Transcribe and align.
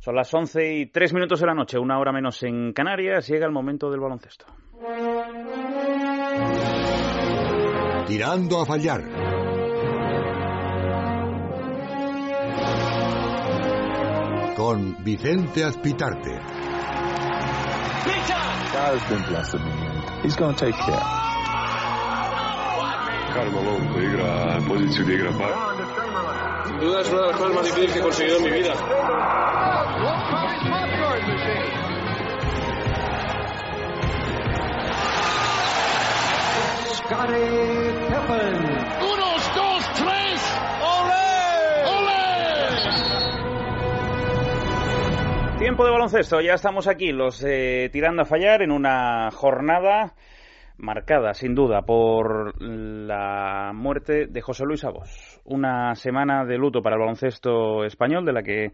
Son 0.00 0.14
las 0.14 0.32
11 0.32 0.74
y 0.76 0.86
3 0.86 1.12
minutos 1.12 1.40
de 1.40 1.46
la 1.46 1.54
noche, 1.54 1.78
una 1.78 1.98
hora 1.98 2.10
menos 2.10 2.42
en 2.42 2.72
Canarias, 2.72 3.28
llega 3.28 3.44
el 3.44 3.52
momento 3.52 3.90
del 3.90 4.00
baloncesto. 4.00 4.46
Tirando 8.06 8.62
a 8.62 8.64
fallar. 8.64 9.02
Con 14.56 15.04
Vicente 15.04 15.64
Azpitarte. 15.64 16.40
God's 18.72 19.04
been 19.10 19.22
blessing 19.28 19.62
me 19.62 19.70
and 19.70 20.24
he's 20.24 20.34
going 20.34 20.54
to 20.54 20.64
take 20.64 20.76
care. 20.76 21.20
Karl 23.34 23.50
Malone 23.52 24.56
en 24.56 24.64
posición 24.64 25.06
de 25.06 25.14
igra 25.14 25.30
par. 25.32 26.66
Sin 26.66 26.78
duda 26.80 27.00
es 27.02 27.12
una 27.12 27.20
de 27.20 27.26
las 27.28 27.36
cosas 27.36 27.54
más 27.54 27.64
difíciles 27.64 27.92
que 27.92 27.98
he 27.98 28.02
conseguido 28.02 28.36
en 28.38 28.44
mi 28.44 28.50
vida. 28.50 28.74
Unos, 39.02 39.54
dos, 39.56 39.82
tres. 39.94 40.38
¡Ole! 40.80 41.26
¡Ole! 41.98 42.12
Tiempo 45.58 45.84
de 45.84 45.90
baloncesto, 45.90 46.40
ya 46.40 46.54
estamos 46.54 46.86
aquí, 46.86 47.10
los 47.10 47.42
eh, 47.44 47.90
tirando 47.92 48.22
a 48.22 48.26
fallar 48.26 48.62
en 48.62 48.70
una 48.70 49.28
jornada 49.32 50.14
marcada, 50.78 51.34
sin 51.34 51.56
duda, 51.56 51.82
por 51.82 52.62
la 52.62 53.72
muerte 53.74 54.28
de 54.28 54.40
José 54.40 54.64
Luis 54.64 54.84
Abos. 54.84 55.40
Una 55.44 55.96
semana 55.96 56.44
de 56.44 56.58
luto 56.58 56.80
para 56.80 56.94
el 56.94 57.00
baloncesto 57.00 57.84
español, 57.84 58.24
de 58.24 58.32
la 58.32 58.44
que 58.44 58.70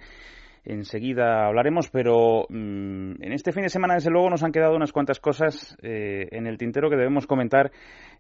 enseguida 0.66 1.46
hablaremos, 1.46 1.90
pero 1.90 2.46
mmm, 2.48 3.22
en 3.22 3.32
este 3.32 3.52
fin 3.52 3.62
de 3.62 3.68
semana, 3.68 3.94
desde 3.94 4.10
luego, 4.10 4.30
nos 4.30 4.42
han 4.42 4.52
quedado 4.52 4.76
unas 4.76 4.92
cuantas 4.92 5.20
cosas 5.20 5.76
eh, 5.82 6.28
en 6.32 6.46
el 6.46 6.58
tintero 6.58 6.90
que 6.90 6.96
debemos 6.96 7.26
comentar 7.26 7.70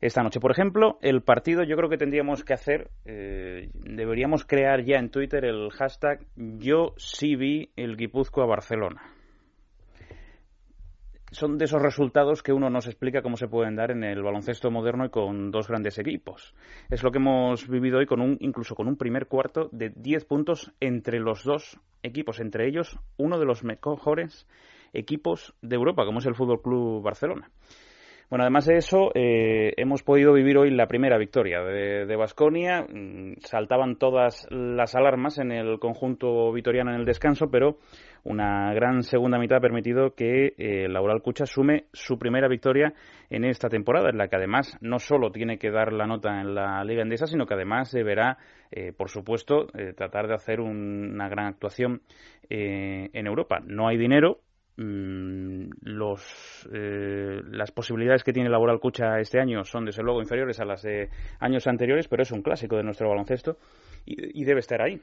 esta 0.00 0.22
noche. 0.22 0.40
Por 0.40 0.52
ejemplo, 0.52 0.98
el 1.02 1.22
partido, 1.22 1.64
yo 1.64 1.76
creo 1.76 1.90
que 1.90 1.98
tendríamos 1.98 2.44
que 2.44 2.54
hacer, 2.54 2.90
eh, 3.04 3.68
deberíamos 3.74 4.44
crear 4.44 4.84
ya 4.84 4.96
en 4.98 5.10
Twitter 5.10 5.44
el 5.44 5.70
hashtag 5.70 6.20
Yo 6.36 6.94
sí 6.96 7.36
el 7.76 7.96
Barcelona 8.46 9.15
son 11.36 11.58
de 11.58 11.66
esos 11.66 11.82
resultados 11.82 12.42
que 12.42 12.54
uno 12.54 12.70
no 12.70 12.80
se 12.80 12.88
explica 12.88 13.20
cómo 13.20 13.36
se 13.36 13.46
pueden 13.46 13.76
dar 13.76 13.90
en 13.90 14.02
el 14.04 14.22
baloncesto 14.22 14.70
moderno 14.70 15.04
y 15.04 15.10
con 15.10 15.50
dos 15.50 15.68
grandes 15.68 15.98
equipos. 15.98 16.54
Es 16.88 17.02
lo 17.02 17.10
que 17.10 17.18
hemos 17.18 17.68
vivido 17.68 17.98
hoy 17.98 18.06
con 18.06 18.22
un 18.22 18.38
incluso 18.40 18.74
con 18.74 18.88
un 18.88 18.96
primer 18.96 19.26
cuarto 19.26 19.68
de 19.70 19.90
10 19.94 20.24
puntos 20.24 20.72
entre 20.80 21.20
los 21.20 21.44
dos 21.44 21.78
equipos, 22.02 22.40
entre 22.40 22.66
ellos 22.66 22.98
uno 23.18 23.38
de 23.38 23.44
los 23.44 23.64
mejores 23.64 24.48
equipos 24.94 25.54
de 25.60 25.76
Europa, 25.76 26.06
como 26.06 26.20
es 26.20 26.26
el 26.26 26.34
Fútbol 26.34 26.62
Club 26.62 27.02
Barcelona. 27.02 27.50
Bueno, 28.28 28.42
además 28.42 28.66
de 28.66 28.76
eso, 28.76 29.12
eh, 29.14 29.72
hemos 29.76 30.02
podido 30.02 30.32
vivir 30.32 30.58
hoy 30.58 30.70
la 30.70 30.88
primera 30.88 31.16
victoria 31.16 31.62
de 31.62 32.16
Basconia. 32.16 32.82
Mm, 32.82 33.34
saltaban 33.38 33.98
todas 33.98 34.48
las 34.50 34.96
alarmas 34.96 35.38
en 35.38 35.52
el 35.52 35.78
conjunto 35.78 36.52
vitoriano 36.52 36.90
en 36.90 36.98
el 36.98 37.06
descanso, 37.06 37.48
pero 37.52 37.78
una 38.24 38.74
gran 38.74 39.04
segunda 39.04 39.38
mitad 39.38 39.58
ha 39.58 39.60
permitido 39.60 40.16
que 40.16 40.54
eh, 40.58 40.88
Laura 40.88 41.20
Cucha 41.20 41.46
sume 41.46 41.84
su 41.92 42.18
primera 42.18 42.48
victoria 42.48 42.92
en 43.30 43.44
esta 43.44 43.68
temporada, 43.68 44.10
en 44.10 44.18
la 44.18 44.26
que 44.26 44.34
además 44.34 44.76
no 44.80 44.98
solo 44.98 45.30
tiene 45.30 45.58
que 45.58 45.70
dar 45.70 45.92
la 45.92 46.08
nota 46.08 46.40
en 46.40 46.52
la 46.52 46.82
Liga 46.82 47.02
Endesa, 47.02 47.28
sino 47.28 47.46
que 47.46 47.54
además 47.54 47.92
deberá, 47.92 48.38
eh, 48.72 48.92
por 48.92 49.08
supuesto, 49.08 49.68
eh, 49.78 49.92
tratar 49.96 50.26
de 50.26 50.34
hacer 50.34 50.60
un, 50.60 51.12
una 51.14 51.28
gran 51.28 51.46
actuación 51.46 52.02
eh, 52.50 53.08
en 53.12 53.26
Europa. 53.28 53.60
No 53.64 53.86
hay 53.86 53.96
dinero, 53.96 54.40
los, 54.76 56.68
eh, 56.72 57.40
las 57.50 57.70
posibilidades 57.72 58.22
que 58.22 58.32
tiene 58.32 58.50
Laboral 58.50 58.78
Cucha 58.78 59.18
este 59.18 59.40
año 59.40 59.64
son 59.64 59.84
desde 59.86 60.02
luego 60.02 60.20
inferiores 60.20 60.60
a 60.60 60.64
las 60.64 60.82
de 60.82 61.08
años 61.40 61.66
anteriores, 61.66 62.08
pero 62.08 62.22
es 62.22 62.32
un 62.32 62.42
clásico 62.42 62.76
de 62.76 62.82
nuestro 62.82 63.08
baloncesto 63.08 63.56
y, 64.04 64.40
y 64.40 64.44
debe 64.44 64.60
estar 64.60 64.82
ahí. 64.82 65.00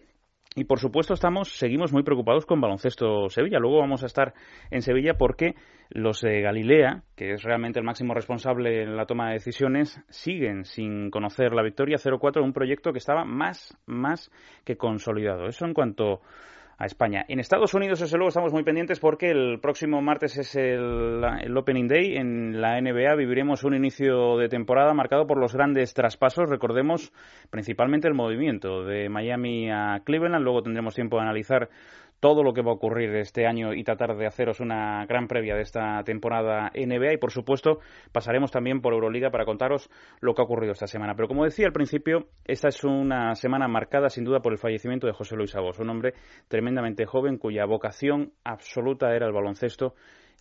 Y 0.56 0.66
por 0.66 0.80
supuesto 0.80 1.16
estamos, 1.16 1.50
seguimos 1.50 1.92
muy 1.92 2.04
preocupados 2.04 2.46
con 2.46 2.62
baloncesto 2.62 3.28
Sevilla. 3.30 3.58
Luego 3.58 3.80
vamos 3.80 4.04
a 4.04 4.06
estar 4.06 4.34
en 4.70 4.84
Sevilla 4.84 5.16
porque 5.16 5.56
los 5.90 6.22
de 6.22 6.42
Galilea, 6.42 7.04
que 7.16 7.32
es 7.32 7.44
realmente 7.44 7.80
el 7.80 7.86
máximo 7.86 8.14
responsable 8.14 8.84
en 8.84 8.96
la 8.96 9.06
toma 9.06 9.28
de 9.28 9.34
decisiones, 9.34 10.00
siguen 10.10 10.66
sin 10.66 11.10
conocer 11.10 11.54
la 11.54 11.64
victoria 11.64 11.98
0-4 11.98 12.38
en 12.38 12.44
un 12.44 12.54
proyecto 12.54 12.92
que 12.92 13.00
estaba 13.00 13.26
más, 13.26 13.76
más 13.88 14.32
que 14.64 14.78
consolidado. 14.78 15.48
Eso 15.48 15.66
en 15.66 15.74
cuanto 15.74 16.22
a 16.78 16.86
España. 16.86 17.26
En 17.28 17.40
Estados 17.40 17.74
Unidos, 17.74 18.00
desde 18.00 18.18
luego, 18.18 18.30
estamos 18.30 18.54
muy 18.54 18.64
pendientes 18.64 19.00
porque 19.00 19.30
el 19.30 19.60
próximo 19.62 20.02
martes 20.02 20.38
es 20.38 20.56
el, 20.56 21.24
el, 21.42 21.58
Opening 21.58 21.88
Day. 21.88 22.16
En 22.18 22.62
la 22.62 22.80
NBA 22.82 23.16
viviremos 23.16 23.64
un 23.64 23.76
inicio 23.76 24.38
de 24.38 24.50
temporada 24.50 24.94
marcado 24.94 25.28
por 25.28 25.38
los 25.38 25.54
grandes 25.54 25.94
traspasos. 25.94 26.50
Recordemos 26.50 27.12
principalmente 27.50 28.08
el 28.08 28.14
movimiento 28.14 28.84
de 28.84 29.10
Miami 29.10 29.70
a 29.70 30.02
Cleveland. 30.04 30.44
Luego 30.44 30.64
tendremos 30.64 30.96
tiempo 30.96 31.18
de 31.18 31.24
analizar 31.24 31.70
todo 32.24 32.42
lo 32.42 32.54
que 32.54 32.62
va 32.62 32.72
a 32.72 32.76
ocurrir 32.76 33.14
este 33.18 33.46
año 33.46 33.74
y 33.74 33.84
tratar 33.84 34.16
de 34.16 34.26
haceros 34.26 34.62
una 34.62 35.06
gran 35.08 35.28
previa 35.28 35.56
de 35.56 35.62
esta 35.62 36.02
temporada 36.06 36.72
NBA 36.74 37.16
y 37.16 37.18
por 37.18 37.32
supuesto 37.32 37.80
pasaremos 38.14 38.50
también 38.50 38.80
por 38.80 38.94
Euroliga 38.94 39.30
para 39.30 39.44
contaros 39.44 39.90
lo 40.22 40.34
que 40.34 40.42
ha 40.42 40.46
ocurrido 40.46 40.72
esta 40.72 40.88
semana. 40.88 41.16
Pero 41.16 41.28
como 41.28 41.44
decía 41.44 41.68
al 41.68 41.74
principio, 41.74 42.28
esta 42.46 42.70
es 42.70 42.82
una 42.86 43.36
semana 43.36 43.68
marcada 43.68 44.08
sin 44.08 44.24
duda 44.24 44.40
por 44.40 44.54
el 44.54 44.58
fallecimiento 44.58 45.06
de 45.06 45.12
José 45.12 45.36
Luis 45.36 45.54
Abos, 45.54 45.80
un 45.80 45.90
hombre 45.90 46.14
tremendamente 46.48 47.06
joven 47.06 47.38
cuya 47.38 47.66
vocación 47.66 48.32
absoluta 48.46 49.14
era 49.14 49.28
el 49.28 49.34
baloncesto 49.34 49.94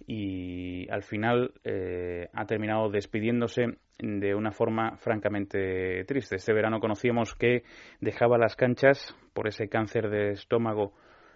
y 0.06 0.88
al 0.88 1.02
final 1.02 1.50
eh, 1.64 2.28
ha 2.32 2.46
terminado 2.46 2.90
despidiéndose 2.90 3.78
de 3.98 4.34
una 4.36 4.52
forma 4.52 4.98
francamente 4.98 6.04
triste. 6.04 6.36
Este 6.36 6.52
verano 6.52 6.78
conocíamos 6.78 7.34
que 7.34 7.64
dejaba 8.00 8.38
las 8.38 8.54
canchas 8.54 9.16
por 9.34 9.48
ese 9.48 9.68
cáncer 9.68 10.10
de 10.10 10.30
estómago 10.30 10.92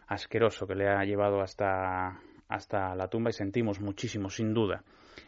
asqueroso 0.07 0.67
que 0.67 0.75
le 0.75 0.89
ha 0.89 1.05
llevado 1.05 1.41
hasta, 1.41 2.21
hasta 2.49 2.95
la 2.95 3.09
tumba 3.09 3.31
y 3.31 3.33
sentimos 3.33 3.81
muchísimo, 3.81 4.31
sin 4.31 4.55
duda, 4.55 4.83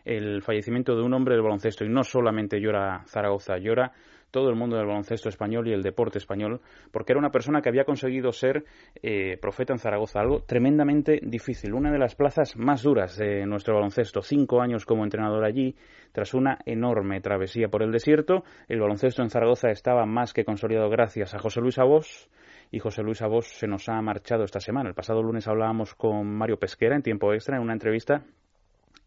el 0.04 0.42
fallecimiento 0.42 0.96
de 0.96 1.02
un 1.02 1.14
hombre 1.14 1.34
del 1.34 1.42
baloncesto. 1.42 1.84
Y 1.84 1.88
no 1.88 2.04
solamente 2.04 2.60
llora 2.60 3.02
Zaragoza, 3.06 3.58
llora 3.58 3.92
todo 4.30 4.50
el 4.50 4.56
mundo 4.56 4.76
del 4.76 4.86
baloncesto 4.86 5.28
español 5.28 5.68
y 5.68 5.72
el 5.72 5.82
deporte 5.82 6.18
español, 6.18 6.60
porque 6.90 7.12
era 7.12 7.18
una 7.18 7.30
persona 7.30 7.62
que 7.62 7.68
había 7.68 7.84
conseguido 7.84 8.32
ser 8.32 8.64
eh, 9.02 9.38
profeta 9.40 9.72
en 9.72 9.78
Zaragoza, 9.78 10.20
algo 10.20 10.42
tremendamente 10.42 11.20
difícil, 11.22 11.74
una 11.74 11.90
de 11.90 11.98
las 11.98 12.14
plazas 12.14 12.56
más 12.56 12.82
duras 12.82 13.16
de 13.16 13.46
nuestro 13.46 13.74
baloncesto, 13.74 14.22
cinco 14.22 14.60
años 14.60 14.84
como 14.84 15.04
entrenador 15.04 15.44
allí, 15.44 15.76
tras 16.12 16.34
una 16.34 16.58
enorme 16.66 17.20
travesía 17.20 17.68
por 17.68 17.82
el 17.82 17.92
desierto, 17.92 18.44
el 18.68 18.80
baloncesto 18.80 19.22
en 19.22 19.30
Zaragoza 19.30 19.70
estaba 19.70 20.04
más 20.04 20.32
que 20.32 20.44
consolidado 20.44 20.90
gracias 20.90 21.34
a 21.34 21.38
José 21.38 21.60
Luis 21.60 21.78
Abos, 21.78 22.28
y 22.70 22.78
José 22.78 23.02
Luis 23.02 23.22
Abos 23.22 23.46
se 23.46 23.66
nos 23.66 23.88
ha 23.88 24.00
marchado 24.02 24.44
esta 24.44 24.60
semana. 24.60 24.88
El 24.88 24.94
pasado 24.94 25.22
lunes 25.22 25.48
hablábamos 25.48 25.94
con 25.94 26.26
Mario 26.26 26.58
Pesquera 26.58 26.96
en 26.96 27.02
tiempo 27.02 27.32
extra 27.32 27.56
en 27.56 27.62
una 27.62 27.72
entrevista 27.72 28.24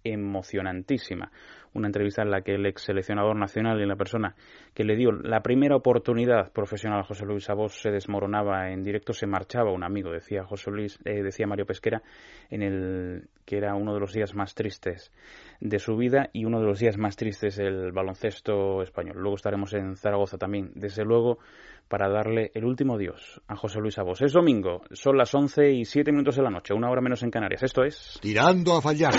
emocionantísima. 0.03 1.31
Una 1.73 1.87
entrevista 1.87 2.21
en 2.21 2.31
la 2.31 2.41
que 2.41 2.55
el 2.55 2.65
ex 2.65 2.83
seleccionador 2.83 3.35
nacional 3.35 3.79
y 3.81 3.85
la 3.85 3.95
persona 3.95 4.35
que 4.73 4.83
le 4.83 4.95
dio 4.95 5.11
la 5.11 5.41
primera 5.41 5.75
oportunidad 5.75 6.51
profesional 6.51 6.99
a 6.99 7.03
José 7.03 7.25
Luis 7.25 7.49
Abos 7.49 7.79
se 7.79 7.91
desmoronaba 7.91 8.71
en 8.71 8.83
directo, 8.83 9.13
se 9.13 9.27
marchaba 9.27 9.71
un 9.71 9.83
amigo, 9.83 10.11
decía 10.11 10.43
José 10.43 10.71
Luis, 10.71 10.99
eh, 11.05 11.23
decía 11.23 11.47
Mario 11.47 11.65
Pesquera, 11.65 12.01
en 12.49 12.61
el 12.61 13.27
que 13.45 13.57
era 13.57 13.75
uno 13.75 13.93
de 13.93 13.99
los 13.99 14.13
días 14.13 14.35
más 14.35 14.55
tristes 14.55 15.11
de 15.59 15.79
su 15.79 15.95
vida 15.95 16.29
y 16.33 16.45
uno 16.45 16.59
de 16.59 16.65
los 16.65 16.79
días 16.79 16.97
más 16.97 17.15
tristes 17.15 17.57
del 17.57 17.91
baloncesto 17.91 18.81
español. 18.81 19.17
Luego 19.17 19.35
estaremos 19.35 19.73
en 19.73 19.95
Zaragoza 19.95 20.37
también, 20.37 20.71
desde 20.75 21.03
luego, 21.03 21.39
para 21.87 22.09
darle 22.09 22.51
el 22.53 22.65
último 22.65 22.95
adiós 22.95 23.41
a 23.47 23.55
José 23.55 23.79
Luis 23.79 23.97
Abos. 23.97 24.21
Es 24.21 24.33
domingo, 24.33 24.81
son 24.91 25.17
las 25.17 25.33
11 25.33 25.71
y 25.71 25.85
7 25.85 26.11
minutos 26.11 26.35
de 26.35 26.43
la 26.43 26.49
noche, 26.49 26.73
una 26.73 26.89
hora 26.89 27.01
menos 27.01 27.21
en 27.23 27.31
Canarias. 27.31 27.63
Esto 27.63 27.83
es... 27.83 28.17
Tirando 28.21 28.77
a 28.77 28.81
fallar. 28.81 29.13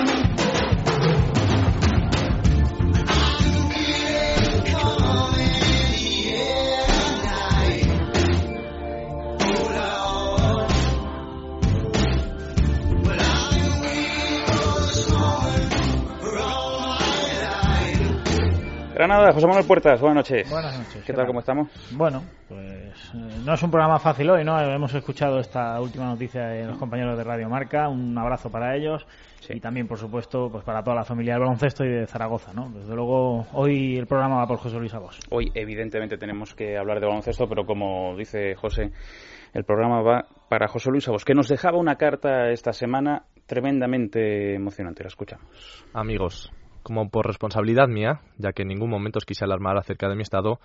Granada, 19.02 19.32
José 19.32 19.48
Manuel 19.48 19.66
Puertas, 19.66 20.00
buenas 20.00 20.18
noches. 20.18 20.48
Buenas 20.48 20.78
noches. 20.78 21.02
¿Qué 21.04 21.12
tal, 21.12 21.26
cómo 21.26 21.40
estamos? 21.40 21.68
Bueno, 21.90 22.22
pues 22.48 23.12
eh, 23.12 23.42
no 23.44 23.54
es 23.54 23.62
un 23.64 23.68
programa 23.72 23.98
fácil 23.98 24.30
hoy, 24.30 24.44
¿no? 24.44 24.56
Hemos 24.60 24.94
escuchado 24.94 25.40
esta 25.40 25.80
última 25.80 26.06
noticia 26.06 26.46
de 26.46 26.66
los 26.66 26.78
compañeros 26.78 27.18
de 27.18 27.24
Radio 27.24 27.48
Marca, 27.48 27.88
un 27.88 28.16
abrazo 28.16 28.48
para 28.48 28.76
ellos 28.76 29.04
sí. 29.40 29.54
y 29.56 29.60
también, 29.60 29.88
por 29.88 29.98
supuesto, 29.98 30.48
pues 30.52 30.62
para 30.62 30.84
toda 30.84 30.94
la 30.94 31.04
familia 31.04 31.32
del 31.32 31.42
baloncesto 31.42 31.84
y 31.84 31.88
de 31.88 32.06
Zaragoza, 32.06 32.52
¿no? 32.54 32.70
Desde 32.70 32.94
luego, 32.94 33.44
hoy 33.54 33.96
el 33.96 34.06
programa 34.06 34.36
va 34.36 34.46
por 34.46 34.58
José 34.58 34.78
Luis 34.78 34.94
Abos. 34.94 35.18
Hoy, 35.30 35.50
evidentemente, 35.52 36.16
tenemos 36.16 36.54
que 36.54 36.78
hablar 36.78 37.00
de 37.00 37.06
baloncesto, 37.06 37.48
pero 37.48 37.66
como 37.66 38.14
dice 38.16 38.54
José, 38.54 38.92
el 39.52 39.64
programa 39.64 40.00
va 40.00 40.26
para 40.48 40.68
José 40.68 40.90
Luis 40.92 41.08
Abos, 41.08 41.24
que 41.24 41.34
nos 41.34 41.48
dejaba 41.48 41.76
una 41.76 41.96
carta 41.96 42.50
esta 42.50 42.72
semana 42.72 43.24
tremendamente 43.46 44.54
emocionante. 44.54 45.02
La 45.02 45.08
escuchamos. 45.08 45.84
Amigos, 45.92 46.52
como 46.82 47.08
por 47.10 47.26
responsabilidad 47.26 47.88
mía, 47.88 48.20
ya 48.38 48.52
que 48.52 48.62
en 48.62 48.68
ningún 48.68 48.90
momento 48.90 49.18
os 49.18 49.24
quise 49.24 49.44
alarmar 49.44 49.76
acerca 49.78 50.08
de 50.08 50.16
mi 50.16 50.22
estado, 50.22 50.60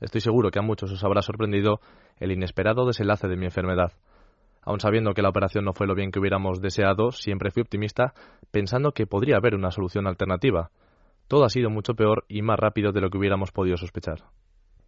estoy 0.00 0.20
seguro 0.20 0.50
que 0.50 0.58
a 0.58 0.62
muchos 0.62 0.92
os 0.92 1.04
habrá 1.04 1.22
sorprendido 1.22 1.80
el 2.18 2.32
inesperado 2.32 2.86
desenlace 2.86 3.28
de 3.28 3.36
mi 3.36 3.46
enfermedad. 3.46 3.92
Aun 4.62 4.80
sabiendo 4.80 5.12
que 5.12 5.22
la 5.22 5.30
operación 5.30 5.64
no 5.64 5.72
fue 5.72 5.86
lo 5.86 5.94
bien 5.94 6.12
que 6.12 6.20
hubiéramos 6.20 6.60
deseado, 6.60 7.10
siempre 7.10 7.50
fui 7.50 7.62
optimista, 7.62 8.14
pensando 8.50 8.92
que 8.92 9.06
podría 9.06 9.36
haber 9.36 9.54
una 9.54 9.72
solución 9.72 10.06
alternativa. 10.06 10.70
Todo 11.26 11.44
ha 11.44 11.48
sido 11.48 11.68
mucho 11.70 11.94
peor 11.94 12.24
y 12.28 12.42
más 12.42 12.58
rápido 12.58 12.92
de 12.92 13.00
lo 13.00 13.10
que 13.10 13.18
hubiéramos 13.18 13.50
podido 13.50 13.76
sospechar. 13.76 14.22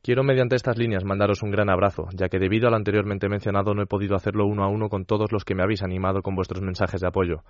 Quiero 0.05 0.23
mediante 0.23 0.55
estas 0.55 0.77
líneas 0.77 1.03
mandaros 1.03 1.43
un 1.43 1.51
gran 1.51 1.71
abrazo, 1.71 2.09
ya 2.12 2.29
que 2.29 2.39
debido 2.39 2.69
al 2.69 2.75
anteriormente 2.75 3.31
mencionado 3.31 3.73
no 3.73 3.81
he 3.81 3.87
podido 3.87 4.17
hacerlo 4.17 4.45
uno 4.45 4.62
a 4.62 4.69
uno 4.69 4.91
con 4.91 5.06
todos 5.06 5.33
los 5.33 5.47
que 5.47 5.55
me 5.55 5.62
habéis 5.62 5.83
animado 5.83 6.21
con 6.21 6.35
vuestros 6.35 6.61
mensajes 6.61 7.01
de 7.01 7.09
apoyo. 7.09 7.43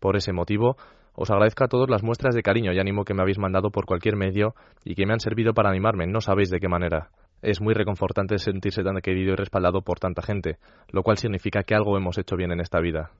Por 0.00 0.14
ese 0.14 0.34
motivo, 0.34 0.76
os 1.14 1.30
agradezco 1.30 1.64
a 1.64 1.68
todos 1.68 1.88
las 1.88 2.02
muestras 2.02 2.34
de 2.34 2.42
cariño 2.42 2.74
y 2.74 2.78
ánimo 2.78 3.04
que 3.04 3.14
me 3.14 3.22
habéis 3.22 3.38
mandado 3.38 3.70
por 3.70 3.86
cualquier 3.86 4.16
medio 4.16 4.54
y 4.84 4.96
que 4.96 5.06
me 5.06 5.14
han 5.14 5.20
servido 5.20 5.54
para 5.54 5.70
animarme, 5.70 6.06
no 6.06 6.20
sabéis 6.20 6.50
de 6.50 6.60
qué 6.60 6.68
manera. 6.68 7.08
Es 7.40 7.62
muy 7.62 7.72
reconfortante 7.72 8.36
sentirse 8.36 8.82
tan 8.82 9.00
querido 9.00 9.32
y 9.32 9.36
respaldado 9.36 9.80
por 9.80 9.98
tanta 9.98 10.20
gente, 10.20 10.58
lo 10.92 11.02
cual 11.04 11.16
significa 11.16 11.62
que 11.62 11.74
algo 11.74 11.96
hemos 11.96 12.18
hecho 12.18 12.36
bien 12.36 12.52
en 12.52 12.60
esta 12.60 12.80
vida. 12.80 13.12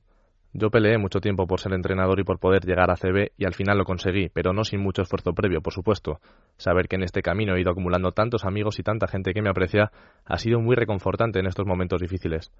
Yo 0.56 0.70
peleé 0.70 0.98
mucho 0.98 1.20
tiempo 1.20 1.48
por 1.48 1.58
ser 1.58 1.72
entrenador 1.72 2.20
y 2.20 2.22
por 2.22 2.38
poder 2.38 2.64
llegar 2.64 2.88
a 2.88 2.94
CB 2.94 3.32
y 3.36 3.44
al 3.44 3.54
final 3.54 3.76
lo 3.76 3.84
conseguí, 3.84 4.28
pero 4.28 4.52
no 4.52 4.62
sin 4.62 4.80
mucho 4.80 5.02
esfuerzo 5.02 5.32
previo, 5.32 5.60
por 5.60 5.72
supuesto. 5.72 6.20
Saber 6.58 6.86
que 6.86 6.94
en 6.94 7.02
este 7.02 7.22
camino 7.22 7.56
he 7.56 7.60
ido 7.60 7.72
acumulando 7.72 8.12
tantos 8.12 8.44
amigos 8.44 8.78
y 8.78 8.84
tanta 8.84 9.08
gente 9.08 9.34
que 9.34 9.42
me 9.42 9.50
aprecia 9.50 9.90
ha 10.24 10.38
sido 10.38 10.60
muy 10.60 10.76
reconfortante 10.76 11.40
en 11.40 11.46
estos 11.46 11.66
momentos 11.66 12.00
difíciles. 12.00 12.52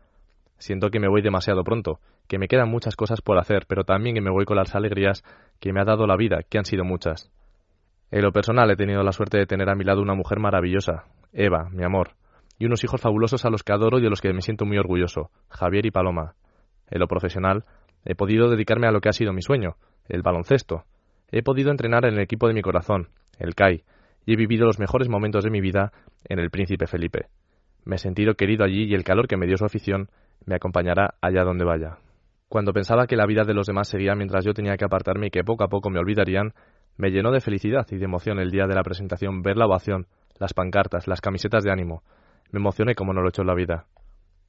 Siento 0.59 0.91
que 0.91 0.99
me 0.99 1.07
voy 1.07 1.23
demasiado 1.23 1.63
pronto, 1.63 2.01
que 2.27 2.37
me 2.37 2.49
quedan 2.49 2.69
muchas 2.69 2.97
cosas 2.97 3.21
por 3.21 3.39
hacer, 3.39 3.65
pero 3.69 3.85
también 3.85 4.17
que 4.17 4.21
me 4.21 4.33
voy 4.33 4.45
con 4.45 4.57
las 4.57 4.75
alegrías 4.75 5.23
que 5.61 5.73
me 5.73 5.81
ha 5.81 5.85
dado 5.85 6.09
la 6.09 6.17
vida, 6.17 6.41
que 6.43 6.59
han 6.59 6.65
sido 6.65 6.85
muchas. 6.85 7.31
En 8.11 8.23
lo 8.23 8.33
personal 8.33 8.69
he 8.73 8.77
tenido 8.77 9.05
la 9.05 9.13
suerte 9.13 9.39
de 9.39 9.47
tener 9.47 9.69
a 9.69 9.77
mi 9.77 9.85
lado 9.85 10.03
una 10.03 10.15
mujer 10.15 10.41
maravillosa, 10.41 11.05
Eva, 11.33 11.69
mi 11.71 11.85
amor, 11.85 12.17
y 12.59 12.67
unos 12.67 12.83
hijos 12.83 13.01
fabulosos 13.01 13.45
a 13.45 13.51
los 13.51 13.63
que 13.63 13.73
adoro 13.73 14.01
y 14.01 14.03
de 14.03 14.11
los 14.11 14.21
que 14.21 14.33
me 14.33 14.43
siento 14.43 14.67
muy 14.67 14.79
orgulloso, 14.79 15.31
Javier 15.49 15.87
y 15.87 15.93
Paloma. 15.93 16.35
En 16.91 17.01
lo 17.01 17.09
profesional, 17.09 17.65
he 18.05 18.15
podido 18.15 18.51
dedicarme 18.51 18.87
a 18.87 18.91
lo 18.93 19.01
que 19.01 19.09
ha 19.09 19.13
sido 19.13 19.33
mi 19.33 19.43
sueño, 19.43 19.77
el 20.09 20.23
baloncesto. 20.23 20.85
He 21.31 21.43
podido 21.43 21.71
entrenar 21.71 22.05
en 22.05 22.15
el 22.15 22.21
equipo 22.21 22.49
de 22.49 22.55
mi 22.55 22.63
corazón, 22.63 23.09
el 23.39 23.55
CAI, 23.55 23.85
y 24.27 24.33
he 24.33 24.37
vivido 24.37 24.67
los 24.67 24.79
mejores 24.79 25.09
momentos 25.09 25.45
de 25.45 25.51
mi 25.51 25.61
vida 25.61 25.93
en 26.25 26.39
el 26.39 26.51
Príncipe 26.51 26.87
Felipe. 26.87 27.27
Me 27.85 27.97
he 27.97 27.99
sentido 27.99 28.35
querido 28.35 28.65
allí 28.65 28.85
y 28.85 28.95
el 28.95 29.05
calor 29.05 29.29
que 29.29 29.37
me 29.37 29.47
dio 29.47 29.57
su 29.57 29.65
afición 29.65 30.09
me 30.47 30.57
acompañará 30.57 31.15
allá 31.21 31.45
donde 31.45 31.65
vaya. 31.65 31.99
Cuando 32.49 32.73
pensaba 32.73 33.07
que 33.07 33.17
la 33.17 33.27
vida 33.27 33.45
de 33.45 33.55
los 33.55 33.67
demás 33.67 33.89
seguía 33.89 34.15
mientras 34.15 34.45
yo 34.45 34.55
tenía 34.55 34.77
que 34.77 34.85
apartarme 34.85 35.27
y 35.27 35.31
que 35.31 35.45
poco 35.45 35.65
a 35.65 35.69
poco 35.69 35.91
me 35.91 35.99
olvidarían, 35.99 36.53
me 36.97 37.11
llenó 37.11 37.33
de 37.33 37.41
felicidad 37.41 37.87
y 37.91 37.97
de 37.97 38.05
emoción 38.05 38.39
el 38.39 38.51
día 38.51 38.67
de 38.67 38.75
la 38.75 38.83
presentación 38.83 39.43
ver 39.43 39.57
la 39.57 39.67
ovación, 39.67 40.07
las 40.39 40.55
pancartas, 40.55 41.09
las 41.09 41.21
camisetas 41.21 41.65
de 41.65 41.73
ánimo. 41.73 42.03
Me 42.53 42.61
emocioné 42.61 42.95
como 42.95 43.13
no 43.13 43.21
lo 43.21 43.29
he 43.29 43.31
hecho 43.31 43.43
en 43.43 43.49
la 43.49 43.55
vida. 43.55 43.87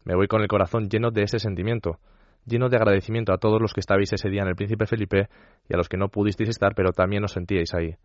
Me 0.03 0.15
voy 0.15 0.27
con 0.27 0.41
el 0.41 0.47
corazón 0.47 0.89
lleno 0.89 1.09
de 1.09 1.23
ese 1.23 1.39
sentimiento, 1.39 1.99
lleno 2.45 2.69
de 2.69 2.77
agradecimiento 2.77 3.33
a 3.33 3.37
todos 3.37 3.61
los 3.61 3.73
que 3.73 3.79
estabais 3.79 4.11
ese 4.13 4.29
día 4.29 4.41
en 4.41 4.49
el 4.49 4.55
Príncipe 4.55 4.85
Felipe 4.85 5.29
y 5.69 5.73
a 5.73 5.77
los 5.77 5.89
que 5.89 5.97
no 5.97 6.09
pudisteis 6.09 6.49
estar 6.49 6.75
pero 6.75 6.91
también 6.91 7.23
os 7.23 7.31
sentíais 7.31 7.73
ahí. 7.73 7.95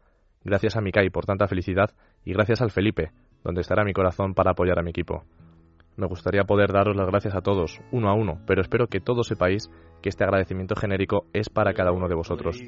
Gracias 0.42 0.76
a 0.76 0.80
Mikai 0.80 1.10
por 1.10 1.26
tanta 1.26 1.46
felicidad 1.46 1.90
y 2.24 2.32
gracias 2.32 2.62
al 2.62 2.70
Felipe, 2.70 3.12
donde 3.44 3.60
estará 3.60 3.84
mi 3.84 3.92
corazón 3.92 4.34
para 4.34 4.52
apoyar 4.52 4.78
a 4.78 4.82
mi 4.82 4.90
equipo. 4.90 5.24
Me 5.96 6.06
gustaría 6.06 6.44
poder 6.44 6.72
daros 6.72 6.96
las 6.96 7.08
gracias 7.08 7.34
a 7.34 7.42
todos, 7.42 7.78
uno 7.92 8.08
a 8.08 8.14
uno, 8.14 8.40
pero 8.46 8.62
espero 8.62 8.86
que 8.86 9.00
todos 9.00 9.26
sepáis 9.26 9.70
que 10.00 10.08
este 10.08 10.24
agradecimiento 10.24 10.74
genérico 10.74 11.26
es 11.34 11.50
para 11.50 11.74
cada 11.74 11.92
uno 11.92 12.08
de 12.08 12.14
vosotros. 12.14 12.58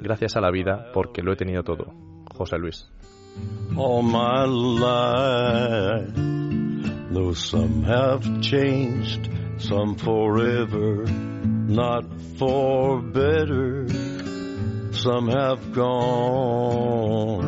Gracias 0.00 0.36
a 0.36 0.40
la 0.40 0.52
vida 0.52 0.92
porque 0.94 1.22
lo 1.22 1.32
he 1.32 1.36
tenido 1.36 1.64
todo. 1.64 1.92
José 2.32 2.58
Luis. 2.58 2.88
my 3.70 4.46
life. 4.46 6.12
Though 7.12 7.32
some 7.32 7.82
have 7.84 8.40
changed, 8.40 9.30
some 9.58 9.96
forever, 9.96 11.04
not 11.04 12.04
for 12.38 13.00
better. 13.00 13.88
Some 14.92 15.28
have 15.28 15.72
gone, 15.72 17.44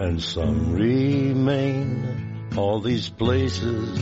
and 0.00 0.22
some 0.22 0.72
remain. 0.72 2.50
All 2.56 2.80
these 2.80 3.08
places 3.10 3.98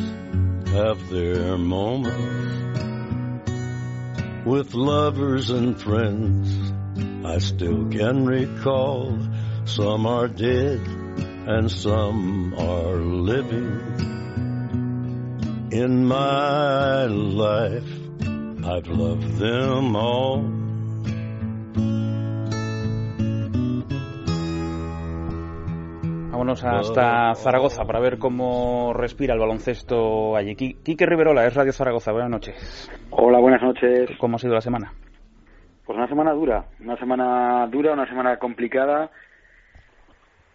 have 0.68 1.08
their 1.10 1.56
moments. 1.58 2.56
With 4.44 4.74
lovers 4.74 5.50
and 5.50 5.80
friends, 5.80 6.72
I 7.26 7.38
still 7.38 7.88
can 7.90 8.24
recall. 8.26 9.18
Some 9.64 10.06
are 10.06 10.28
dead 10.28 10.80
and 11.48 11.70
some 11.70 12.54
are 12.54 12.96
living. 12.96 14.15
In 15.82 16.06
my 16.06 17.04
life, 17.04 17.90
I've 18.64 18.88
loved 18.88 19.36
them 19.38 19.94
all. 19.94 20.42
Vámonos 26.30 26.62
hasta 26.64 27.34
Zaragoza 27.34 27.84
para 27.84 28.00
ver 28.00 28.18
cómo 28.18 28.92
respira 28.92 29.34
el 29.34 29.40
baloncesto 29.40 30.36
allí. 30.36 30.54
Qui- 30.54 30.76
Quique 30.82 31.06
Riverola, 31.06 31.46
es 31.46 31.54
Radio 31.54 31.72
Zaragoza. 31.72 32.12
Buenas 32.12 32.30
noches. 32.30 32.90
Hola, 33.10 33.38
buenas 33.38 33.62
noches. 33.62 34.10
¿Cómo 34.18 34.36
ha 34.36 34.38
sido 34.38 34.54
la 34.54 34.60
semana? 34.60 34.92
Pues 35.84 35.96
una 35.96 36.08
semana 36.08 36.32
dura, 36.32 36.64
una 36.80 36.96
semana 36.98 37.66
dura, 37.68 37.92
una 37.92 38.06
semana 38.08 38.38
complicada 38.38 39.10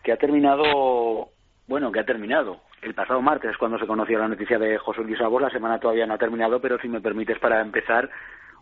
que 0.03 0.11
ha 0.11 0.17
terminado, 0.17 1.29
bueno, 1.67 1.91
que 1.91 1.99
ha 2.01 2.05
terminado. 2.05 2.57
El 2.81 2.95
pasado 2.95 3.21
martes, 3.21 3.55
cuando 3.57 3.77
se 3.77 3.85
conoció 3.85 4.17
la 4.17 4.27
noticia 4.27 4.57
de 4.57 4.79
José 4.79 5.03
Luis 5.03 5.21
Abos, 5.21 5.41
la 5.41 5.51
semana 5.51 5.79
todavía 5.79 6.07
no 6.07 6.15
ha 6.15 6.17
terminado, 6.17 6.59
pero 6.59 6.79
si 6.79 6.87
me 6.87 6.99
permites 6.99 7.37
para 7.37 7.61
empezar, 7.61 8.09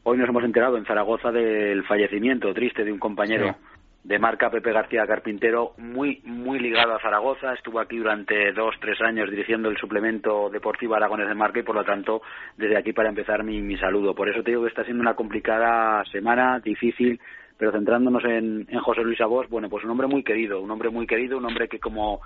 hoy 0.03 0.17
nos 0.17 0.27
hemos 0.27 0.43
enterado 0.43 0.77
en 0.77 0.85
Zaragoza 0.85 1.31
del 1.31 1.85
fallecimiento 1.85 2.53
triste 2.53 2.83
de 2.83 2.91
un 2.91 2.99
compañero 2.99 3.55
de 4.03 4.19
marca 4.19 4.49
Pepe 4.49 4.73
García 4.73 5.07
Carpintero, 5.07 5.71
muy 5.77 6.21
muy 6.25 6.59
ligado 6.59 6.95
a 6.95 6.99
Zaragoza, 6.99 7.53
estuvo 7.53 7.79
aquí 7.79 7.97
durante 7.97 8.51
dos, 8.51 8.75
tres 8.81 8.99
años 9.01 9.29
dirigiendo 9.29 9.69
el 9.69 9.77
suplemento 9.77 10.49
deportivo 10.49 10.95
Aragones 10.95 11.27
de 11.27 11.35
Marca 11.35 11.59
y 11.59 11.63
por 11.63 11.75
lo 11.75 11.85
tanto 11.85 12.21
desde 12.57 12.77
aquí 12.77 12.91
para 12.91 13.09
empezar 13.09 13.43
mi, 13.43 13.61
mi 13.61 13.77
saludo. 13.77 14.15
Por 14.15 14.29
eso 14.29 14.43
te 14.43 14.51
digo 14.51 14.63
que 14.63 14.69
está 14.69 14.83
siendo 14.83 15.01
una 15.01 15.15
complicada 15.15 16.03
semana, 16.11 16.59
difícil, 16.59 17.19
pero 17.57 17.71
centrándonos 17.71 18.23
en, 18.25 18.65
en 18.69 18.79
José 18.79 19.01
Luis 19.01 19.21
Abos, 19.21 19.49
bueno, 19.49 19.69
pues 19.69 19.85
un 19.85 19.91
hombre 19.91 20.07
muy 20.07 20.23
querido, 20.23 20.61
un 20.61 20.71
hombre 20.71 20.89
muy 20.89 21.07
querido, 21.07 21.37
un 21.37 21.45
hombre 21.45 21.67
que 21.67 21.79
como 21.79 22.21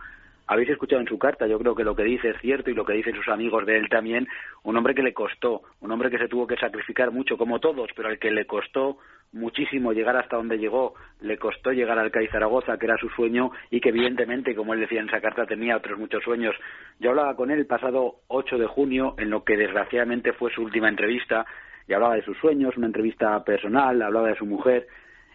habéis 0.48 0.70
escuchado 0.70 1.02
en 1.02 1.08
su 1.08 1.18
carta, 1.18 1.48
yo 1.48 1.58
creo 1.60 1.76
que 1.76 1.84
lo 1.84 1.96
que 1.96 2.04
dice 2.04 2.30
es 2.30 2.42
cierto 2.42 2.70
y 2.70 2.74
lo 2.74 2.86
que 2.86 2.94
dicen 2.94 3.16
sus 3.16 3.28
amigos 3.30 3.66
de 3.66 3.78
él 3.78 3.90
también, 3.90 4.28
un 4.64 4.76
hombre 4.76 4.94
que 4.94 5.04
le 5.04 5.14
costó, 5.14 5.62
un 5.82 5.92
hombre 5.92 6.10
que 6.10 6.18
se 6.18 6.28
tuvo 6.28 6.48
que 6.48 6.58
sacrificar 6.58 7.12
mucho, 7.12 7.38
como 7.38 7.60
todos, 7.60 7.90
pero 7.96 8.10
al 8.10 8.20
que 8.20 8.32
le 8.32 8.46
costó 8.46 8.98
muchísimo 9.32 9.94
llegar 9.94 10.16
hasta 10.16 10.38
donde 10.38 10.58
llegó, 10.58 10.94
le 11.22 11.38
costó 11.38 11.72
llegar 11.72 11.98
al 11.98 12.12
CAI 12.12 12.28
Zaragoza, 12.28 12.78
que 12.78 12.86
era 12.86 12.98
su 12.98 13.10
sueño, 13.10 13.52
y 13.72 13.80
que 13.82 13.90
evidentemente, 13.90 14.56
como 14.56 14.74
él 14.74 14.80
decía 14.80 15.02
en 15.02 15.10
esa 15.10 15.22
carta, 15.22 15.46
tenía 15.46 15.78
otros 15.78 15.98
muchos 15.98 16.24
sueños. 16.24 16.56
Yo 17.00 17.10
hablaba 17.10 17.36
con 17.36 17.50
él 17.50 17.60
el 17.60 17.66
pasado 17.66 18.18
8 18.28 18.58
de 18.58 18.68
junio, 18.68 19.16
en 19.18 19.30
lo 19.30 19.44
que 19.44 19.58
desgraciadamente 19.58 20.34
fue 20.34 20.52
su 20.52 20.62
última 20.62 20.88
entrevista, 20.88 21.46
y 21.88 21.94
hablaba 21.94 22.16
de 22.16 22.24
sus 22.24 22.38
sueños, 22.38 22.78
una 22.78 22.88
entrevista 22.88 23.44
personal, 23.44 24.02
hablaba 24.02 24.30
de 24.30 24.36
su 24.36 24.46
mujer, 24.46 24.88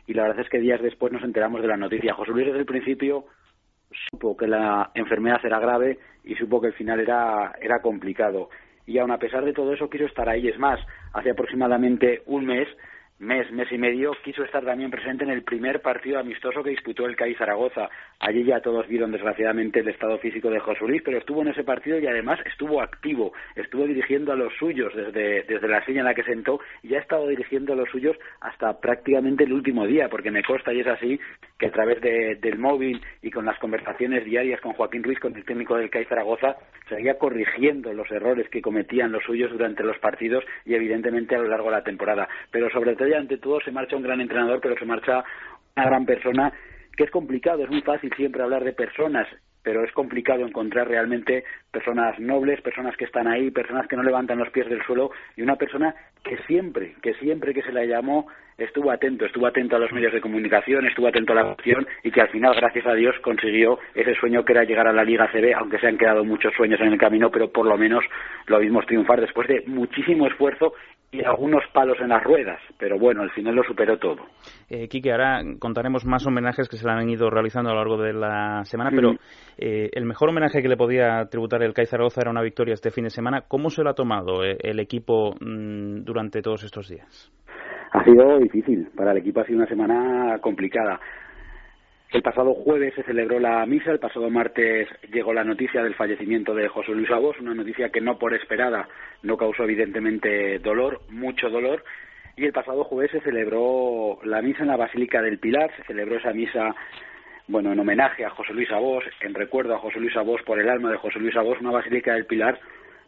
y 0.06 0.14
la 0.14 0.22
verdad 0.22 0.40
es 0.40 0.48
que 0.48 0.60
días 0.60 0.80
después 0.80 1.12
nos 1.12 1.22
enteramos 1.22 1.60
de 1.60 1.68
la 1.68 1.76
noticia. 1.76 2.14
José 2.14 2.30
Luis 2.30 2.46
desde 2.46 2.60
el 2.60 2.66
principio 2.66 3.26
supo 4.10 4.36
que 4.36 4.46
la 4.46 4.90
enfermedad 4.94 5.40
era 5.44 5.58
grave 5.58 5.98
y 6.24 6.34
supo 6.34 6.60
que 6.60 6.68
el 6.68 6.72
final 6.74 7.00
era, 7.00 7.52
era 7.60 7.80
complicado. 7.80 8.50
Y 8.86 8.98
aun 8.98 9.10
a 9.10 9.18
pesar 9.18 9.44
de 9.44 9.52
todo 9.52 9.72
eso 9.72 9.90
quiso 9.90 10.06
estar 10.06 10.28
ahí. 10.28 10.48
Es 10.48 10.58
más, 10.58 10.80
hace 11.12 11.30
aproximadamente 11.30 12.22
un 12.26 12.46
mes, 12.46 12.68
mes, 13.20 13.50
mes 13.50 13.70
y 13.72 13.78
medio, 13.78 14.12
quiso 14.22 14.44
estar 14.44 14.64
también 14.64 14.90
presente 14.90 15.24
en 15.24 15.30
el 15.30 15.42
primer 15.42 15.82
partido 15.82 16.20
amistoso 16.20 16.62
que 16.62 16.70
disputó 16.70 17.06
el 17.06 17.16
CAI 17.16 17.34
Zaragoza. 17.34 17.88
Allí 18.20 18.44
ya 18.44 18.60
todos 18.60 18.86
vieron 18.86 19.10
desgraciadamente 19.10 19.80
el 19.80 19.88
estado 19.88 20.18
físico 20.18 20.50
de 20.50 20.60
José 20.60 20.84
Luis, 20.86 21.02
pero 21.04 21.18
estuvo 21.18 21.42
en 21.42 21.48
ese 21.48 21.64
partido 21.64 21.98
y 21.98 22.06
además 22.06 22.38
estuvo 22.46 22.80
activo, 22.80 23.32
estuvo 23.56 23.86
dirigiendo 23.86 24.32
a 24.32 24.36
los 24.36 24.54
suyos 24.54 24.94
desde, 24.94 25.42
desde 25.42 25.68
la 25.68 25.84
silla 25.84 26.00
en 26.00 26.06
la 26.06 26.14
que 26.14 26.22
sentó 26.22 26.60
y 26.82 26.94
ha 26.94 27.00
estado 27.00 27.26
dirigiendo 27.26 27.72
a 27.72 27.76
los 27.76 27.88
suyos 27.90 28.16
hasta 28.40 28.78
prácticamente 28.78 29.44
el 29.44 29.52
último 29.52 29.86
día, 29.86 30.08
porque 30.08 30.30
me 30.30 30.44
consta 30.44 30.72
y 30.72 30.80
es 30.80 30.86
así 30.86 31.18
que 31.58 31.66
a 31.66 31.72
través 31.72 32.00
de, 32.00 32.36
del 32.36 32.58
móvil 32.58 33.00
y 33.22 33.30
con 33.30 33.44
las 33.44 33.58
conversaciones 33.58 34.24
diarias 34.24 34.60
con 34.60 34.74
Joaquín 34.74 35.02
Ruiz, 35.02 35.18
con 35.18 35.34
el 35.34 35.44
técnico 35.44 35.76
del 35.76 35.90
CAI 35.90 36.04
Zaragoza, 36.04 36.56
seguía 36.88 37.18
corrigiendo 37.18 37.92
los 37.92 38.10
errores 38.12 38.48
que 38.48 38.62
cometían 38.62 39.10
los 39.10 39.24
suyos 39.24 39.50
durante 39.50 39.82
los 39.82 39.98
partidos 39.98 40.44
y 40.64 40.74
evidentemente 40.74 41.34
a 41.34 41.38
lo 41.38 41.48
largo 41.48 41.66
de 41.66 41.76
la 41.76 41.82
temporada. 41.82 42.28
Pero 42.52 42.70
sobre 42.70 42.94
todo 42.94 43.07
y 43.08 43.14
ante 43.14 43.38
todo 43.38 43.60
se 43.60 43.72
marcha 43.72 43.96
un 43.96 44.02
gran 44.02 44.20
entrenador, 44.20 44.60
pero 44.60 44.76
se 44.76 44.84
marcha 44.84 45.24
una 45.76 45.86
gran 45.86 46.06
persona, 46.06 46.52
que 46.96 47.04
es 47.04 47.10
complicado, 47.10 47.64
es 47.64 47.70
muy 47.70 47.82
fácil 47.82 48.12
siempre 48.16 48.42
hablar 48.42 48.64
de 48.64 48.72
personas, 48.72 49.26
pero 49.62 49.84
es 49.84 49.92
complicado 49.92 50.46
encontrar 50.46 50.88
realmente 50.88 51.44
personas 51.70 52.18
nobles, 52.18 52.60
personas 52.62 52.96
que 52.96 53.04
están 53.04 53.26
ahí, 53.28 53.50
personas 53.50 53.86
que 53.86 53.96
no 53.96 54.02
levantan 54.02 54.38
los 54.38 54.50
pies 54.50 54.68
del 54.68 54.82
suelo 54.84 55.10
y 55.36 55.42
una 55.42 55.56
persona 55.56 55.94
que 56.24 56.38
siempre, 56.46 56.94
que 57.02 57.14
siempre 57.14 57.52
que 57.52 57.62
se 57.62 57.72
la 57.72 57.84
llamó 57.84 58.26
estuvo 58.56 58.90
atento, 58.90 59.24
estuvo 59.24 59.46
atento 59.46 59.76
a 59.76 59.78
los 59.78 59.92
medios 59.92 60.12
de 60.12 60.20
comunicación, 60.20 60.86
estuvo 60.86 61.06
atento 61.06 61.32
a 61.32 61.36
la 61.36 61.50
acción 61.52 61.86
y 62.02 62.10
que 62.10 62.20
al 62.20 62.28
final, 62.28 62.54
gracias 62.56 62.86
a 62.86 62.94
Dios, 62.94 63.14
consiguió 63.22 63.78
ese 63.94 64.14
sueño 64.14 64.44
que 64.44 64.52
era 64.52 64.64
llegar 64.64 64.88
a 64.88 64.92
la 64.92 65.04
Liga 65.04 65.30
CB, 65.30 65.54
aunque 65.54 65.78
se 65.78 65.86
han 65.86 65.98
quedado 65.98 66.24
muchos 66.24 66.52
sueños 66.54 66.80
en 66.80 66.92
el 66.92 66.98
camino, 66.98 67.30
pero 67.30 67.52
por 67.52 67.66
lo 67.66 67.76
menos 67.78 68.04
lo 68.46 68.58
vimos 68.58 68.86
triunfar 68.86 69.20
después 69.20 69.46
de 69.46 69.62
muchísimo 69.66 70.26
esfuerzo 70.26 70.72
y 71.10 71.24
algunos 71.24 71.62
palos 71.72 71.96
en 72.00 72.08
las 72.08 72.22
ruedas, 72.22 72.60
pero 72.78 72.98
bueno, 72.98 73.22
al 73.22 73.30
final 73.30 73.54
lo 73.54 73.62
superó 73.62 73.98
todo. 73.98 74.26
Eh, 74.68 74.88
Quique, 74.88 75.10
ahora 75.10 75.42
contaremos 75.58 76.04
más 76.04 76.26
homenajes 76.26 76.68
que 76.68 76.76
se 76.76 76.86
le 76.86 76.92
han 76.92 77.08
ido 77.08 77.30
realizando 77.30 77.70
a 77.70 77.72
lo 77.72 77.78
largo 77.78 77.96
de 77.96 78.12
la 78.12 78.64
semana, 78.64 78.90
pero 78.94 79.12
eh, 79.56 79.88
el 79.92 80.04
mejor 80.04 80.28
homenaje 80.28 80.60
que 80.60 80.68
le 80.68 80.76
podía 80.76 81.24
tributar 81.30 81.62
el 81.62 81.72
CAI 81.72 81.86
Zaragoza 81.86 82.20
era 82.20 82.30
una 82.30 82.42
victoria 82.42 82.74
este 82.74 82.90
fin 82.90 83.04
de 83.04 83.10
semana. 83.10 83.44
¿Cómo 83.48 83.70
se 83.70 83.82
lo 83.82 83.90
ha 83.90 83.94
tomado 83.94 84.44
eh, 84.44 84.58
el 84.60 84.80
equipo 84.80 85.34
mm, 85.40 86.04
durante 86.04 86.42
todos 86.42 86.64
estos 86.64 86.88
días? 86.88 87.32
Ha 87.92 88.04
sido 88.04 88.38
difícil, 88.38 88.88
para 88.94 89.12
el 89.12 89.18
equipo 89.18 89.40
ha 89.40 89.44
sido 89.44 89.58
una 89.58 89.68
semana 89.68 90.38
complicada. 90.40 91.00
El 92.10 92.22
pasado 92.22 92.54
jueves 92.54 92.94
se 92.94 93.02
celebró 93.02 93.38
la 93.38 93.66
misa, 93.66 93.90
el 93.90 93.98
pasado 93.98 94.30
martes 94.30 94.88
llegó 95.12 95.34
la 95.34 95.44
noticia 95.44 95.82
del 95.82 95.94
fallecimiento 95.94 96.54
de 96.54 96.66
José 96.66 96.92
Luis 96.92 97.10
Abos, 97.10 97.38
una 97.38 97.52
noticia 97.52 97.90
que 97.90 98.00
no 98.00 98.18
por 98.18 98.32
esperada 98.32 98.88
no 99.22 99.36
causó 99.36 99.64
evidentemente 99.64 100.58
dolor, 100.58 101.02
mucho 101.10 101.50
dolor, 101.50 101.84
y 102.34 102.46
el 102.46 102.52
pasado 102.52 102.84
jueves 102.84 103.10
se 103.10 103.20
celebró 103.20 104.20
la 104.24 104.40
misa 104.40 104.62
en 104.62 104.68
la 104.68 104.76
Basílica 104.76 105.20
del 105.20 105.38
Pilar, 105.38 105.70
se 105.76 105.84
celebró 105.84 106.16
esa 106.16 106.32
misa 106.32 106.74
bueno, 107.46 107.72
en 107.72 107.80
homenaje 107.80 108.24
a 108.24 108.30
José 108.30 108.54
Luis 108.54 108.70
Abos, 108.70 109.04
en 109.20 109.34
recuerdo 109.34 109.74
a 109.74 109.78
José 109.78 110.00
Luis 110.00 110.16
Abos 110.16 110.40
por 110.46 110.58
el 110.58 110.70
alma 110.70 110.90
de 110.90 110.96
José 110.96 111.18
Luis 111.18 111.36
Abos, 111.36 111.60
una 111.60 111.72
Basílica 111.72 112.14
del 112.14 112.24
Pilar 112.24 112.58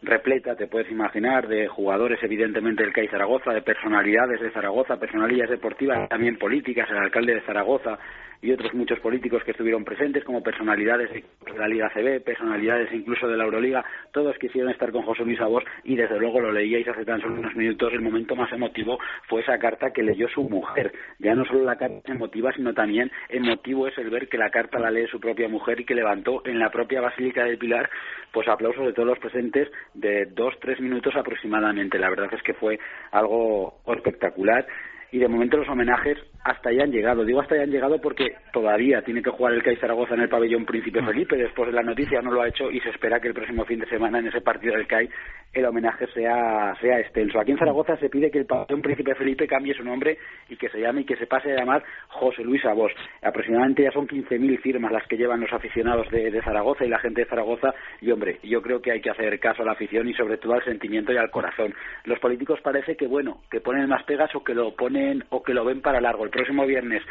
repleta, 0.02 0.56
te 0.56 0.66
puedes 0.66 0.90
imaginar, 0.90 1.46
de 1.46 1.68
jugadores 1.68 2.22
evidentemente 2.22 2.82
del 2.82 2.92
CAI 2.92 3.08
Zaragoza, 3.08 3.52
de 3.52 3.62
personalidades 3.62 4.40
de 4.40 4.50
Zaragoza, 4.50 4.98
personalidades 4.98 5.50
deportivas, 5.50 6.08
también 6.08 6.38
políticas, 6.38 6.88
el 6.90 6.96
alcalde 6.96 7.34
de 7.34 7.42
Zaragoza 7.42 7.98
y 8.42 8.52
otros 8.52 8.72
muchos 8.74 8.98
políticos 9.00 9.42
que 9.44 9.50
estuvieron 9.50 9.84
presentes 9.84 10.24
como 10.24 10.42
personalidades 10.42 11.10
de 11.10 11.58
la 11.58 11.68
Liga 11.68 11.90
CB, 11.92 12.22
personalidades 12.24 12.92
incluso 12.92 13.28
de 13.28 13.36
la 13.36 13.44
Euroliga, 13.44 13.84
todos 14.12 14.36
quisieron 14.38 14.70
estar 14.70 14.90
con 14.92 15.02
José 15.02 15.24
Luis 15.24 15.40
Abos 15.40 15.64
y 15.84 15.96
desde 15.96 16.18
luego 16.18 16.40
lo 16.40 16.52
leíais 16.52 16.88
hace 16.88 17.04
tan 17.04 17.20
solo 17.20 17.34
unos 17.34 17.54
minutos, 17.54 17.92
el 17.92 18.00
momento 18.00 18.34
más 18.34 18.52
emotivo 18.52 18.98
fue 19.28 19.42
esa 19.42 19.58
carta 19.58 19.92
que 19.92 20.02
leyó 20.02 20.28
su 20.28 20.42
mujer. 20.48 20.92
Ya 21.18 21.34
no 21.34 21.44
solo 21.44 21.64
la 21.64 21.76
carta 21.76 22.12
emotiva, 22.12 22.52
sino 22.52 22.72
también 22.72 23.10
emotivo 23.28 23.86
es 23.86 23.96
el 23.98 24.10
ver 24.10 24.28
que 24.28 24.38
la 24.38 24.50
carta 24.50 24.78
la 24.78 24.90
lee 24.90 25.06
su 25.08 25.20
propia 25.20 25.48
mujer 25.48 25.80
y 25.80 25.84
que 25.84 25.94
levantó 25.94 26.42
en 26.46 26.58
la 26.58 26.70
propia 26.70 27.00
Basílica 27.00 27.44
del 27.44 27.58
Pilar 27.58 27.90
pues 28.32 28.48
aplausos 28.48 28.86
de 28.86 28.92
todos 28.92 29.08
los 29.08 29.18
presentes 29.18 29.68
de 29.94 30.26
dos, 30.26 30.54
tres 30.60 30.80
minutos 30.80 31.14
aproximadamente. 31.16 31.98
La 31.98 32.10
verdad 32.10 32.32
es 32.32 32.42
que 32.42 32.54
fue 32.54 32.78
algo 33.10 33.80
espectacular 33.86 34.66
y 35.12 35.18
de 35.18 35.28
momento 35.28 35.56
los 35.56 35.68
homenajes 35.68 36.18
hasta 36.44 36.70
allá 36.70 36.84
han 36.84 36.92
llegado. 36.92 37.24
Digo 37.24 37.40
hasta 37.40 37.54
allá 37.54 37.64
han 37.64 37.70
llegado 37.70 38.00
porque 38.00 38.34
todavía 38.52 39.02
tiene 39.02 39.22
que 39.22 39.30
jugar 39.30 39.54
el 39.54 39.62
CAI 39.62 39.76
Zaragoza 39.76 40.14
en 40.14 40.22
el 40.22 40.28
pabellón 40.28 40.64
Príncipe 40.64 41.02
Felipe. 41.02 41.36
Después 41.36 41.68
de 41.68 41.74
la 41.74 41.82
noticia 41.82 42.22
no 42.22 42.30
lo 42.30 42.42
ha 42.42 42.48
hecho 42.48 42.70
y 42.70 42.80
se 42.80 42.90
espera 42.90 43.20
que 43.20 43.28
el 43.28 43.34
próximo 43.34 43.64
fin 43.64 43.80
de 43.80 43.88
semana 43.88 44.20
en 44.20 44.28
ese 44.28 44.40
partido 44.40 44.74
del 44.74 44.86
CAI 44.86 45.08
el 45.52 45.64
homenaje 45.66 46.06
sea, 46.14 46.74
sea 46.80 47.00
extenso. 47.00 47.40
Aquí 47.40 47.50
en 47.50 47.58
Zaragoza 47.58 47.96
se 47.96 48.08
pide 48.08 48.30
que 48.30 48.38
el 48.38 48.46
pabellón 48.46 48.82
Príncipe 48.82 49.14
Felipe 49.16 49.46
cambie 49.46 49.74
su 49.74 49.82
nombre 49.82 50.16
y 50.48 50.56
que 50.56 50.68
se 50.68 50.80
llame 50.80 51.00
y 51.02 51.04
que 51.04 51.16
se 51.16 51.26
pase 51.26 51.52
a 51.52 51.56
llamar 51.56 51.82
José 52.08 52.42
Luis 52.42 52.64
Abos. 52.64 52.92
Aproximadamente 53.22 53.82
ya 53.82 53.90
son 53.90 54.06
15.000 54.06 54.60
firmas 54.60 54.92
las 54.92 55.06
que 55.08 55.16
llevan 55.16 55.40
los 55.40 55.52
aficionados 55.52 56.08
de, 56.10 56.30
de 56.30 56.42
Zaragoza 56.42 56.84
y 56.84 56.88
la 56.88 57.00
gente 57.00 57.22
de 57.22 57.28
Zaragoza. 57.28 57.74
Y 58.00 58.10
hombre, 58.12 58.38
yo 58.44 58.62
creo 58.62 58.80
que 58.80 58.92
hay 58.92 59.00
que 59.00 59.10
hacer 59.10 59.38
caso 59.40 59.62
a 59.62 59.66
la 59.66 59.72
afición 59.72 60.08
y 60.08 60.14
sobre 60.14 60.38
todo 60.38 60.54
al 60.54 60.64
sentimiento 60.64 61.12
y 61.12 61.16
al 61.16 61.30
corazón. 61.30 61.74
Los 62.04 62.20
políticos 62.20 62.60
parece 62.62 62.96
que, 62.96 63.06
bueno, 63.06 63.40
que 63.50 63.60
ponen 63.60 63.88
más 63.88 64.04
pegas 64.04 64.34
o 64.34 64.44
que 64.44 64.54
lo 64.54 64.74
ponen 64.74 64.99
o 65.30 65.42
que 65.42 65.54
lo 65.54 65.64
ven 65.64 65.80
para 65.80 66.00
largo. 66.00 66.24
El 66.24 66.30
próximo 66.30 66.66
viernes 66.66 67.02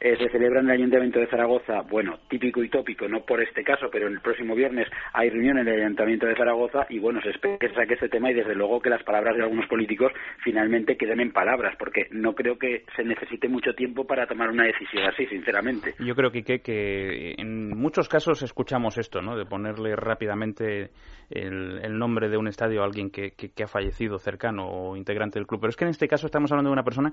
eh, 0.00 0.16
se 0.16 0.28
celebra 0.30 0.60
en 0.60 0.66
el 0.66 0.76
Ayuntamiento 0.76 1.18
de 1.18 1.26
Zaragoza, 1.26 1.82
bueno, 1.82 2.18
típico 2.28 2.62
y 2.62 2.68
tópico, 2.68 3.08
no 3.08 3.24
por 3.24 3.42
este 3.42 3.64
caso, 3.64 3.88
pero 3.90 4.06
el 4.06 4.20
próximo 4.20 4.54
viernes 4.54 4.88
hay 5.12 5.30
reunión 5.30 5.58
en 5.58 5.68
el 5.68 5.82
Ayuntamiento 5.82 6.26
de 6.26 6.36
Zaragoza 6.36 6.86
y 6.88 6.98
bueno, 6.98 7.20
se 7.22 7.30
espera 7.30 7.58
que 7.58 7.74
saque 7.74 7.94
este 7.94 8.08
tema 8.08 8.30
y 8.30 8.34
desde 8.34 8.54
luego 8.54 8.80
que 8.80 8.90
las 8.90 9.02
palabras 9.02 9.36
de 9.36 9.42
algunos 9.42 9.66
políticos 9.66 10.12
finalmente 10.44 10.96
queden 10.96 11.20
en 11.20 11.32
palabras, 11.32 11.74
porque 11.78 12.06
no 12.10 12.34
creo 12.34 12.58
que 12.58 12.84
se 12.96 13.04
necesite 13.04 13.48
mucho 13.48 13.74
tiempo 13.74 14.06
para 14.06 14.26
tomar 14.26 14.50
una 14.50 14.64
decisión 14.64 15.04
así, 15.04 15.26
sinceramente. 15.26 15.94
Yo 15.98 16.14
creo, 16.14 16.30
que 16.30 16.42
que 16.60 17.34
en 17.36 17.76
muchos 17.76 18.08
casos 18.08 18.42
escuchamos 18.42 18.98
esto, 18.98 19.20
¿no? 19.20 19.36
De 19.36 19.44
ponerle 19.44 19.96
rápidamente 19.96 20.90
el, 21.30 21.80
el 21.82 21.98
nombre 21.98 22.28
de 22.28 22.36
un 22.36 22.48
estadio 22.48 22.82
a 22.82 22.84
alguien 22.84 23.10
que, 23.10 23.32
que, 23.32 23.50
que 23.50 23.64
ha 23.64 23.68
fallecido 23.68 24.18
cercano 24.18 24.68
o 24.68 24.96
integrante 24.96 25.38
del 25.38 25.46
club, 25.46 25.60
pero 25.60 25.70
es 25.70 25.76
que 25.76 25.84
en 25.84 25.90
este 25.90 26.08
caso 26.08 26.26
estamos 26.26 26.50
hablando 26.52 26.70
de 26.70 26.74
una 26.74 26.84
persona 26.84 27.12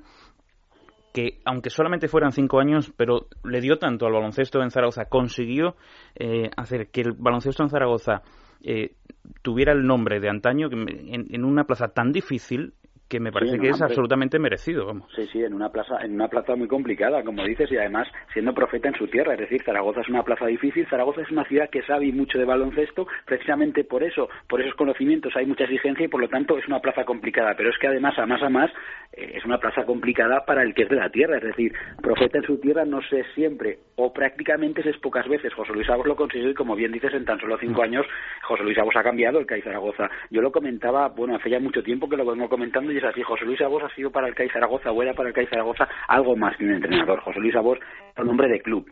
que 1.16 1.40
aunque 1.46 1.70
solamente 1.70 2.10
fueran 2.10 2.34
cinco 2.34 2.60
años, 2.60 2.92
pero 2.98 3.28
le 3.46 3.62
dio 3.62 3.80
tanto 3.80 4.06
al 4.06 4.12
baloncesto 4.12 4.62
en 4.62 4.70
Zaragoza, 4.70 5.06
consiguió 5.06 5.78
eh, 6.14 6.50
hacer 6.58 6.90
que 6.90 7.02
el 7.02 7.14
baloncesto 7.14 7.64
en 7.64 7.70
Zaragoza 7.70 8.22
eh, 8.62 8.96
tuviera 9.42 9.72
el 9.72 9.88
nombre 9.88 10.20
de 10.20 10.28
antaño 10.28 10.68
en, 10.70 11.34
en, 11.34 11.46
una 11.46 11.64
plaza 11.64 11.88
tan 11.88 12.12
difícil 12.12 12.74
que 13.08 13.20
me 13.20 13.32
parece 13.32 13.54
sí, 13.54 13.60
que 13.60 13.70
es 13.70 13.82
absolutamente 13.82 14.40
merecido, 14.40 14.88
vamos. 14.88 15.12
Sí, 15.16 15.28
sí, 15.32 15.44
en 15.44 15.54
una 15.54 15.70
plaza, 15.70 15.98
en 16.02 16.16
una 16.16 16.28
plaza 16.28 16.56
muy 16.56 16.68
complicada, 16.68 17.24
como 17.24 17.44
dices, 17.44 17.72
y 17.72 17.78
además 17.78 18.08
siendo 18.34 18.54
profeta 18.54 18.88
en 18.88 18.96
su 18.96 19.08
tierra, 19.08 19.34
es 19.34 19.40
decir, 19.40 19.62
Zaragoza 19.64 20.02
es 20.02 20.10
una 20.10 20.24
plaza 20.24 20.48
difícil, 20.48 20.88
Zaragoza 20.90 21.22
es 21.22 21.30
una 21.30 21.46
ciudad 21.46 21.70
que 21.70 21.84
sabe 21.84 22.12
mucho 22.12 22.40
de 22.40 22.46
baloncesto, 22.46 23.08
precisamente 23.26 23.84
por 23.84 24.04
eso, 24.04 24.28
por 24.48 24.62
esos 24.62 24.76
conocimientos 24.76 25.36
hay 25.36 25.46
mucha 25.46 25.66
exigencia 25.66 26.06
y 26.06 26.10
por 26.10 26.22
lo 26.22 26.30
tanto 26.30 26.58
es 26.58 26.68
una 26.68 26.80
plaza 26.80 27.06
complicada, 27.06 27.54
pero 27.56 27.70
es 27.70 27.78
que 27.78 27.88
además 27.88 28.18
a 28.18 28.26
más 28.26 28.42
a 28.42 28.50
más 28.50 28.72
eh, 29.14 29.34
es 29.36 29.46
una 29.46 29.60
plaza 29.60 29.86
complicada 29.86 30.44
para 30.46 30.64
el 30.64 30.74
que 30.74 30.84
es 30.84 30.90
de 30.90 30.96
la 30.96 31.10
tierra, 31.10 31.38
es 31.38 31.44
decir, 31.44 31.74
profeta 32.02 32.40
en 32.40 32.46
su 32.46 32.58
tierra 32.60 32.86
no 32.86 33.02
sé 33.04 33.24
siempre 33.36 33.80
o 33.96 34.12
prácticamente 34.12 34.88
es 34.88 34.98
pocas 34.98 35.28
veces. 35.28 35.54
José 35.54 35.74
Luis 35.74 35.90
Abos 35.90 36.08
lo 36.08 36.16
consiguió 36.16 36.50
y 36.50 36.54
como 36.54 36.76
bien 36.76 36.92
dices, 36.92 37.14
en 37.14 37.26
tan 37.26 37.40
solo 37.40 37.58
cinco 37.60 37.84
años 37.84 38.06
José 38.44 38.64
Luis 38.64 38.78
Abos 38.78 38.96
ha 38.96 39.04
cambiado 39.04 39.40
el 39.40 39.46
CAI 39.46 39.62
Zaragoza. 39.62 40.10
Yo 40.32 40.42
lo 40.42 40.52
comentaba, 40.52 41.10
bueno, 41.10 41.36
hace 41.36 41.50
ya 41.50 41.60
mucho 41.60 41.84
tiempo 41.84 42.10
que 42.10 42.18
lo 42.18 42.26
vengo 42.26 42.50
comentando 42.50 42.95
y 42.96 43.24
José 43.24 43.46
Luis 43.46 43.62
Abos 43.62 43.84
ha 43.84 43.90
sido 43.90 44.12
para 44.12 44.28
el 44.28 44.36
CAI 44.36 44.50
Zaragoza 44.50 44.92
o 44.92 45.04
era 45.04 45.14
para 45.14 45.30
el 45.30 45.36
CAI 45.36 45.48
Zaragoza 45.48 45.88
algo 46.08 46.36
más 46.36 46.56
que 46.58 46.64
un 46.64 46.74
entrenador. 46.74 47.20
José 47.22 47.40
Luis 47.40 47.56
Abos 47.56 47.80
era 48.14 48.24
un 48.24 48.30
hombre 48.30 48.48
de 48.48 48.62
club. 48.62 48.90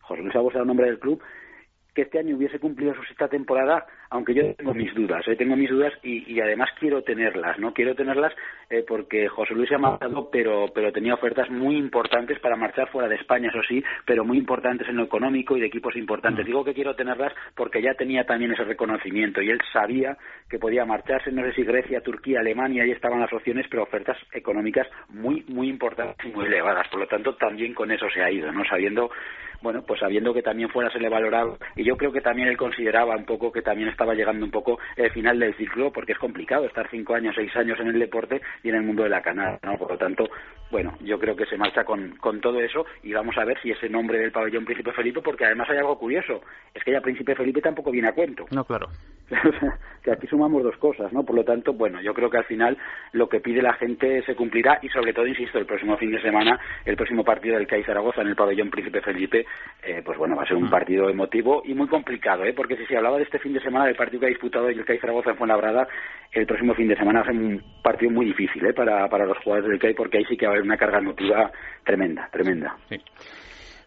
José 0.00 0.22
Luis 0.22 0.34
Abos 0.34 0.54
era 0.54 0.64
un 0.64 0.70
hombre 0.70 0.86
del 0.86 0.98
club 0.98 1.22
que 1.94 2.02
este 2.02 2.18
año 2.18 2.36
hubiese 2.36 2.58
cumplido 2.58 2.94
su 2.94 3.02
sexta 3.04 3.28
temporada, 3.28 3.86
aunque 4.10 4.34
yo 4.34 4.54
tengo 4.54 4.74
mis 4.74 4.94
dudas, 4.94 5.26
¿eh? 5.28 5.36
tengo 5.36 5.56
mis 5.56 5.68
dudas 5.68 5.92
y, 6.02 6.32
y, 6.32 6.40
además 6.40 6.70
quiero 6.78 7.02
tenerlas, 7.02 7.58
¿no? 7.58 7.74
Quiero 7.74 7.94
tenerlas 7.94 8.32
eh, 8.70 8.84
porque 8.86 9.28
José 9.28 9.54
Luis 9.54 9.68
se 9.68 9.74
ha 9.74 9.78
marchado, 9.78 10.30
pero, 10.30 10.66
pero 10.74 10.92
tenía 10.92 11.14
ofertas 11.14 11.50
muy 11.50 11.76
importantes 11.76 12.38
para 12.40 12.56
marchar 12.56 12.88
fuera 12.90 13.08
de 13.08 13.16
España, 13.16 13.50
eso 13.50 13.62
sí, 13.68 13.82
pero 14.06 14.24
muy 14.24 14.38
importantes 14.38 14.88
en 14.88 14.96
lo 14.96 15.04
económico 15.04 15.56
y 15.56 15.60
de 15.60 15.66
equipos 15.66 15.96
importantes. 15.96 16.46
Digo 16.46 16.64
que 16.64 16.74
quiero 16.74 16.94
tenerlas 16.94 17.32
porque 17.54 17.82
ya 17.82 17.94
tenía 17.94 18.24
también 18.24 18.52
ese 18.52 18.64
reconocimiento 18.64 19.42
y 19.42 19.50
él 19.50 19.60
sabía 19.72 20.16
que 20.48 20.58
podía 20.58 20.84
marcharse, 20.84 21.30
no 21.30 21.42
sé 21.42 21.52
si 21.52 21.62
Grecia, 21.62 22.00
Turquía, 22.00 22.40
Alemania, 22.40 22.84
ahí 22.84 22.92
estaban 22.92 23.20
las 23.20 23.32
opciones, 23.32 23.66
pero 23.70 23.82
ofertas 23.82 24.16
económicas 24.32 24.86
muy, 25.08 25.44
muy 25.48 25.68
importantes 25.68 26.16
y 26.24 26.34
muy 26.34 26.46
elevadas. 26.46 26.88
Por 26.88 27.00
lo 27.00 27.06
tanto, 27.06 27.34
también 27.36 27.74
con 27.74 27.90
eso 27.90 28.06
se 28.12 28.22
ha 28.22 28.30
ido, 28.30 28.50
¿no? 28.52 28.64
Sabiendo 28.64 29.10
bueno, 29.60 29.82
pues 29.82 30.00
sabiendo 30.00 30.32
que 30.32 30.42
también 30.42 30.68
fuera 30.68 30.90
se 30.90 31.00
le 31.00 31.08
valoraba, 31.08 31.56
y 31.74 31.84
yo 31.84 31.96
creo 31.96 32.12
que 32.12 32.20
también 32.20 32.48
él 32.48 32.56
consideraba 32.56 33.16
un 33.16 33.24
poco 33.24 33.50
que 33.50 33.62
también 33.62 33.88
estaba 33.98 34.14
llegando 34.14 34.44
un 34.44 34.52
poco 34.52 34.78
el 34.94 35.10
final 35.10 35.40
del 35.40 35.56
ciclo, 35.56 35.92
porque 35.92 36.12
es 36.12 36.18
complicado 36.18 36.64
estar 36.66 36.88
cinco 36.88 37.16
años, 37.16 37.34
seis 37.34 37.54
años 37.56 37.80
en 37.80 37.88
el 37.88 37.98
deporte 37.98 38.40
y 38.62 38.68
en 38.68 38.76
el 38.76 38.82
mundo 38.82 39.02
de 39.02 39.08
la 39.08 39.22
canal, 39.22 39.58
¿no? 39.64 39.76
Por 39.76 39.90
lo 39.90 39.98
tanto, 39.98 40.30
bueno, 40.70 40.94
yo 41.00 41.18
creo 41.18 41.34
que 41.34 41.46
se 41.46 41.56
marcha 41.56 41.84
con, 41.84 42.16
con 42.16 42.40
todo 42.40 42.60
eso 42.60 42.84
y 43.02 43.12
vamos 43.12 43.36
a 43.38 43.44
ver 43.44 43.58
si 43.62 43.70
ese 43.70 43.88
nombre 43.88 44.18
del 44.18 44.32
pabellón 44.32 44.64
Príncipe 44.64 44.92
Felipe, 44.92 45.20
porque 45.22 45.46
además 45.46 45.68
hay 45.70 45.78
algo 45.78 45.98
curioso, 45.98 46.42
es 46.74 46.84
que 46.84 46.92
ya 46.92 47.00
Príncipe 47.00 47.34
Felipe 47.34 47.60
tampoco 47.60 47.90
viene 47.90 48.08
a 48.08 48.12
cuento. 48.12 48.46
No, 48.50 48.64
claro. 48.64 48.88
que 50.02 50.10
aquí 50.10 50.26
sumamos 50.26 50.62
dos 50.62 50.76
cosas, 50.76 51.12
¿no? 51.12 51.24
Por 51.24 51.36
lo 51.36 51.44
tanto, 51.44 51.72
bueno, 51.72 52.00
yo 52.00 52.14
creo 52.14 52.30
que 52.30 52.38
al 52.38 52.44
final 52.44 52.76
lo 53.12 53.28
que 53.28 53.40
pide 53.40 53.62
la 53.62 53.74
gente 53.74 54.22
se 54.22 54.34
cumplirá 54.34 54.78
y 54.82 54.88
sobre 54.88 55.12
todo, 55.12 55.26
insisto, 55.26 55.58
el 55.58 55.66
próximo 55.66 55.96
fin 55.96 56.10
de 56.10 56.20
semana, 56.20 56.58
el 56.84 56.96
próximo 56.96 57.24
partido 57.24 57.56
del 57.56 57.66
CAI 57.66 57.84
Zaragoza 57.84 58.22
en 58.22 58.28
el 58.28 58.36
pabellón 58.36 58.70
Príncipe 58.70 59.00
Felipe, 59.00 59.46
eh, 59.82 60.02
pues 60.04 60.16
bueno, 60.18 60.36
va 60.36 60.42
a 60.42 60.46
ser 60.46 60.56
un 60.56 60.70
partido 60.70 61.10
emotivo 61.10 61.62
y 61.64 61.74
muy 61.74 61.88
complicado, 61.88 62.44
¿eh? 62.44 62.52
Porque 62.54 62.76
si 62.76 62.86
se 62.86 62.96
hablaba 62.96 63.18
de 63.18 63.24
este 63.24 63.38
fin 63.38 63.52
de 63.52 63.60
semana 63.60 63.86
del 63.86 63.96
partido 63.96 64.20
que 64.20 64.26
ha 64.26 64.30
disputado 64.30 64.68
el 64.68 64.84
CAI 64.84 64.98
Zaragoza 64.98 65.30
en 65.30 65.36
Fuenlabrada, 65.36 65.88
el 66.32 66.46
próximo 66.46 66.74
fin 66.74 66.88
de 66.88 66.96
semana 66.96 67.20
va 67.20 67.24
a 67.24 67.28
ser 67.28 67.40
un 67.40 67.62
partido 67.82 68.10
muy 68.10 68.26
difícil, 68.26 68.64
¿eh? 68.64 68.72
Para, 68.72 69.08
para 69.08 69.26
los 69.26 69.38
jugadores 69.38 69.70
del 69.70 69.78
CAI 69.78 69.94
porque 69.94 70.18
ahí 70.18 70.24
sí 70.24 70.36
que 70.36 70.46
va 70.46 70.54
a 70.54 70.57
haber 70.58 70.66
una 70.66 70.76
carga 70.76 70.98
emotiva 70.98 71.50
tremenda, 71.84 72.28
tremenda. 72.30 72.76
Sí. 72.88 72.96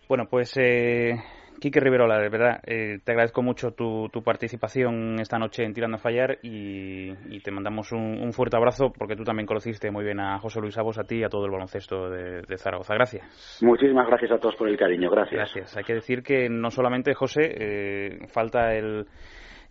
Bueno, 0.07 0.25
pues... 0.29 0.53
Eh 0.57 1.15
Quique 1.61 1.79
Riverola, 1.79 2.17
de 2.17 2.29
verdad, 2.29 2.59
eh, 2.65 2.97
te 3.03 3.11
agradezco 3.11 3.43
mucho 3.43 3.73
tu, 3.73 4.09
participación 4.25 5.19
esta 5.19 5.37
noche 5.37 5.63
en 5.63 5.75
Tirando 5.75 5.97
a 5.97 5.99
Fallar 5.99 6.39
y, 6.41 7.39
te 7.41 7.51
mandamos 7.51 7.91
un, 7.91 8.33
fuerte 8.33 8.57
abrazo 8.57 8.91
porque 8.91 9.15
tú 9.15 9.23
también 9.23 9.45
conociste 9.45 9.91
muy 9.91 10.03
bien 10.03 10.19
a 10.19 10.39
José 10.39 10.59
Luis 10.59 10.75
Abos, 10.79 10.97
a 10.97 11.03
ti 11.03 11.17
y 11.17 11.23
a 11.23 11.29
todo 11.29 11.45
el 11.45 11.51
baloncesto 11.51 12.09
de, 12.09 12.57
Zaragoza. 12.57 12.95
Gracias. 12.95 13.61
Muchísimas 13.61 14.07
gracias 14.07 14.31
a 14.31 14.39
todos 14.39 14.55
por 14.55 14.69
el 14.69 14.77
cariño. 14.77 15.11
Gracias. 15.11 15.35
Gracias. 15.35 15.77
Hay 15.77 15.83
que 15.83 15.93
decir 15.93 16.23
que 16.23 16.49
no 16.49 16.71
solamente, 16.71 17.13
José, 17.13 17.41
eh, 17.55 18.27
falta 18.33 18.73
el 18.73 19.05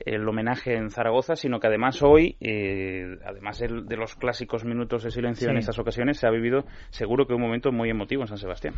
el 0.05 0.27
homenaje 0.29 0.77
en 0.77 0.91
Zaragoza, 0.91 1.37
sino 1.37 1.61
que 1.61 1.67
además 1.67 2.03
hoy, 2.03 2.37
eh, 2.41 3.19
además 3.25 3.59
de 3.59 3.97
los 3.97 4.15
clásicos 4.17 4.65
minutos 4.65 5.05
de 5.05 5.11
silencio 5.11 5.51
en 5.51 5.59
estas 5.59 5.79
ocasiones, 5.79 6.19
se 6.19 6.27
ha 6.27 6.31
vivido 6.31 6.65
seguro 6.91 7.27
que 7.27 7.35
un 7.35 7.43
momento 7.43 7.71
muy 7.73 7.91
emotivo 7.91 8.23
en 8.23 8.29
San 8.29 8.39
Sebastián. 8.39 8.75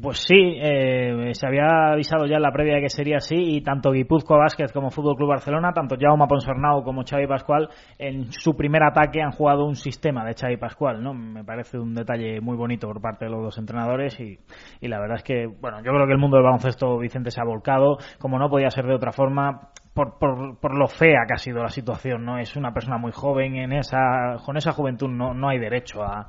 Pues 0.00 0.18
sí, 0.18 0.56
eh, 0.62 1.30
se 1.32 1.46
había 1.46 1.92
avisado 1.92 2.26
ya 2.26 2.36
en 2.36 2.42
la 2.42 2.52
previa 2.52 2.76
de 2.76 2.82
que 2.82 2.88
sería 2.88 3.16
así 3.16 3.34
y 3.36 3.60
tanto 3.60 3.90
Guipúzcoa 3.90 4.38
Vázquez 4.38 4.72
como 4.72 4.90
Fútbol 4.90 5.16
Club 5.16 5.30
Barcelona, 5.30 5.72
tanto 5.72 5.96
Jaume 5.98 6.26
Ponsarnau 6.28 6.84
como 6.84 7.02
Xavi 7.02 7.26
Pascual, 7.26 7.68
en 7.98 8.30
su 8.30 8.56
primer 8.56 8.84
ataque 8.84 9.20
han 9.20 9.32
jugado 9.32 9.66
un 9.66 9.74
sistema 9.74 10.24
de 10.24 10.34
Xavi 10.34 10.58
Pascual, 10.58 11.02
¿no? 11.02 11.12
Me 11.12 11.42
parece 11.42 11.78
un 11.78 11.94
detalle 11.94 12.40
muy 12.40 12.56
bonito 12.56 12.86
por 12.86 13.00
parte 13.00 13.24
de 13.24 13.32
los 13.32 13.42
dos 13.42 13.58
entrenadores 13.58 14.18
y, 14.20 14.38
y 14.80 14.88
la 14.88 15.00
verdad 15.00 15.16
es 15.16 15.24
que, 15.24 15.46
bueno, 15.46 15.78
yo 15.78 15.90
creo 15.92 16.06
que 16.06 16.12
el 16.12 16.18
mundo 16.18 16.36
del 16.36 16.44
baloncesto 16.44 16.98
Vicente 16.98 17.32
se 17.32 17.40
ha 17.40 17.44
volcado, 17.44 17.98
como 18.20 18.38
no 18.38 18.48
podía 18.48 18.70
ser 18.70 18.86
de 18.86 18.94
otra 18.94 19.10
forma, 19.10 19.70
por, 20.00 20.18
por, 20.18 20.58
por, 20.58 20.74
lo 20.74 20.88
fea 20.88 21.26
que 21.26 21.34
ha 21.34 21.38
sido 21.38 21.62
la 21.62 21.68
situación, 21.68 22.24
¿no? 22.24 22.38
Es 22.38 22.56
una 22.56 22.72
persona 22.72 22.96
muy 22.96 23.12
joven, 23.12 23.56
en 23.56 23.72
esa, 23.72 24.36
con 24.46 24.56
esa 24.56 24.72
juventud 24.72 25.10
no, 25.10 25.34
no 25.34 25.48
hay 25.50 25.58
derecho 25.58 26.02
a, 26.02 26.26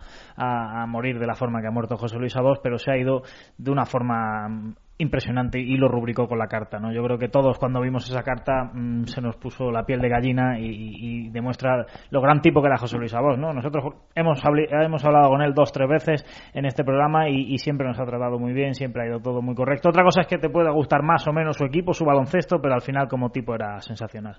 morir 0.87 1.19
de 1.19 1.27
la 1.27 1.35
forma 1.35 1.61
que 1.61 1.67
ha 1.67 1.71
muerto 1.71 1.95
José 1.95 2.17
Luis 2.17 2.35
Abos, 2.35 2.59
pero 2.61 2.77
se 2.77 2.91
ha 2.91 2.97
ido 2.97 3.21
de 3.57 3.71
una 3.71 3.85
forma 3.85 4.73
impresionante 4.98 5.60
y 5.60 5.77
lo 5.77 5.88
rubricó 5.88 6.27
con 6.27 6.38
la 6.38 6.48
carta. 6.48 6.79
¿no? 6.79 6.93
Yo 6.93 7.03
creo 7.03 7.17
que 7.17 7.27
todos 7.27 7.57
cuando 7.57 7.81
vimos 7.81 8.07
esa 8.10 8.24
carta 8.24 8.71
mm, 8.74 9.05
se 9.05 9.21
nos 9.21 9.36
puso 9.36 9.71
la 9.71 9.83
piel 9.83 10.00
de 10.00 10.10
gallina 10.10 10.60
y, 10.60 11.29
demuestra 11.31 11.86
lo 12.10 12.21
gran 12.21 12.41
tipo 12.41 12.62
que 12.62 12.67
era 12.67 12.77
José 12.77 12.98
Luis 12.98 13.13
Abos. 13.13 13.38
¿no? 13.38 13.53
Nosotros 13.53 13.93
hemos, 14.15 14.41
hemos 14.43 15.05
hablado 15.05 15.29
con 15.29 15.41
él 15.41 15.53
dos 15.53 15.71
tres 15.71 15.89
veces 15.89 16.51
en 16.53 16.65
este 16.65 16.83
programa 16.83 17.29
y, 17.29 17.57
siempre 17.57 17.88
nos 17.88 18.00
ha 18.00 18.05
tratado 18.05 18.39
muy 18.39 18.53
bien, 18.53 18.74
siempre 18.74 19.03
ha 19.03 19.07
ido 19.07 19.19
todo 19.19 19.41
muy 19.41 19.55
correcto. 19.55 19.89
Otra 19.89 20.03
cosa 20.03 20.21
es 20.21 20.27
que 20.27 20.38
te 20.38 20.50
pueda 20.50 20.71
gustar 20.71 21.03
más 21.03 21.27
o 21.27 21.33
menos 21.33 21.57
su 21.57 21.65
equipo, 21.65 21.93
su 21.93 22.05
baloncesto, 22.05 22.60
pero 22.62 22.74
al 22.74 22.81
final 22.81 23.07
como 23.07 23.29
tipo 23.29 23.53
era 23.53 23.79
sensacional. 23.81 24.38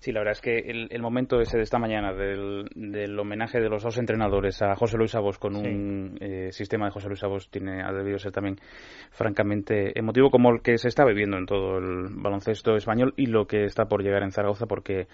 Sí, 0.00 0.12
la 0.12 0.20
verdad 0.20 0.32
es 0.32 0.40
que 0.40 0.58
el, 0.58 1.02
momento 1.02 1.40
ese 1.40 1.56
de 1.56 1.62
esta 1.62 1.78
mañana 1.78 2.12
del, 2.12 3.18
homenaje 3.18 3.60
de 3.60 3.68
los 3.68 3.82
dos 3.82 3.98
entrenadores 3.98 4.60
a 4.62 4.74
José 4.74 4.96
Luis 4.96 5.14
Abos 5.14 5.38
con 5.38 5.56
un 5.56 6.16
eh, 6.20 6.50
sistema 6.52 6.86
de 6.86 6.92
José 6.92 7.08
Luis 7.08 7.22
Abos 7.22 7.50
tiene, 7.50 7.82
ha 7.82 7.92
debido 7.92 8.18
ser 8.18 8.32
también 8.32 8.56
francamente 9.10 9.79
emotivo 9.94 10.30
como 10.30 10.50
el 10.50 10.62
que 10.62 10.78
se 10.78 10.88
está 10.88 11.04
viviendo 11.04 11.36
en 11.36 11.46
todo 11.46 11.78
el 11.78 12.08
baloncesto 12.10 12.76
español 12.76 13.14
y 13.16 13.26
lo 13.26 13.46
que 13.46 13.64
está 13.64 13.86
por 13.86 14.02
llegar 14.02 14.22
en 14.22 14.32
Zaragoza 14.32 14.66
porque 14.66 15.08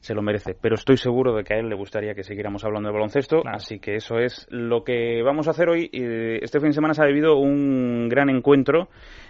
se 0.00 0.14
lo 0.14 0.22
merece. 0.22 0.56
Pero 0.60 0.74
estoy 0.74 0.96
seguro 0.96 1.34
de 1.34 1.44
que 1.44 1.54
a 1.54 1.58
él 1.58 1.68
le 1.68 1.76
gustaría 1.76 2.14
que 2.14 2.22
siguiéramos 2.22 2.64
hablando 2.64 2.88
de 2.88 2.94
baloncesto, 2.94 3.42
así 3.46 3.78
que 3.78 3.96
eso 3.96 4.18
es 4.18 4.46
lo 4.50 4.82
que 4.82 5.22
vamos 5.22 5.46
a 5.46 5.50
hacer 5.50 5.68
hoy. 5.68 5.90
Este 5.92 6.58
fin 6.58 6.70
de 6.70 6.74
semana 6.74 6.94
se 6.94 7.02
ha 7.02 7.06
vivido 7.06 7.36
un 7.36 8.08
gran 8.08 8.30
encuentro 8.30 8.88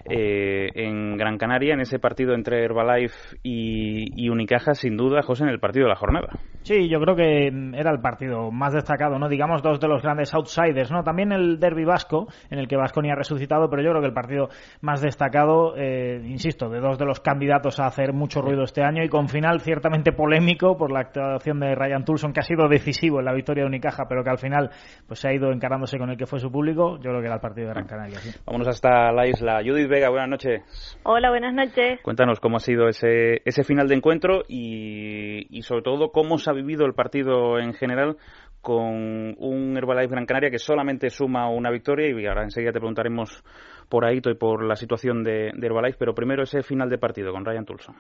eh, 0.09 0.69
en 0.75 1.17
Gran 1.17 1.39
Canaria, 1.39 1.75
en 1.75 1.81
ese 1.81 1.99
partido 1.99 2.35
entre 2.35 2.65
Herbalife 2.65 3.37
y, 3.43 4.29
Unicaja, 4.29 4.75
sin 4.75 4.97
duda, 4.97 5.23
José, 5.23 5.43
en 5.45 5.51
el 5.51 5.59
partido 5.59 5.87
de 5.87 5.91
la 5.91 5.97
jornada. 5.97 6.29
Sí, 6.63 6.89
yo 6.89 7.01
creo 7.01 7.17
que 7.17 7.49
era 7.75 7.91
el 7.91 8.01
partido 8.01 8.51
más 8.53 8.73
destacado, 8.73 9.19
¿no? 9.19 9.29
Digamos 9.29 9.63
dos 9.63 9.81
de 9.81 9.89
los 9.89 10.03
grandes 10.03 10.33
outsiders, 10.35 10.91
¿no? 10.93 11.03
También 11.03 11.33
el 11.33 11.59
derby 11.59 11.85
vasco, 11.85 12.29
en 12.49 12.61
el 12.61 12.69
que 12.69 12.77
Vasconia 12.77 13.15
ha 13.15 13.17
resucitado, 13.17 13.69
pero 13.69 13.83
yo 13.83 13.91
creo 13.91 14.03
que 14.03 14.09
el 14.09 14.15
partido 14.15 14.49
más 14.83 15.01
destacado, 15.01 15.75
eh, 15.77 16.23
insisto, 16.25 16.69
de 16.69 16.81
dos 16.81 16.97
de 16.97 17.07
los 17.07 17.21
candidatos 17.21 17.81
a 17.81 17.87
hacer 17.87 18.13
mucho 18.13 18.41
ruido 18.41 18.63
este 18.63 18.83
año 18.83 19.03
y 19.03 19.09
con 19.09 19.29
final 19.29 19.61
ciertamente 19.61 20.13
polémico 20.13 20.60
por 20.61 20.93
la 20.93 21.01
actuación 21.01 21.59
de 21.61 21.75
Ryan 21.75 22.05
Tulson, 22.05 22.33
que 22.33 22.41
ha 22.41 22.43
sido 22.43 22.69
decisivo 22.69 23.19
en 23.19 23.25
la 23.25 23.33
victoria 23.33 23.65
de 23.65 23.69
Unicaja, 23.69 24.07
pero 24.09 24.23
que 24.23 24.31
al 24.31 24.39
final 24.39 24.71
pues 25.07 25.21
se 25.21 25.29
ha 25.29 25.35
ido 25.35 25.51
encarándose 25.53 25.99
con 25.99 26.11
el 26.11 26.17
que 26.17 26.27
fue 26.27 26.39
su 26.39 26.51
público, 26.53 26.97
yo 26.97 27.11
creo 27.11 27.21
que 27.21 27.27
era 27.27 27.37
el 27.37 27.41
partido 27.41 27.69
de 27.69 27.75
Gran 27.75 27.87
Canaria. 27.87 28.19
Vámonos 28.47 28.69
hasta 28.69 29.11
la 29.13 29.27
isla. 29.27 29.61
Judith 29.65 29.89
Vega, 29.89 30.11
buenas 30.11 30.29
noches. 30.29 30.99
Hola, 31.03 31.31
buenas 31.31 31.55
noches. 31.55 32.01
Cuéntanos 32.03 32.41
cómo 32.41 32.59
ha 32.59 32.61
sido 32.61 32.89
ese, 32.89 33.41
ese 33.45 33.65
final 33.65 33.89
de 33.89 33.95
encuentro 33.95 34.43
y, 34.49 35.47
y 35.57 35.63
sobre 35.63 35.83
todo 35.83 36.13
cómo 36.13 36.39
se 36.39 36.51
ha 36.51 36.53
vivido 36.53 36.85
el 36.85 36.95
partido 36.95 37.59
en 37.59 37.73
general 37.73 38.17
con 38.61 39.35
un 39.39 39.75
Herbalife 39.77 40.11
Gran 40.11 40.27
Canaria 40.27 40.51
que 40.51 40.59
solamente 40.59 41.09
suma 41.09 41.49
una 41.49 41.71
victoria 41.71 42.09
y 42.09 42.27
ahora 42.27 42.43
enseguida 42.43 42.73
te 42.73 42.79
preguntaremos 42.79 43.43
por 43.89 44.05
Aito 44.05 44.31
y 44.31 44.35
por 44.35 44.63
la 44.65 44.77
situación 44.77 45.25
de, 45.25 45.51
de 45.55 45.67
Herbalife, 45.67 45.97
pero 45.99 46.15
primero 46.15 46.43
ese 46.43 46.63
final 46.63 46.91
de 46.91 46.99
partido 46.99 47.33
con 47.33 47.45
Ryan 47.45 47.65
Tulson. 47.65 47.97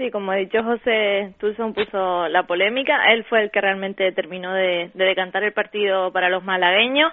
Sí, 0.00 0.10
como 0.10 0.32
ha 0.32 0.36
dicho 0.36 0.62
José, 0.62 1.34
Tulson 1.38 1.74
puso 1.74 2.26
la 2.28 2.44
polémica, 2.44 3.12
él 3.12 3.22
fue 3.24 3.42
el 3.42 3.50
que 3.50 3.60
realmente 3.60 4.12
terminó 4.12 4.54
de, 4.54 4.90
de 4.94 5.04
decantar 5.04 5.44
el 5.44 5.52
partido 5.52 6.10
para 6.10 6.30
los 6.30 6.42
malagueños 6.42 7.12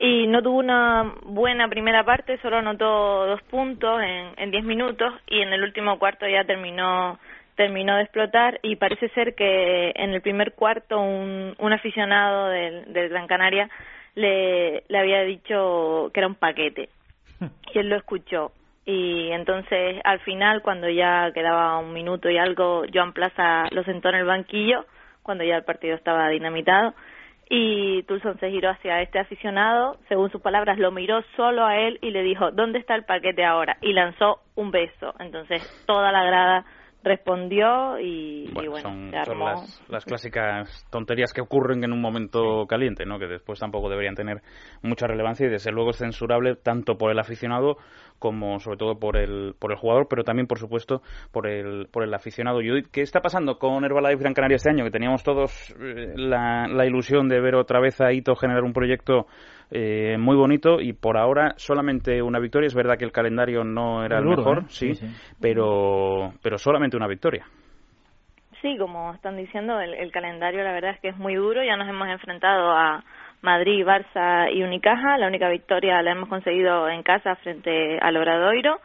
y 0.00 0.26
no 0.26 0.42
tuvo 0.42 0.58
una 0.58 1.14
buena 1.26 1.68
primera 1.68 2.02
parte, 2.02 2.36
solo 2.38 2.56
anotó 2.56 3.26
dos 3.26 3.40
puntos 3.42 4.02
en, 4.02 4.32
en 4.36 4.50
diez 4.50 4.64
minutos 4.64 5.14
y 5.28 5.42
en 5.42 5.52
el 5.52 5.62
último 5.62 5.96
cuarto 6.00 6.26
ya 6.26 6.42
terminó 6.42 7.20
terminó 7.54 7.94
de 7.94 8.02
explotar 8.02 8.58
y 8.64 8.74
parece 8.74 9.10
ser 9.10 9.36
que 9.36 9.92
en 9.94 10.10
el 10.10 10.20
primer 10.20 10.54
cuarto 10.54 10.98
un, 10.98 11.54
un 11.56 11.72
aficionado 11.72 12.48
del, 12.48 12.92
del 12.92 13.10
Gran 13.10 13.28
Canaria 13.28 13.70
le, 14.16 14.82
le 14.88 14.98
había 14.98 15.22
dicho 15.22 16.10
que 16.12 16.18
era 16.18 16.26
un 16.26 16.34
paquete 16.34 16.88
y 17.72 17.78
él 17.78 17.90
lo 17.90 17.94
escuchó 17.94 18.50
y 18.84 19.30
entonces 19.30 20.00
al 20.04 20.20
final 20.20 20.62
cuando 20.62 20.88
ya 20.88 21.30
quedaba 21.32 21.78
un 21.78 21.92
minuto 21.92 22.28
y 22.28 22.38
algo 22.38 22.84
Joan 22.92 23.12
Plaza 23.12 23.64
lo 23.70 23.82
sentó 23.84 24.10
en 24.10 24.16
el 24.16 24.26
banquillo 24.26 24.84
cuando 25.22 25.44
ya 25.44 25.56
el 25.56 25.64
partido 25.64 25.96
estaba 25.96 26.28
dinamitado 26.28 26.94
y 27.48 28.02
Tulson 28.04 28.38
se 28.38 28.50
giró 28.50 28.70
hacia 28.70 29.02
este 29.02 29.18
aficionado, 29.18 29.98
según 30.08 30.30
sus 30.30 30.40
palabras, 30.40 30.78
lo 30.78 30.90
miró 30.90 31.22
solo 31.36 31.64
a 31.64 31.76
él 31.76 31.98
y 32.00 32.10
le 32.10 32.22
dijo, 32.22 32.50
¿dónde 32.52 32.78
está 32.78 32.94
el 32.94 33.04
paquete 33.04 33.44
ahora? 33.44 33.76
Y 33.82 33.92
lanzó 33.92 34.40
un 34.54 34.70
beso. 34.70 35.14
Entonces 35.18 35.62
toda 35.86 36.10
la 36.10 36.24
grada 36.24 36.64
respondió 37.02 38.00
y 38.00 38.50
bueno, 38.54 38.78
son, 38.78 39.10
las, 39.10 39.84
las, 39.88 40.04
clásicas 40.06 40.86
tonterías 40.90 41.34
que 41.34 41.42
ocurren 41.42 41.84
en 41.84 41.92
un 41.92 42.00
momento 42.00 42.66
caliente, 42.66 43.04
¿no? 43.04 43.18
que 43.18 43.26
después 43.26 43.60
tampoco 43.60 43.90
deberían 43.90 44.14
tener 44.14 44.40
mucha 44.82 45.06
relevancia 45.06 45.46
y 45.46 45.50
desde 45.50 45.70
luego 45.70 45.90
es 45.90 45.98
censurable 45.98 46.56
tanto 46.56 46.96
por 46.96 47.10
el 47.10 47.18
aficionado 47.18 47.76
como 48.18 48.58
sobre 48.60 48.78
todo 48.78 48.98
por 48.98 49.16
el, 49.16 49.54
por 49.58 49.72
el 49.72 49.78
jugador, 49.78 50.06
pero 50.08 50.24
también 50.24 50.46
por 50.46 50.58
supuesto 50.58 51.02
por 51.32 51.46
el, 51.46 51.88
por 51.92 52.04
el 52.04 52.14
aficionado. 52.14 52.60
¿qué 52.92 53.02
está 53.02 53.20
pasando 53.20 53.58
con 53.58 53.84
Herbalife 53.84 54.22
Gran 54.22 54.34
Canaria 54.34 54.56
este 54.56 54.70
año? 54.70 54.84
Que 54.84 54.90
teníamos 54.90 55.22
todos 55.22 55.74
eh, 55.80 56.14
la, 56.16 56.66
la 56.68 56.86
ilusión 56.86 57.28
de 57.28 57.40
ver 57.40 57.54
otra 57.54 57.80
vez 57.80 58.00
a 58.00 58.12
Ito 58.12 58.34
generar 58.36 58.64
un 58.64 58.72
proyecto 58.72 59.26
eh, 59.70 60.16
muy 60.18 60.36
bonito 60.36 60.80
y 60.80 60.92
por 60.92 61.16
ahora 61.16 61.54
solamente 61.56 62.22
una 62.22 62.38
victoria. 62.38 62.66
Es 62.66 62.74
verdad 62.74 62.96
que 62.96 63.04
el 63.04 63.12
calendario 63.12 63.64
no 63.64 64.04
era 64.04 64.18
el 64.18 64.24
mejor, 64.24 64.58
¿eh? 64.58 64.64
sí, 64.68 64.92
Pero, 65.40 66.32
pero 66.42 66.58
solamente 66.58 66.96
una 66.96 67.08
victoria. 67.08 67.44
Sí, 68.62 68.76
como 68.78 69.12
están 69.12 69.36
diciendo, 69.36 69.78
el, 69.80 70.10
calendario 70.10 70.62
la 70.64 70.72
verdad 70.72 70.92
es 70.92 71.00
que 71.00 71.08
es 71.08 71.16
muy 71.18 71.34
duro. 71.34 71.62
Ya 71.62 71.76
nos 71.76 71.88
hemos 71.88 72.08
enfrentado 72.08 72.70
a 72.70 73.04
Madrid, 73.44 73.86
Barça 73.86 74.50
y 74.50 74.62
Unicaja. 74.62 75.18
La 75.18 75.28
única 75.28 75.48
victoria 75.48 76.02
la 76.02 76.12
hemos 76.12 76.28
conseguido 76.28 76.88
en 76.88 77.02
casa 77.02 77.36
frente 77.36 77.98
al 78.00 78.16
Obradoiro. 78.16 78.80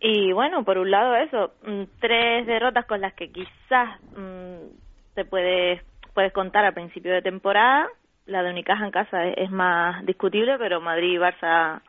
Y 0.00 0.32
bueno, 0.32 0.64
por 0.64 0.76
un 0.78 0.90
lado 0.90 1.14
eso, 1.14 1.52
mm, 1.64 1.84
tres 2.00 2.46
derrotas 2.46 2.84
con 2.86 3.00
las 3.00 3.14
que 3.14 3.30
quizás 3.30 4.00
mm, 4.16 5.14
te 5.14 5.24
puedes, 5.24 5.82
puedes 6.12 6.32
contar 6.32 6.64
a 6.66 6.72
principio 6.72 7.12
de 7.12 7.22
temporada, 7.22 7.88
la 8.26 8.42
de 8.42 8.50
Unicaja 8.50 8.84
en 8.84 8.90
casa 8.90 9.26
es, 9.28 9.50
más 9.50 10.04
discutible, 10.04 10.58
pero 10.58 10.80
Madrid 10.80 11.12
y 11.12 11.18
Barça 11.18 11.80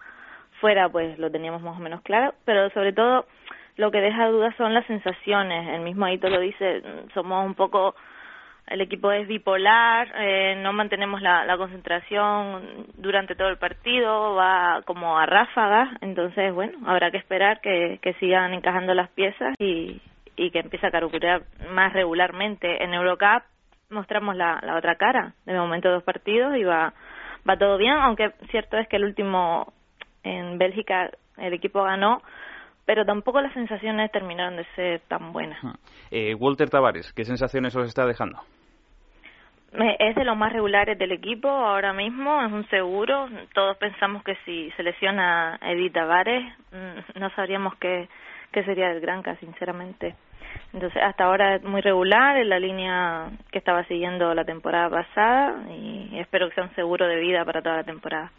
fuera 0.61 0.87
pues 0.89 1.17
lo 1.17 1.31
teníamos 1.31 1.61
más 1.61 1.77
o 1.77 1.81
menos 1.81 2.01
claro, 2.01 2.33
pero 2.45 2.69
sobre 2.69 2.93
todo 2.93 3.25
lo 3.77 3.91
que 3.91 3.99
deja 3.99 4.27
dudas 4.27 4.55
son 4.57 4.73
las 4.73 4.85
sensaciones, 4.85 5.67
el 5.69 5.81
mismo 5.81 6.05
Aito 6.05 6.29
lo 6.29 6.39
dice, 6.39 6.81
somos 7.13 7.45
un 7.45 7.55
poco 7.55 7.95
el 8.67 8.81
equipo 8.81 9.11
es 9.11 9.27
bipolar, 9.27 10.11
eh, 10.17 10.55
no 10.61 10.73
mantenemos 10.73 11.21
la, 11.21 11.45
la 11.45 11.57
concentración 11.57 12.87
durante 12.97 13.35
todo 13.35 13.49
el 13.49 13.57
partido, 13.57 14.35
va 14.35 14.81
como 14.85 15.17
a 15.17 15.25
ráfagas, 15.25 15.89
entonces 16.01 16.53
bueno, 16.53 16.77
habrá 16.85 17.11
que 17.11 17.17
esperar 17.17 17.61
que, 17.61 17.99
sigan 18.19 18.53
encajando 18.53 18.93
las 18.93 19.09
piezas 19.11 19.55
y, 19.59 20.01
y 20.35 20.51
que 20.51 20.59
empiece 20.59 20.87
a 20.87 20.91
carburar 20.91 21.43
más 21.71 21.93
regularmente 21.93 22.83
en 22.83 22.93
Eurocup 22.93 23.43
mostramos 23.89 24.35
la, 24.35 24.59
la 24.63 24.77
otra 24.77 24.95
cara. 24.95 25.33
De 25.45 25.57
momento 25.57 25.89
dos 25.89 26.03
partidos 26.03 26.55
y 26.55 26.63
va, 26.63 26.93
va 27.47 27.57
todo 27.57 27.77
bien, 27.77 27.93
aunque 27.93 28.31
cierto 28.51 28.77
es 28.77 28.87
que 28.87 28.97
el 28.97 29.05
último 29.05 29.73
en 30.23 30.57
Bélgica 30.57 31.11
el 31.37 31.53
equipo 31.53 31.83
ganó, 31.83 32.21
pero 32.85 33.05
tampoco 33.05 33.41
las 33.41 33.53
sensaciones 33.53 34.11
terminaron 34.11 34.57
de 34.57 34.65
ser 34.75 35.01
tan 35.07 35.33
buenas. 35.33 35.59
Ah. 35.63 35.75
Eh, 36.11 36.35
Walter 36.35 36.69
Tavares, 36.69 37.11
¿qué 37.13 37.25
sensaciones 37.25 37.75
os 37.75 37.87
está 37.87 38.05
dejando? 38.05 38.39
Es 39.99 40.15
de 40.15 40.23
los 40.23 40.37
más 40.37 40.53
regulares 40.53 40.97
del 40.97 41.11
equipo 41.11 41.49
ahora 41.49 41.93
mismo, 41.93 42.41
es 42.41 42.51
un 42.51 42.67
seguro. 42.69 43.27
Todos 43.53 43.77
pensamos 43.77 44.23
que 44.23 44.35
si 44.45 44.71
se 44.71 44.83
lesiona 44.83 45.59
Edith 45.61 45.93
Tavares, 45.93 46.43
mm, 46.71 47.19
no 47.19 47.29
sabríamos 47.31 47.75
qué, 47.75 48.07
que 48.51 48.63
sería 48.63 48.89
del 48.89 49.01
Granca, 49.01 49.35
sinceramente. 49.37 50.15
Entonces, 50.73 51.01
hasta 51.03 51.25
ahora 51.25 51.55
es 51.55 51.63
muy 51.63 51.81
regular, 51.81 52.37
en 52.37 52.49
la 52.49 52.59
línea 52.59 53.29
que 53.51 53.59
estaba 53.59 53.83
siguiendo 53.85 54.33
la 54.33 54.45
temporada 54.45 54.89
pasada 54.89 55.53
y 55.71 56.17
espero 56.19 56.47
que 56.49 56.55
sea 56.55 56.63
un 56.63 56.75
seguro 56.75 57.07
de 57.07 57.17
vida 57.17 57.43
para 57.43 57.61
toda 57.61 57.77
la 57.77 57.83
temporada. 57.83 58.31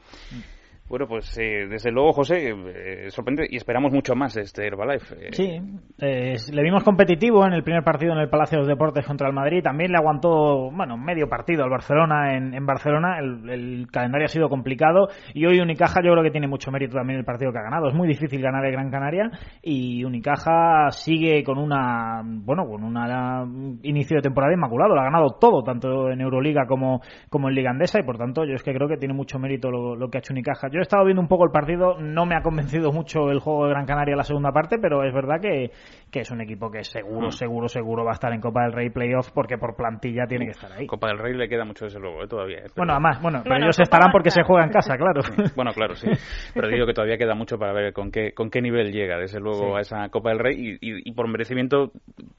Bueno, 0.88 1.08
pues 1.08 1.36
eh, 1.36 1.66
desde 1.68 1.90
luego, 1.90 2.12
José, 2.12 2.50
eh, 2.50 3.10
sorprende 3.10 3.44
y 3.50 3.56
esperamos 3.56 3.92
mucho 3.92 4.14
más 4.14 4.34
de 4.34 4.42
este 4.42 4.66
Herbalife. 4.66 5.16
Eh. 5.16 5.32
Sí, 5.32 5.60
le 5.98 6.62
vimos 6.62 6.84
competitivo 6.84 7.44
en 7.44 7.54
el 7.54 7.64
primer 7.64 7.82
partido 7.82 8.12
en 8.12 8.20
el 8.20 8.28
Palacio 8.28 8.58
de 8.58 8.60
los 8.60 8.68
Deportes 8.68 9.04
contra 9.04 9.26
el 9.26 9.34
Madrid. 9.34 9.64
También 9.64 9.90
le 9.90 9.98
aguantó, 9.98 10.70
bueno, 10.70 10.96
medio 10.96 11.28
partido 11.28 11.64
al 11.64 11.70
Barcelona 11.70 12.36
en, 12.36 12.66
Barcelona. 12.66 13.18
El, 13.18 13.88
calendario 13.90 14.26
ha 14.26 14.28
sido 14.28 14.48
complicado 14.48 15.08
y 15.34 15.44
hoy 15.46 15.60
Unicaja 15.60 16.00
yo 16.04 16.12
creo 16.12 16.22
que 16.22 16.30
tiene 16.30 16.46
mucho 16.46 16.70
mérito 16.70 16.96
también 16.96 17.18
el 17.18 17.24
partido 17.24 17.50
que 17.50 17.58
ha 17.58 17.62
ganado. 17.62 17.88
Es 17.88 17.94
muy 17.94 18.06
difícil 18.06 18.40
ganar 18.40 18.64
el 18.64 18.72
Gran 18.72 18.90
Canaria 18.90 19.30
y 19.62 20.04
Unicaja 20.04 20.90
sigue 20.90 21.42
con 21.42 21.58
una, 21.58 22.22
bueno, 22.24 22.64
con 22.66 22.84
un 22.84 23.80
inicio 23.82 24.18
de 24.18 24.22
temporada 24.22 24.54
inmaculado. 24.54 24.94
Lo 24.94 25.00
ha 25.00 25.04
ganado 25.04 25.36
todo, 25.40 25.64
tanto 25.64 26.10
en 26.10 26.20
Euroliga 26.20 26.66
como, 26.66 27.00
como 27.28 27.48
en 27.48 27.56
Liga 27.56 27.70
Andesa 27.70 27.98
y 27.98 28.04
por 28.04 28.18
tanto 28.18 28.44
yo 28.44 28.54
es 28.54 28.62
que 28.62 28.72
creo 28.72 28.88
que 28.88 28.96
tiene 28.96 29.14
mucho 29.14 29.40
mérito 29.40 29.70
lo, 29.70 30.08
que 30.10 30.18
ha 30.18 30.20
hecho 30.20 30.32
Unicaja 30.32 30.68
he 30.80 30.82
estado 30.82 31.04
viendo 31.04 31.20
un 31.20 31.28
poco 31.28 31.44
el 31.44 31.50
partido, 31.50 31.96
no 31.98 32.26
me 32.26 32.36
ha 32.36 32.42
convencido 32.42 32.92
mucho 32.92 33.30
el 33.30 33.40
juego 33.40 33.64
de 33.64 33.70
Gran 33.70 33.86
Canaria 33.86 34.16
la 34.16 34.24
segunda 34.24 34.52
parte, 34.52 34.78
pero 34.78 35.04
es 35.04 35.12
verdad 35.14 35.40
que, 35.40 35.70
es 36.12 36.30
un 36.30 36.40
equipo 36.40 36.70
que 36.70 36.82
seguro, 36.82 37.28
mm. 37.28 37.32
seguro, 37.32 37.68
seguro 37.68 38.04
va 38.04 38.12
a 38.12 38.14
estar 38.14 38.32
en 38.32 38.40
Copa 38.40 38.62
del 38.62 38.72
Rey 38.72 38.90
playoff 38.90 39.30
porque 39.32 39.58
por 39.58 39.76
plantilla 39.76 40.26
tiene 40.26 40.46
que 40.46 40.52
estar 40.52 40.72
ahí. 40.72 40.86
Copa 40.86 41.08
del 41.08 41.18
Rey 41.18 41.34
le 41.34 41.48
queda 41.48 41.64
mucho 41.64 41.84
desde 41.84 42.00
luego, 42.00 42.22
¿eh? 42.22 42.26
todavía. 42.26 42.58
¿eh? 42.60 42.66
Bueno, 42.74 42.94
además, 42.94 43.20
bueno, 43.20 43.42
pero 43.44 43.56
ellos 43.56 43.78
estarán 43.78 44.10
porque 44.10 44.30
se 44.30 44.42
juega 44.42 44.64
en 44.64 44.70
casa, 44.70 44.96
claro. 44.96 45.20
Bueno, 45.54 45.72
claro, 45.72 45.94
sí. 45.94 46.08
Pero 46.54 46.68
digo 46.68 46.86
que 46.86 46.94
todavía 46.94 47.18
queda 47.18 47.34
mucho 47.34 47.58
para 47.58 47.72
ver 47.72 47.92
con 47.92 48.10
qué, 48.10 48.32
con 48.32 48.50
qué 48.50 48.60
nivel 48.60 48.92
llega, 48.92 49.18
desde 49.18 49.40
luego, 49.40 49.76
a 49.76 49.80
esa 49.80 50.08
Copa 50.08 50.30
del 50.30 50.38
Rey 50.38 50.78
y, 50.80 51.12
por 51.12 51.28
merecimiento 51.28 51.92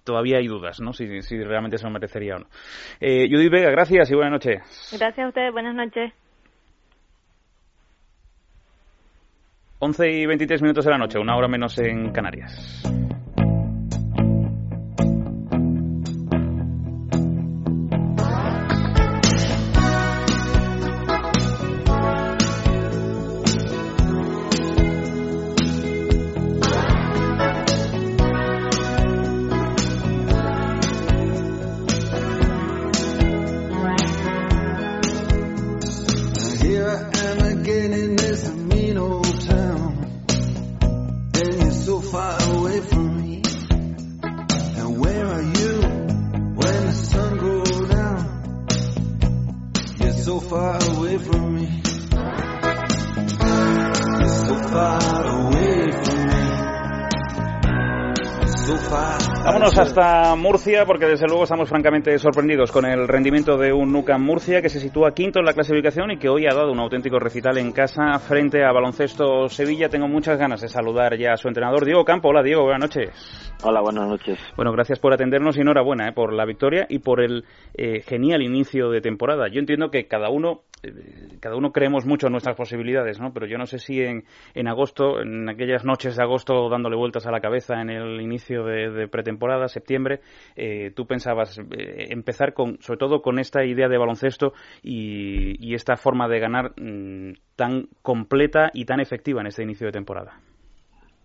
todavía 0.04 0.38
hay 0.38 0.48
dudas, 0.48 0.80
¿no? 0.82 0.94
Si, 0.94 1.22
si 1.22 1.44
realmente 1.44 1.78
se 1.78 1.86
lo 1.86 1.92
merecería 1.92 2.36
o 2.36 2.40
no. 2.40 2.46
Eh, 3.00 3.28
Judith 3.30 3.52
Vega, 3.52 3.72
gracias 3.72 4.10
y 4.12 4.16
buenas 4.16 4.34
noches. 4.34 4.60
Gracias 4.98 5.26
a 5.26 5.28
ustedes, 5.30 5.52
buenas 5.52 5.76
noches. 5.76 6.14
11 9.80 10.12
y 10.12 10.26
23 10.26 10.62
minutos 10.62 10.86
de 10.86 10.92
la 10.92 10.98
noche, 10.98 11.20
una 11.20 11.36
hora 11.36 11.48
menos 11.48 11.78
en 11.78 12.12
Canarias. 12.12 12.82
far 50.58 50.82
away 50.90 51.20
from 51.20 51.47
hasta 59.48 60.36
Murcia 60.36 60.86
porque 60.86 61.06
desde 61.06 61.26
luego 61.26 61.44
estamos 61.44 61.70
francamente 61.70 62.18
sorprendidos 62.20 62.70
con 62.70 62.86
el 62.86 63.08
rendimiento 63.08 63.58
de 63.58 63.72
un 63.72 63.94
Nucam 63.94 64.22
Murcia 64.22 64.62
que 64.62 64.68
se 64.68 64.80
sitúa 64.80 65.14
quinto 65.14 65.40
en 65.40 65.46
la 65.46 65.54
clasificación 65.54 66.12
y 66.12 66.18
que 66.18 66.28
hoy 66.28 66.46
ha 66.46 66.54
dado 66.54 66.72
un 66.72 66.80
auténtico 66.80 67.18
recital 67.18 67.58
en 67.58 67.72
casa 67.72 68.20
frente 68.20 68.66
a 68.66 68.74
Baloncesto 68.74 69.48
Sevilla. 69.48 69.88
Tengo 69.88 70.10
muchas 70.10 70.38
ganas 70.38 70.60
de 70.60 70.68
saludar 70.68 71.18
ya 71.18 71.32
a 71.34 71.38
su 71.38 71.48
entrenador 71.48 71.86
Diego 71.86 72.04
Campo. 72.04 72.28
Hola 72.28 72.44
Diego, 72.44 72.64
buenas 72.64 72.82
noches. 72.82 73.54
Hola, 73.64 73.82
buenas 73.82 74.08
noches. 74.08 74.38
Bueno, 74.56 74.74
gracias 74.74 75.00
por 75.00 75.14
atendernos 75.14 75.58
y 75.58 75.62
enhorabuena 75.62 76.10
eh, 76.10 76.12
por 76.12 76.34
la 76.34 76.46
victoria 76.46 76.86
y 76.90 77.00
por 77.00 77.22
el 77.22 77.46
eh, 77.74 78.02
genial 78.02 78.42
inicio 78.42 78.90
de 78.90 79.02
temporada. 79.02 79.48
Yo 79.50 79.60
entiendo 79.60 79.90
que 79.90 80.08
cada 80.08 80.30
uno 80.30 80.64
cada 81.40 81.56
uno 81.56 81.72
creemos 81.72 82.06
mucho 82.06 82.28
en 82.28 82.32
nuestras 82.32 82.56
posibilidades, 82.56 83.20
¿no? 83.20 83.34
Pero 83.34 83.48
yo 83.48 83.58
no 83.58 83.66
sé 83.66 83.80
si 83.80 84.02
en, 84.02 84.24
en 84.54 84.68
agosto, 84.68 85.22
en 85.22 85.50
aquellas 85.50 85.86
noches 85.86 86.16
de 86.16 86.24
agosto 86.24 86.70
dándole 86.70 86.96
vueltas 86.96 87.26
a 87.28 87.32
la 87.32 87.40
cabeza 87.40 87.82
en 87.82 87.90
el 87.90 88.22
inicio 88.22 88.64
de, 88.64 89.08
pretemporada, 89.08 89.68
septiembre, 89.68 90.22
tú 90.96 91.06
pensabas 91.06 91.60
empezar 91.70 92.54
con, 92.54 92.78
sobre 92.82 92.98
todo 92.98 93.22
con 93.22 93.40
esta 93.40 93.64
idea 93.66 93.88
de 93.88 93.98
baloncesto 93.98 94.54
y, 94.82 95.76
esta 95.78 95.96
forma 95.96 96.28
de 96.28 96.40
ganar 96.40 96.72
mm, 96.76 97.34
tan 97.56 97.88
completa 98.02 98.72
y 98.74 98.86
tan 98.86 99.00
efectiva 99.00 99.42
en 99.42 99.48
este 99.48 99.62
inicio 99.62 99.86
de 99.86 99.92
temporada. 99.92 100.40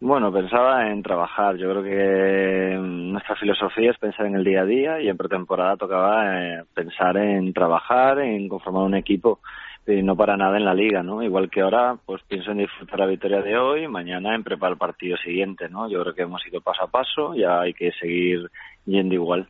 Bueno, 0.04 0.32
pensaba 0.32 0.90
en 0.90 1.00
trabajar. 1.00 1.56
Yo 1.58 1.70
creo 1.70 1.82
que 1.84 2.76
nuestra 2.76 3.36
filosofía 3.36 3.92
es 3.92 3.98
pensar 3.98 4.26
en 4.26 4.34
el 4.34 4.42
día 4.42 4.62
a 4.62 4.64
día 4.64 5.00
y 5.00 5.08
en 5.08 5.16
pretemporada 5.16 5.76
tocaba 5.76 6.40
eh, 6.40 6.64
pensar 6.74 7.16
en 7.18 7.52
trabajar, 7.52 8.18
en 8.18 8.48
conformar 8.48 8.82
un 8.82 8.96
equipo 8.96 9.38
y 9.86 10.02
no 10.02 10.16
para 10.16 10.36
nada 10.36 10.56
en 10.56 10.64
la 10.64 10.74
liga, 10.74 11.04
¿no? 11.04 11.22
Igual 11.22 11.48
que 11.48 11.60
ahora, 11.60 11.96
pues 12.04 12.20
pienso 12.26 12.50
en 12.50 12.58
disfrutar 12.58 12.98
la 12.98 13.06
victoria 13.06 13.42
de 13.42 13.56
hoy, 13.56 13.86
mañana 13.86 14.34
en 14.34 14.42
preparar 14.42 14.72
el 14.72 14.78
partido 14.78 15.16
siguiente, 15.18 15.68
¿no? 15.68 15.88
Yo 15.88 16.02
creo 16.02 16.14
que 16.14 16.22
hemos 16.22 16.44
ido 16.48 16.60
paso 16.60 16.82
a 16.82 16.90
paso, 16.90 17.36
ya 17.36 17.60
hay 17.60 17.72
que 17.72 17.92
seguir 17.92 18.50
yendo 18.84 19.14
igual. 19.14 19.48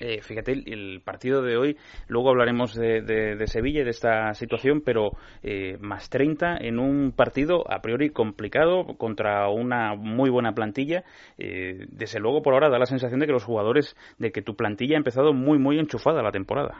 Eh, 0.00 0.20
fíjate, 0.20 0.52
el, 0.52 1.00
partido 1.04 1.42
de 1.42 1.56
hoy, 1.56 1.76
luego 2.08 2.30
hablaremos 2.30 2.74
de, 2.74 3.46
Sevilla 3.46 3.82
y 3.82 3.84
de 3.84 3.90
esta 3.90 4.34
situación, 4.34 4.82
pero 4.84 5.12
eh, 5.42 5.76
más 5.80 6.10
30 6.10 6.56
en 6.58 6.78
un 6.78 7.12
partido 7.12 7.64
a 7.70 7.80
priori 7.80 8.10
complicado 8.10 8.84
contra 8.98 9.48
una 9.48 9.94
muy 9.94 10.30
buena 10.30 10.52
plantilla. 10.52 11.04
Eh, 11.38 11.86
desde 11.90 12.20
luego, 12.20 12.42
por 12.42 12.54
ahora 12.54 12.70
da 12.70 12.78
la 12.78 12.86
sensación 12.86 13.20
de 13.20 13.26
que 13.26 13.32
los 13.32 13.44
jugadores, 13.44 13.96
de 14.18 14.32
que 14.32 14.42
tu 14.42 14.54
plantilla 14.54 14.96
ha 14.96 14.98
empezado 14.98 15.32
muy, 15.32 15.58
muy 15.58 15.78
enchufada 15.78 16.22
la 16.22 16.32
temporada. 16.32 16.78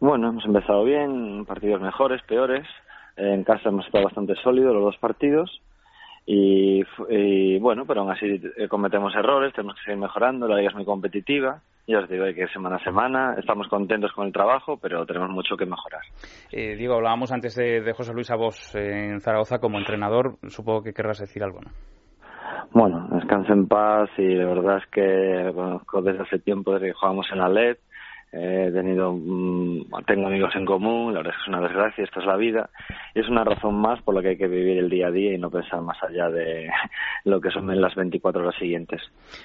Bueno, 0.00 0.28
hemos 0.28 0.44
empezado 0.44 0.84
bien, 0.84 1.44
partidos 1.46 1.80
mejores, 1.80 2.22
peores. 2.22 2.66
En 3.16 3.44
casa 3.44 3.68
hemos 3.68 3.86
estado 3.86 4.04
bastante 4.04 4.34
sólidos 4.42 4.74
los 4.74 4.84
dos 4.84 4.96
partidos. 4.98 5.60
Y, 6.26 6.82
y, 7.10 7.58
bueno, 7.58 7.84
pero 7.86 8.00
aún 8.00 8.10
así 8.10 8.40
cometemos 8.68 9.14
errores, 9.14 9.52
tenemos 9.52 9.76
que 9.76 9.84
seguir 9.84 10.00
mejorando, 10.00 10.48
la 10.48 10.56
liga 10.56 10.70
es 10.70 10.74
muy 10.74 10.84
competitiva 10.84 11.60
ya 11.86 11.98
os 11.98 12.08
digo, 12.08 12.24
que 12.34 12.48
semana 12.48 12.76
a 12.76 12.84
semana 12.84 13.34
estamos 13.38 13.68
contentos 13.68 14.12
con 14.12 14.26
el 14.26 14.32
trabajo, 14.32 14.78
pero 14.80 15.04
tenemos 15.04 15.30
mucho 15.30 15.56
que 15.56 15.66
mejorar. 15.66 16.00
Eh, 16.50 16.76
Diego, 16.76 16.94
hablábamos 16.94 17.30
antes 17.30 17.54
de, 17.56 17.92
José 17.92 18.14
Luis 18.14 18.30
Abos 18.30 18.74
en 18.74 19.20
Zaragoza 19.20 19.58
como 19.58 19.78
entrenador. 19.78 20.36
Supongo 20.48 20.82
que 20.82 20.94
querrás 20.94 21.18
decir 21.18 21.42
algo, 21.42 21.60
¿no? 21.60 21.70
Bueno, 22.72 23.06
descanse 23.12 23.52
en 23.52 23.68
paz 23.68 24.08
y 24.16 24.34
la 24.34 24.46
verdad 24.46 24.78
es 24.78 24.86
que 24.90 25.52
conozco 25.54 26.00
desde 26.00 26.22
hace 26.22 26.38
tiempo 26.38 26.72
desde 26.72 26.86
que 26.86 26.92
jugamos 26.94 27.26
en 27.30 27.38
la 27.38 27.48
LED 27.48 27.76
he 28.34 28.72
tenido 28.72 29.12
mm, 29.12 29.86
tengo 30.06 30.26
amigos 30.26 30.54
en 30.56 30.64
común 30.64 31.14
la 31.14 31.20
verdad 31.20 31.34
es 31.34 31.36
que 31.36 31.42
es 31.42 31.56
una 31.56 31.66
desgracia 31.66 32.04
esto 32.04 32.20
es 32.20 32.26
la 32.26 32.36
vida. 32.36 32.70
Y 33.14 33.20
es 33.20 33.28
una 33.28 33.44
razón 33.44 33.76
más 33.76 34.02
por 34.02 34.14
la 34.14 34.22
que 34.22 34.30
hay 34.30 34.36
que 34.36 34.48
vivir 34.48 34.78
el 34.78 34.90
día 34.90 35.08
a 35.08 35.10
día 35.10 35.34
y 35.34 35.38
no 35.38 35.50
pensar 35.50 35.80
más 35.82 35.96
allá 36.02 36.28
de 36.28 36.68
lo 37.24 37.40
que 37.40 37.50
son 37.50 37.80
las 37.80 37.94
24 37.94 38.42
horas 38.42 38.54
siguientes. 38.58 39.00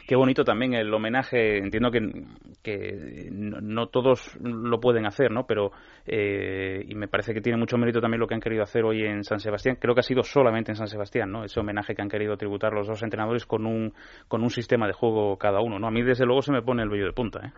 Qué 0.07 0.15
bonito 0.15 0.43
también 0.43 0.73
el 0.73 0.93
homenaje 0.93 1.57
entiendo 1.57 1.91
que, 1.91 1.99
que 2.63 3.29
no, 3.31 3.87
todos 3.87 4.37
lo 4.41 4.79
pueden 4.79 5.05
hacer 5.05 5.31
no 5.31 5.45
pero 5.45 5.71
eh, 6.05 6.83
y 6.87 6.95
me 6.95 7.07
parece 7.07 7.33
que 7.33 7.41
tiene 7.41 7.57
mucho 7.57 7.77
mérito 7.77 8.01
también 8.01 8.19
lo 8.19 8.27
que 8.27 8.35
han 8.35 8.41
querido 8.41 8.63
hacer 8.63 8.83
hoy 8.83 9.03
en 9.03 9.23
San 9.23 9.39
Sebastián. 9.39 9.77
Creo 9.79 9.93
que 9.93 10.01
ha 10.01 10.03
sido 10.03 10.23
solamente 10.23 10.71
en 10.71 10.75
San 10.75 10.87
Sebastián 10.87 11.31
no 11.31 11.43
ese 11.43 11.59
homenaje 11.59 11.95
que 11.95 12.01
han 12.01 12.09
querido 12.09 12.37
tributar 12.37 12.73
los 12.73 12.87
dos 12.87 13.01
entrenadores 13.03 13.45
con 13.45 13.65
un 13.65 13.93
con 14.27 14.41
un 14.41 14.49
sistema 14.49 14.87
de 14.87 14.93
juego 14.93 15.37
cada 15.37 15.61
uno 15.61 15.79
no 15.79 15.87
a 15.87 15.91
mí 15.91 16.01
desde 16.01 16.25
luego 16.25 16.41
se 16.41 16.51
me 16.51 16.61
pone 16.61 16.83
el 16.83 16.89
vello 16.89 17.05
de 17.05 17.13
punta 17.13 17.39
¿eh? 17.45 17.51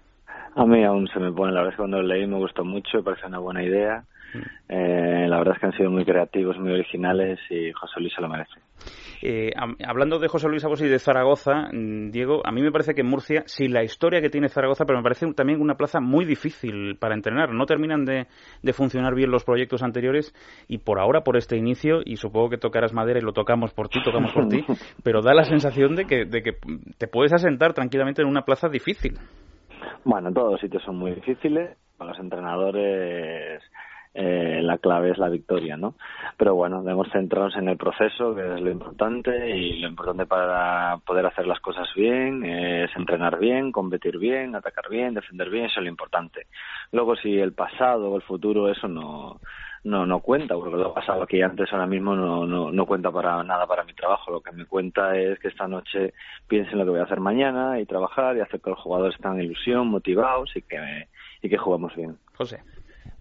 A 0.55 0.65
mí 0.65 0.83
aún 0.83 1.07
se 1.07 1.19
me 1.19 1.31
pone, 1.31 1.51
la 1.51 1.59
verdad 1.59 1.73
es 1.73 1.75
que 1.75 1.81
cuando 1.81 2.01
lo 2.01 2.07
leí 2.07 2.27
me 2.27 2.37
gustó 2.37 2.63
mucho, 2.63 2.97
me 2.97 3.03
parece 3.03 3.27
una 3.27 3.39
buena 3.39 3.63
idea. 3.63 4.03
Mm. 4.33 4.39
Eh, 4.69 5.27
la 5.27 5.37
verdad 5.37 5.55
es 5.55 5.59
que 5.59 5.65
han 5.67 5.77
sido 5.77 5.91
muy 5.91 6.05
creativos, 6.05 6.57
muy 6.57 6.71
originales 6.71 7.39
y 7.49 7.71
José 7.71 7.99
Luis 7.99 8.13
se 8.13 8.21
lo 8.21 8.29
merece. 8.29 8.59
Eh, 9.23 9.51
hablando 9.85 10.17
de 10.17 10.27
José 10.27 10.47
Luis 10.47 10.65
Abos 10.65 10.81
y 10.81 10.87
de 10.87 10.97
Zaragoza, 10.97 11.69
mm, 11.71 12.09
Diego, 12.09 12.41
a 12.43 12.51
mí 12.51 12.61
me 12.61 12.71
parece 12.71 12.95
que 12.95 13.01
en 13.01 13.07
Murcia, 13.07 13.43
sí, 13.45 13.67
la 13.67 13.83
historia 13.83 14.21
que 14.21 14.29
tiene 14.29 14.49
Zaragoza, 14.49 14.85
pero 14.85 14.97
me 14.97 15.03
parece 15.03 15.31
también 15.33 15.61
una 15.61 15.75
plaza 15.75 15.99
muy 15.99 16.25
difícil 16.25 16.97
para 16.97 17.13
entrenar. 17.13 17.53
No 17.53 17.65
terminan 17.65 18.05
de, 18.05 18.27
funcionar 18.73 19.13
bien 19.13 19.29
los 19.29 19.43
proyectos 19.43 19.83
anteriores 19.83 20.33
y 20.67 20.79
por 20.79 20.99
ahora, 20.99 21.21
por 21.21 21.37
este 21.37 21.57
inicio, 21.57 22.01
y 22.03 22.15
supongo 22.15 22.49
que 22.49 22.57
tocarás 22.57 22.93
madera 22.93 23.19
y 23.19 23.23
lo 23.23 23.33
tocamos 23.33 23.73
por 23.73 23.89
ti, 23.89 24.01
tocamos 24.03 24.33
por 24.33 24.47
ti, 24.47 24.63
pero 25.03 25.21
da 25.21 25.33
la 25.33 25.43
sensación 25.43 25.95
de 25.95 26.05
que, 26.05 26.25
de 26.25 26.41
que 26.41 26.53
te 26.97 27.07
puedes 27.07 27.33
asentar 27.33 27.73
tranquilamente 27.73 28.21
en 28.21 28.27
una 28.27 28.43
plaza 28.43 28.69
difícil. 28.69 29.19
Bueno, 30.03 30.31
todos 30.33 30.53
los 30.53 30.61
sitios 30.61 30.83
son 30.83 30.97
muy 30.97 31.11
difíciles. 31.11 31.77
Para 31.97 32.11
los 32.11 32.19
entrenadores 32.19 33.61
eh, 34.13 34.59
la 34.61 34.77
clave 34.77 35.11
es 35.11 35.17
la 35.17 35.29
victoria, 35.29 35.77
¿no? 35.77 35.95
Pero 36.35 36.55
bueno, 36.55 36.83
debemos 36.83 37.07
centrarnos 37.11 37.55
en 37.55 37.69
el 37.69 37.77
proceso, 37.77 38.35
que 38.35 38.55
es 38.55 38.59
lo 38.59 38.69
importante, 38.69 39.55
y 39.55 39.79
lo 39.79 39.87
importante 39.87 40.25
para 40.25 40.97
poder 41.05 41.25
hacer 41.25 41.47
las 41.47 41.61
cosas 41.61 41.87
bien 41.95 42.43
es 42.43 42.89
entrenar 42.97 43.39
bien, 43.39 43.71
competir 43.71 44.17
bien, 44.17 44.53
atacar 44.55 44.89
bien, 44.89 45.13
defender 45.13 45.49
bien, 45.49 45.65
eso 45.65 45.79
es 45.79 45.83
lo 45.85 45.89
importante. 45.89 46.47
Luego, 46.91 47.15
si 47.15 47.39
el 47.39 47.53
pasado 47.53 48.11
o 48.11 48.15
el 48.17 48.21
futuro, 48.23 48.69
eso 48.69 48.89
no, 48.89 49.39
no, 49.83 50.05
no 50.05 50.19
cuenta, 50.19 50.55
porque 50.55 50.75
lo 50.75 50.93
pasado 50.93 51.23
aquí 51.23 51.41
antes 51.41 51.71
ahora 51.71 51.87
mismo 51.87 52.15
no, 52.15 52.45
no, 52.45 52.71
no 52.71 52.85
cuenta 52.85 53.11
para 53.11 53.43
nada 53.43 53.65
para 53.65 53.83
mi 53.83 53.93
trabajo. 53.93 54.31
Lo 54.31 54.41
que 54.41 54.51
me 54.51 54.65
cuenta 54.65 55.17
es 55.17 55.39
que 55.39 55.47
esta 55.47 55.67
noche 55.67 56.13
piense 56.47 56.71
en 56.71 56.79
lo 56.79 56.85
que 56.85 56.91
voy 56.91 56.99
a 56.99 57.03
hacer 57.03 57.19
mañana 57.19 57.79
y 57.79 57.85
trabajar 57.85 58.37
y 58.37 58.41
hacer 58.41 58.61
que 58.61 58.69
los 58.69 58.79
jugadores 58.79 59.15
estén 59.15 59.41
ilusión, 59.41 59.87
motivados 59.87 60.55
y 60.55 60.61
que, 60.61 61.07
y 61.41 61.49
que 61.49 61.57
jugamos 61.57 61.95
bien. 61.95 62.17
José. 62.35 62.61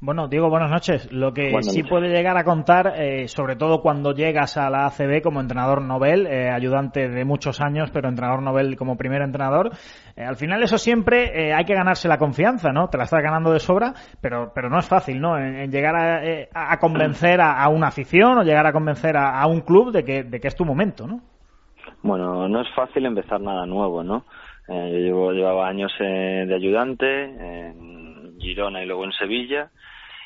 Bueno, 0.03 0.29
Diego, 0.29 0.49
buenas 0.49 0.71
noches. 0.71 1.13
Lo 1.13 1.35
que 1.35 1.53
sí 1.61 1.83
puede 1.83 2.09
llegar 2.09 2.39
a 2.39 2.45
contar, 2.45 2.95
eh, 2.97 3.29
sobre 3.29 3.57
todo 3.57 3.83
cuando 3.83 4.13
llegas 4.13 4.57
a 4.57 4.71
la 4.71 4.87
ACB 4.87 5.21
como 5.23 5.41
entrenador 5.41 5.83
Nobel, 5.83 6.27
eh, 6.27 6.49
ayudante 6.51 7.11
de 7.11 7.25
muchos 7.27 7.61
años, 7.61 7.91
pero 7.93 8.09
entrenador 8.09 8.43
Nobel 8.43 8.77
como 8.77 8.97
primer 8.97 9.21
entrenador, 9.21 9.73
eh, 10.17 10.25
al 10.25 10.37
final 10.37 10.63
eso 10.63 10.79
siempre 10.79 11.53
hay 11.53 11.65
que 11.67 11.75
ganarse 11.75 12.09
la 12.09 12.17
confianza, 12.17 12.73
¿no? 12.73 12.89
Te 12.89 12.97
la 12.97 13.05
estás 13.05 13.23
ganando 13.23 13.53
de 13.53 13.59
sobra, 13.59 13.93
pero, 14.23 14.53
pero 14.55 14.71
no 14.71 14.79
es 14.79 14.89
fácil, 14.89 15.21
¿no? 15.21 15.37
En, 15.37 15.71
llegar 15.71 15.95
a, 15.95 16.79
convencer 16.79 17.43
a, 17.43 17.69
una 17.69 17.89
afición 17.89 18.39
o 18.39 18.43
llegar 18.43 18.67
a 18.67 18.73
convencer 18.73 19.19
a, 19.19 19.47
un 19.47 19.61
club 19.61 19.93
de 19.93 20.03
que, 20.03 20.23
de 20.23 20.41
que 20.41 20.49
es 20.49 20.57
tu 20.57 20.65
momento, 20.65 21.07
¿no? 21.07 21.21
Bueno, 22.03 22.49
no 22.49 22.63
es 22.63 22.69
fácil 22.75 23.05
empezar 23.05 23.39
nada 23.43 23.67
nuevo, 23.67 24.03
¿no? 24.03 24.25
yo 24.67 24.99
llevo, 24.99 25.33
llevaba 25.33 25.67
años 25.67 25.93
de 25.99 26.55
ayudante 26.55 27.75
Girona 28.41 28.83
y 28.83 28.87
luego 28.87 29.05
en 29.05 29.13
Sevilla 29.13 29.71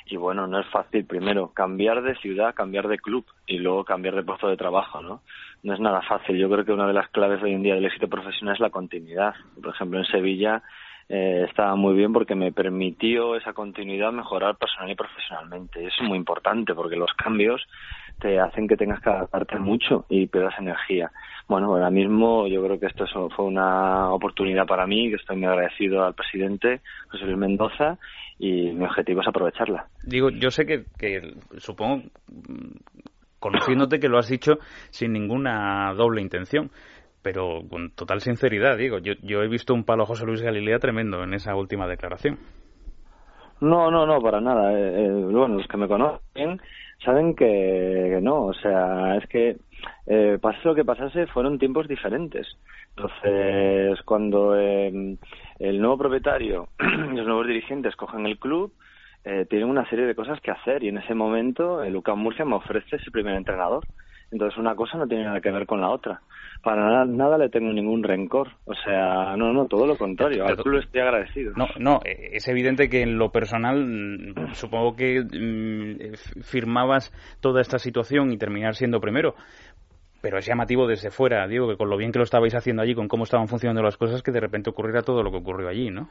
y 0.07 0.17
bueno, 0.17 0.47
no 0.47 0.61
es 0.61 0.67
fácil 0.67 1.07
primero 1.07 1.53
cambiar 1.55 2.03
de 2.03 2.15
ciudad, 2.17 2.55
cambiar 2.55 2.89
de 2.89 2.99
club 2.99 3.25
y 3.47 3.59
luego 3.59 3.85
cambiar 3.85 4.15
de 4.15 4.23
puesto 4.23 4.49
de 4.49 4.57
trabajo, 4.57 5.01
¿no? 5.01 5.23
No 5.63 5.73
es 5.73 5.81
nada 5.81 6.03
fácil. 6.03 6.37
Yo 6.37 6.51
creo 6.51 6.65
que 6.65 6.73
una 6.73 6.87
de 6.87 6.93
las 6.93 7.09
claves 7.09 7.43
hoy 7.43 7.55
en 7.55 7.63
día 7.63 7.75
del 7.75 7.87
éxito 7.87 8.09
profesional 8.09 8.55
es 8.55 8.61
la 8.61 8.69
continuidad. 8.69 9.35
Por 9.63 9.75
ejemplo, 9.75 9.99
en 9.99 10.05
Sevilla 10.05 10.63
eh, 11.09 11.47
estaba 11.49 11.75
muy 11.75 11.95
bien 11.95 12.13
porque 12.13 12.35
me 12.35 12.53
permitió 12.53 13.35
esa 13.37 13.55
continuidad 13.55 14.13
mejorar 14.13 14.57
personal 14.57 14.91
y 14.91 14.95
profesionalmente. 14.95 15.87
Eso 15.87 16.03
es 16.03 16.09
muy 16.09 16.19
importante 16.19 16.75
porque 16.75 16.97
los 16.97 17.13
cambios 17.15 17.67
te 18.19 18.41
hacen 18.41 18.69
que 18.69 18.77
tengas 18.77 19.01
que 19.01 19.11
adaptarte 19.11 19.59
mucho 19.59 20.07
y 20.09 20.27
pierdas 20.27 20.55
energía. 20.59 21.11
Bueno, 21.49 21.69
ahora 21.69 21.91
mismo 21.91 22.47
yo 22.47 22.65
creo 22.65 22.81
que 22.81 22.87
esto 22.87 23.05
fue 23.37 23.45
una 23.45 24.11
oportunidad 24.13 24.67
para 24.67 24.87
mí, 24.87 25.11
que 25.11 25.17
estoy 25.17 25.37
muy 25.37 25.47
agradecido 25.47 26.05
al 26.05 26.15
presidente 26.15 26.81
José 27.11 27.25
Luis 27.27 27.37
Mendoza 27.37 27.99
y 28.39 28.73
mi 28.73 28.85
objetivo 28.85 29.21
es 29.21 29.29
aprovecharla. 29.29 29.87
Digo, 30.05 30.31
yo 30.31 30.51
sé 30.51 30.65
que, 30.65 30.85
que 30.99 31.35
supongo, 31.59 32.03
conociéndote 33.39 34.01
que 34.01 34.09
lo 34.09 34.19
has 34.19 34.29
dicho 34.29 34.55
sin 34.91 35.13
ninguna 35.13 35.93
doble 35.95 36.23
intención, 36.23 36.71
pero 37.23 37.61
con 37.69 37.91
total 37.91 38.21
sinceridad, 38.21 38.77
digo, 38.77 38.99
yo, 38.99 39.15
yo 39.23 39.43
he 39.43 39.49
visto 39.49 39.75
un 39.75 39.85
palo 39.85 40.05
a 40.05 40.07
José 40.07 40.25
Luis 40.25 40.43
Galilea 40.43 40.79
tremendo 40.79 41.23
en 41.23 41.35
esa 41.35 41.55
última 41.55 41.87
declaración. 41.87 42.39
No, 43.61 43.91
no, 43.91 44.05
no, 44.07 44.21
para 44.21 44.41
nada. 44.41 44.73
Eh, 44.73 45.07
eh, 45.07 45.11
bueno, 45.11 45.57
los 45.57 45.67
que 45.67 45.77
me 45.77 45.89
conocen 45.89 46.61
saben 47.05 47.35
que, 47.35 48.19
no, 48.23 48.47
o 48.47 48.55
sea, 48.55 49.17
es 49.17 49.29
que 49.29 49.57
eh, 50.07 50.39
pase 50.41 50.61
lo 50.65 50.75
que 50.75 50.85
pasase, 50.85 51.27
fueron 51.27 51.59
tiempos 51.59 51.89
diferentes. 51.89 52.47
Entonces, 52.97 54.01
cuando 54.03 54.57
eh, 54.59 55.17
el 55.59 55.81
nuevo 55.81 55.99
propietario 55.99 56.69
y 56.81 56.85
los 57.17 57.27
nuevos 57.27 57.47
dirigentes 57.47 57.97
cogen 57.97 58.27
el 58.27 58.39
club, 58.39 58.73
eh, 59.25 59.47
tienen 59.49 59.69
una 59.69 59.89
serie 59.89 60.05
de 60.05 60.15
cosas 60.15 60.41
que 60.41 60.51
hacer 60.51 60.83
y 60.85 60.89
en 60.89 60.99
ese 60.99 61.15
momento 61.15 61.83
el 61.83 61.95
Lucas 61.95 62.17
Murcia 62.17 62.45
me 62.45 62.57
ofrece 62.57 62.97
ese 62.97 63.11
primer 63.11 63.37
entrenador. 63.37 63.85
Entonces 64.35 64.59
una 64.59 64.75
cosa 64.75 64.99
no 64.99 65.07
tiene 65.07 65.23
nada 65.23 65.41
que 65.41 65.53
ver 65.53 65.65
con 65.65 65.81
la 65.81 65.91
otra. 65.91 66.21
Para 66.61 67.05
nada, 67.05 67.39
le 67.39 67.49
tengo 67.51 67.73
ningún 67.73 68.03
rencor. 68.03 68.49
O 68.65 68.75
sea, 68.75 69.37
no, 69.37 69.53
no, 69.53 69.67
todo 69.67 69.87
lo 69.87 69.97
contrario. 69.97 70.45
Al 70.45 70.57
club 70.57 70.81
estoy 70.81 71.03
agradecido. 71.03 71.53
No, 71.57 71.69
no, 71.79 72.01
es 72.05 72.49
evidente 72.49 72.89
que 72.89 73.03
en 73.03 73.17
lo 73.17 73.31
personal 73.31 73.87
mm, 73.87 74.55
supongo 74.55 74.97
que 74.97 75.21
mm, 75.21 76.43
firmabas 76.43 77.13
toda 77.41 77.61
esta 77.61 77.79
situación 77.79 78.33
y 78.33 78.37
terminar 78.37 78.75
siendo 78.75 79.01
primero 79.01 79.37
pero 80.21 80.39
es 80.39 80.47
llamativo 80.47 80.87
desde 80.87 81.11
fuera, 81.11 81.47
digo, 81.47 81.69
que 81.69 81.77
con 81.77 81.91
lo 81.91 81.99
bien 81.99 82.11
que 82.11 82.19
lo 82.19 82.25
estabais 82.25 82.55
haciendo 82.55 82.81
allí, 82.81 82.95
con 82.95 83.09
cómo 83.09 83.25
estaban 83.25 83.47
funcionando 83.47 83.83
las 83.83 83.99
cosas, 83.99 84.23
que 84.23 84.33
de 84.33 84.41
repente 84.41 84.71
ocurriera 84.71 85.03
todo 85.03 85.23
lo 85.23 85.31
que 85.31 85.37
ocurrió 85.37 85.69
allí, 85.69 85.91
¿no? 85.91 86.09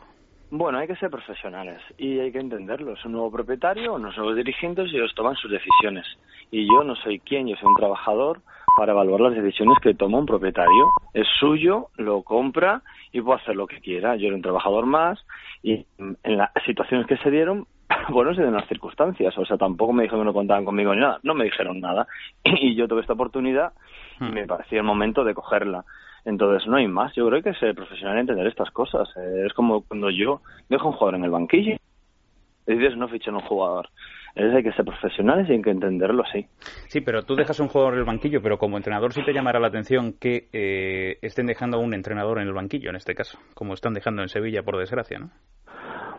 Bueno, 0.56 0.78
hay 0.78 0.86
que 0.86 0.96
ser 0.98 1.10
profesionales 1.10 1.82
y 1.98 2.20
hay 2.20 2.32
que 2.32 2.38
entenderlo. 2.38 2.94
Es 2.94 3.04
un 3.06 3.13
nuevo 3.13 3.32
propietario, 3.32 3.96
unos 3.96 4.16
nuevos 4.16 4.36
dirigentes 4.36 4.88
y 4.94 4.98
ellos 4.98 5.12
toman 5.16 5.36
sus 5.36 5.50
decisiones. 5.50 6.06
Y 6.52 6.68
yo 6.68 6.84
no 6.84 6.96
soy 6.96 7.18
quien, 7.22 7.48
yo 7.48 7.56
soy 7.56 7.70
un 7.70 7.76
trabajador 7.76 8.39
para 8.78 8.92
evaluar 8.92 9.22
las 9.22 9.34
decisiones 9.34 9.80
que 9.82 9.96
toma 9.96 10.20
un 10.20 10.28
propietario. 10.28 10.89
Es 11.16 11.26
suyo, 11.39 11.88
lo 11.98 12.22
compra 12.22 12.84
y 13.12 13.20
puede 13.22 13.42
hacer 13.42 13.56
lo 13.56 13.66
que 13.66 13.82
quiera. 13.82 14.16
Yo 14.16 14.28
era 14.28 14.36
un 14.36 14.44
trabajador 14.44 14.86
más 14.86 15.26
y 15.63 15.88
en 15.98 16.38
las 16.38 16.52
situaciones 16.68 17.08
que 17.08 17.18
se 17.18 17.32
dieron, 17.32 17.66
bueno, 18.10 18.36
se 18.36 18.42
dieron 18.42 18.54
las 18.54 18.68
circunstancias. 18.68 19.36
O 19.36 19.46
sea, 19.46 19.58
tampoco 19.58 19.92
me 19.92 20.04
dijeron 20.04 20.22
que 20.22 20.28
no 20.28 20.34
contaban 20.34 20.66
conmigo 20.66 20.94
ni 20.94 21.02
nada. 21.02 21.20
No 21.24 21.34
me 21.34 21.46
dijeron 21.46 21.82
nada. 21.82 22.06
Y 22.44 22.76
yo 22.76 22.88
tuve 22.88 23.02
esta 23.02 23.13
oportunidad 23.13 23.74
y 24.22 24.26
hmm. 24.26 24.34
me 24.34 24.46
parecía 24.46 24.78
el 24.78 24.86
momento 24.86 25.24
de 25.24 25.34
cogerla. 25.34 25.84
Entonces 26.26 26.68
no 26.68 26.78
hay 26.78 26.88
más. 26.88 27.14
Yo 27.16 27.28
creo 27.28 27.42
que 27.42 27.54
ser 27.56 27.76
profesional 27.76 28.18
y 28.18 28.22
entender 28.22 28.48
estas 28.48 28.72
cosas. 28.72 29.10
Eh, 29.18 29.46
es 29.46 29.54
como 29.54 29.82
cuando 29.82 30.10
yo 30.10 30.42
dejo 30.70 30.90
un 30.90 30.94
jugador 30.94 31.16
en 31.16 31.26
el 31.26 31.32
banquillo 31.32 31.76
y 32.66 32.74
dices 32.74 32.98
no 32.98 33.08
fichen 33.08 33.36
un 33.36 33.42
jugador. 33.42 33.90
Es 34.36 34.54
hay 34.54 34.64
que 34.64 34.72
ser 34.72 34.86
profesionales 34.86 35.48
y 35.48 35.54
hay 35.54 35.62
que 35.62 35.70
entenderlo 35.70 36.24
así. 36.24 36.48
Sí, 36.88 37.02
pero 37.02 37.24
tú 37.24 37.36
dejas 37.36 37.60
un 37.60 37.68
jugador 37.68 37.94
en 37.94 38.00
el 38.00 38.06
banquillo, 38.06 38.42
pero 38.42 38.58
como 38.58 38.78
entrenador 38.78 39.14
sí 39.14 39.24
te 39.24 39.34
llamará 39.34 39.60
la 39.60 39.68
atención 39.68 40.14
que 40.14 40.48
eh, 40.54 41.20
estén 41.22 41.46
dejando 41.46 41.78
a 41.78 41.82
un 41.82 41.94
entrenador 41.94 42.40
en 42.40 42.48
el 42.48 42.54
banquillo, 42.54 42.90
en 42.90 42.96
este 42.96 43.14
caso, 43.14 43.38
como 43.54 43.74
están 43.74 43.94
dejando 43.94 44.24
en 44.24 44.30
Sevilla, 44.30 44.64
por 44.64 44.78
desgracia, 44.78 45.20
¿no? 45.20 45.30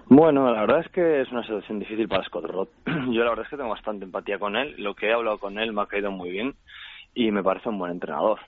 Bueno, 0.06 0.52
la 0.52 0.60
verdad 0.60 0.80
es 0.80 0.88
que 0.90 1.22
es 1.22 1.32
una 1.32 1.42
situación 1.42 1.78
difícil 1.78 2.06
para 2.06 2.22
Scott 2.24 2.44
Roth. 2.44 2.68
Yo 2.86 3.24
la 3.24 3.30
verdad 3.30 3.46
es 3.46 3.50
que 3.50 3.56
tengo 3.56 3.70
bastante 3.70 4.04
empatía 4.04 4.38
con 4.38 4.54
él. 4.54 4.74
Lo 4.78 4.94
que 4.94 5.08
he 5.08 5.12
hablado 5.12 5.38
con 5.38 5.58
él 5.58 5.72
me 5.72 5.82
ha 5.82 5.86
caído 5.86 6.10
muy 6.10 6.30
bien 6.30 6.54
y 7.14 7.30
me 7.30 7.42
parece 7.42 7.70
un 7.70 7.78
buen 7.78 7.92
entrenador. 7.92 8.38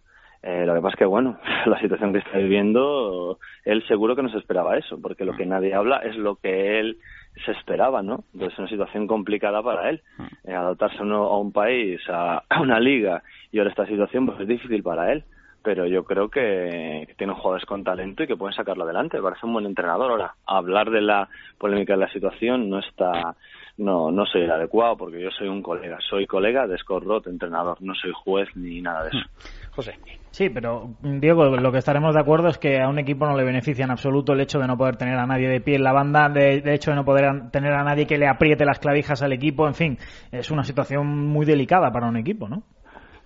Eh, 0.43 0.65
lo 0.67 0.75
que 0.75 0.81
pasa 0.81 0.95
es 0.95 0.99
que, 0.99 1.05
bueno, 1.05 1.39
la 1.67 1.79
situación 1.81 2.13
que 2.13 2.21
está 2.21 2.39
viviendo, 2.39 3.39
él 3.65 3.87
seguro 3.87 4.15
que 4.15 4.23
no 4.23 4.29
se 4.29 4.39
esperaba 4.39 4.77
eso, 4.77 5.01
porque 5.01 5.25
lo 5.25 5.37
que 5.37 5.47
mm. 5.47 5.49
nadie 5.49 5.75
habla 5.75 5.99
es 5.99 6.17
lo 6.17 6.37
que 6.37 6.79
él 6.79 6.99
se 7.45 7.53
esperaba, 7.53 8.03
¿no? 8.03 8.25
Entonces 8.33 8.55
es 8.55 8.59
una 8.59 8.69
situación 8.69 9.07
complicada 9.07 9.63
para 9.63 9.91
él. 9.91 10.03
Mm. 10.19 10.51
Eh, 10.51 10.55
adaptarse 10.55 10.99
a 10.99 11.03
un 11.03 11.53
país, 11.53 12.01
a, 12.09 12.43
una 12.61 12.81
liga, 12.81 13.23
y 13.53 13.59
ahora 13.59 13.71
esta 13.71 13.87
situación 13.87 14.27
pues 14.27 14.41
es 14.41 14.49
difícil 14.49 14.83
para 14.83 15.13
él. 15.13 15.25
Pero 15.63 15.85
yo 15.87 16.05
creo 16.05 16.29
que, 16.29 17.13
tiene 17.19 17.33
jugadores 17.33 17.65
con 17.65 17.83
talento 17.83 18.23
y 18.23 18.29
que 18.29 18.37
pueden 18.37 18.55
sacarlo 18.55 18.85
adelante. 18.85 19.21
Parece 19.21 19.47
un 19.47 19.53
buen 19.53 19.67
entrenador. 19.67 20.13
Ahora, 20.13 20.35
hablar 20.47 20.91
de 20.91 21.01
la 21.01 21.29
polémica 21.59 21.95
de 21.95 21.99
la 21.99 22.13
situación 22.13 22.71
no 22.71 22.79
está 22.79 23.35
no, 23.79 24.11
no 24.11 24.25
soy 24.25 24.43
el 24.43 24.51
adecuado 24.51 24.97
porque 24.97 25.21
yo 25.21 25.31
soy 25.31 25.49
un 25.49 25.63
colega. 25.63 25.99
Soy 26.09 26.27
colega 26.27 26.67
de 26.67 26.79
Scott 26.79 27.05
Roth, 27.05 27.27
entrenador. 27.27 27.77
No 27.81 27.95
soy 27.95 28.13
juez 28.15 28.49
ni 28.55 28.81
nada 28.81 29.05
de 29.05 29.09
eso. 29.11 29.19
Hmm. 29.19 29.71
José. 29.71 29.95
Sí, 30.31 30.49
pero 30.51 30.91
Diego, 31.03 31.45
lo 31.45 31.73
que 31.73 31.79
estaremos 31.79 32.15
de 32.15 32.21
acuerdo 32.21 32.49
es 32.49 32.59
que 32.59 32.81
a 32.81 32.89
un 32.89 32.99
equipo 32.99 33.27
no 33.27 33.37
le 33.37 33.45
beneficia 33.45 33.85
en 33.85 33.91
absoluto 33.91 34.33
el 34.33 34.41
hecho 34.41 34.59
de 34.59 34.67
no 34.67 34.77
poder 34.77 34.97
tener 34.97 35.19
a 35.19 35.27
nadie 35.27 35.49
de 35.49 35.61
pie 35.61 35.77
en 35.77 35.85
la 35.85 35.93
banda, 35.93 36.29
de, 36.29 36.63
hecho 36.75 36.91
de 36.91 36.97
no 36.97 37.05
poder 37.05 37.51
tener 37.51 37.73
a 37.73 37.85
nadie 37.85 38.07
que 38.07 38.19
le 38.19 38.27
apriete 38.27 38.65
las 38.65 38.79
clavijas 38.79 39.23
al 39.23 39.33
equipo. 39.33 39.67
En 39.67 39.75
fin, 39.75 39.99
es 40.33 40.51
una 40.51 40.65
situación 40.65 41.07
muy 41.07 41.45
delicada 41.45 41.91
para 41.91 42.07
un 42.07 42.17
equipo, 42.17 42.49
¿no? 42.49 42.63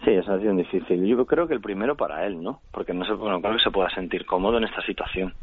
Sí, 0.04 0.10
es 0.10 0.26
una 0.26 0.38
situación 0.38 0.56
difícil. 0.56 1.06
Yo 1.06 1.24
creo 1.26 1.46
que 1.46 1.54
el 1.54 1.60
primero 1.60 1.96
para 1.96 2.26
él, 2.26 2.42
¿no? 2.42 2.60
Porque 2.72 2.92
no 2.92 3.04
sé, 3.04 3.12
bueno, 3.12 3.40
creo 3.40 3.54
que 3.54 3.62
se 3.62 3.70
pueda 3.70 3.90
sentir 3.90 4.26
cómodo 4.26 4.58
en 4.58 4.64
esta 4.64 4.82
situación 4.82 5.34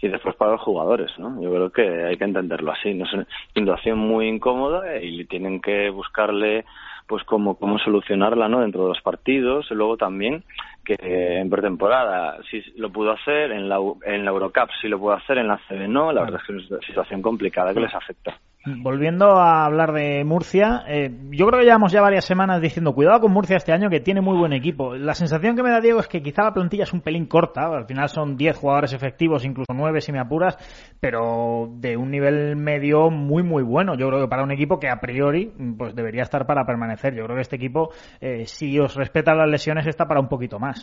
y 0.00 0.08
después 0.08 0.36
para 0.36 0.52
los 0.52 0.60
jugadores, 0.60 1.10
¿no? 1.18 1.40
Yo 1.42 1.50
creo 1.50 1.70
que 1.70 2.04
hay 2.04 2.16
que 2.16 2.24
entenderlo 2.24 2.72
así, 2.72 2.94
¿no? 2.94 3.04
Es 3.04 3.12
una 3.12 3.26
situación 3.54 3.98
muy 3.98 4.28
incómoda 4.28 5.02
y 5.02 5.24
tienen 5.24 5.60
que 5.60 5.90
buscarle 5.90 6.64
pues 7.08 7.24
cómo, 7.24 7.56
cómo 7.56 7.78
solucionarla 7.78 8.48
¿no? 8.48 8.60
dentro 8.60 8.82
de 8.82 8.90
los 8.90 9.00
partidos. 9.00 9.66
Y 9.70 9.74
luego 9.74 9.96
también 9.96 10.44
que 10.88 11.38
en 11.38 11.50
pretemporada 11.50 12.38
sí 12.50 12.62
lo 12.76 12.90
pudo 12.90 13.12
hacer, 13.12 13.52
en 13.52 13.68
la, 13.68 13.78
en 14.06 14.24
la 14.24 14.30
Eurocup 14.30 14.70
sí 14.80 14.88
lo 14.88 14.98
pudo 14.98 15.12
hacer, 15.12 15.36
en 15.36 15.48
la 15.48 15.60
CB 15.68 15.86
no. 15.86 16.12
La 16.12 16.22
verdad 16.22 16.40
es 16.40 16.46
que 16.46 16.56
es 16.56 16.70
una 16.70 16.80
situación 16.80 17.20
complicada 17.20 17.74
que 17.74 17.80
les 17.80 17.94
afecta. 17.94 18.38
Volviendo 18.66 19.36
a 19.38 19.64
hablar 19.64 19.92
de 19.92 20.24
Murcia, 20.24 20.84
eh, 20.88 21.10
yo 21.30 21.46
creo 21.46 21.60
que 21.60 21.64
llevamos 21.64 21.92
ya 21.92 22.02
varias 22.02 22.24
semanas 22.24 22.60
diciendo 22.60 22.92
cuidado 22.92 23.20
con 23.20 23.32
Murcia 23.32 23.56
este 23.56 23.72
año 23.72 23.88
que 23.88 24.00
tiene 24.00 24.20
muy 24.20 24.36
buen 24.36 24.52
equipo. 24.52 24.94
La 24.94 25.14
sensación 25.14 25.56
que 25.56 25.62
me 25.62 25.70
da 25.70 25.80
Diego 25.80 26.00
es 26.00 26.08
que 26.08 26.22
quizá 26.22 26.42
la 26.42 26.52
plantilla 26.52 26.82
es 26.82 26.92
un 26.92 27.00
pelín 27.00 27.26
corta, 27.26 27.66
al 27.66 27.86
final 27.86 28.08
son 28.08 28.36
10 28.36 28.56
jugadores 28.56 28.92
efectivos, 28.92 29.44
incluso 29.44 29.72
9 29.72 30.00
si 30.00 30.12
me 30.12 30.18
apuras, 30.18 30.58
pero 31.00 31.68
de 31.76 31.96
un 31.96 32.10
nivel 32.10 32.56
medio 32.56 33.10
muy 33.10 33.42
muy 33.42 33.62
bueno. 33.62 33.94
Yo 33.94 34.08
creo 34.08 34.22
que 34.22 34.28
para 34.28 34.42
un 34.42 34.50
equipo 34.50 34.78
que 34.78 34.88
a 34.88 35.00
priori 35.00 35.50
pues 35.78 35.94
debería 35.94 36.22
estar 36.22 36.44
para 36.44 36.66
permanecer. 36.66 37.14
Yo 37.14 37.24
creo 37.24 37.36
que 37.36 37.42
este 37.42 37.56
equipo, 37.56 37.90
eh, 38.20 38.44
si 38.44 38.78
os 38.78 38.96
respeta 38.96 39.34
las 39.34 39.48
lesiones, 39.48 39.86
está 39.86 40.06
para 40.06 40.20
un 40.20 40.28
poquito 40.28 40.58
más. 40.58 40.77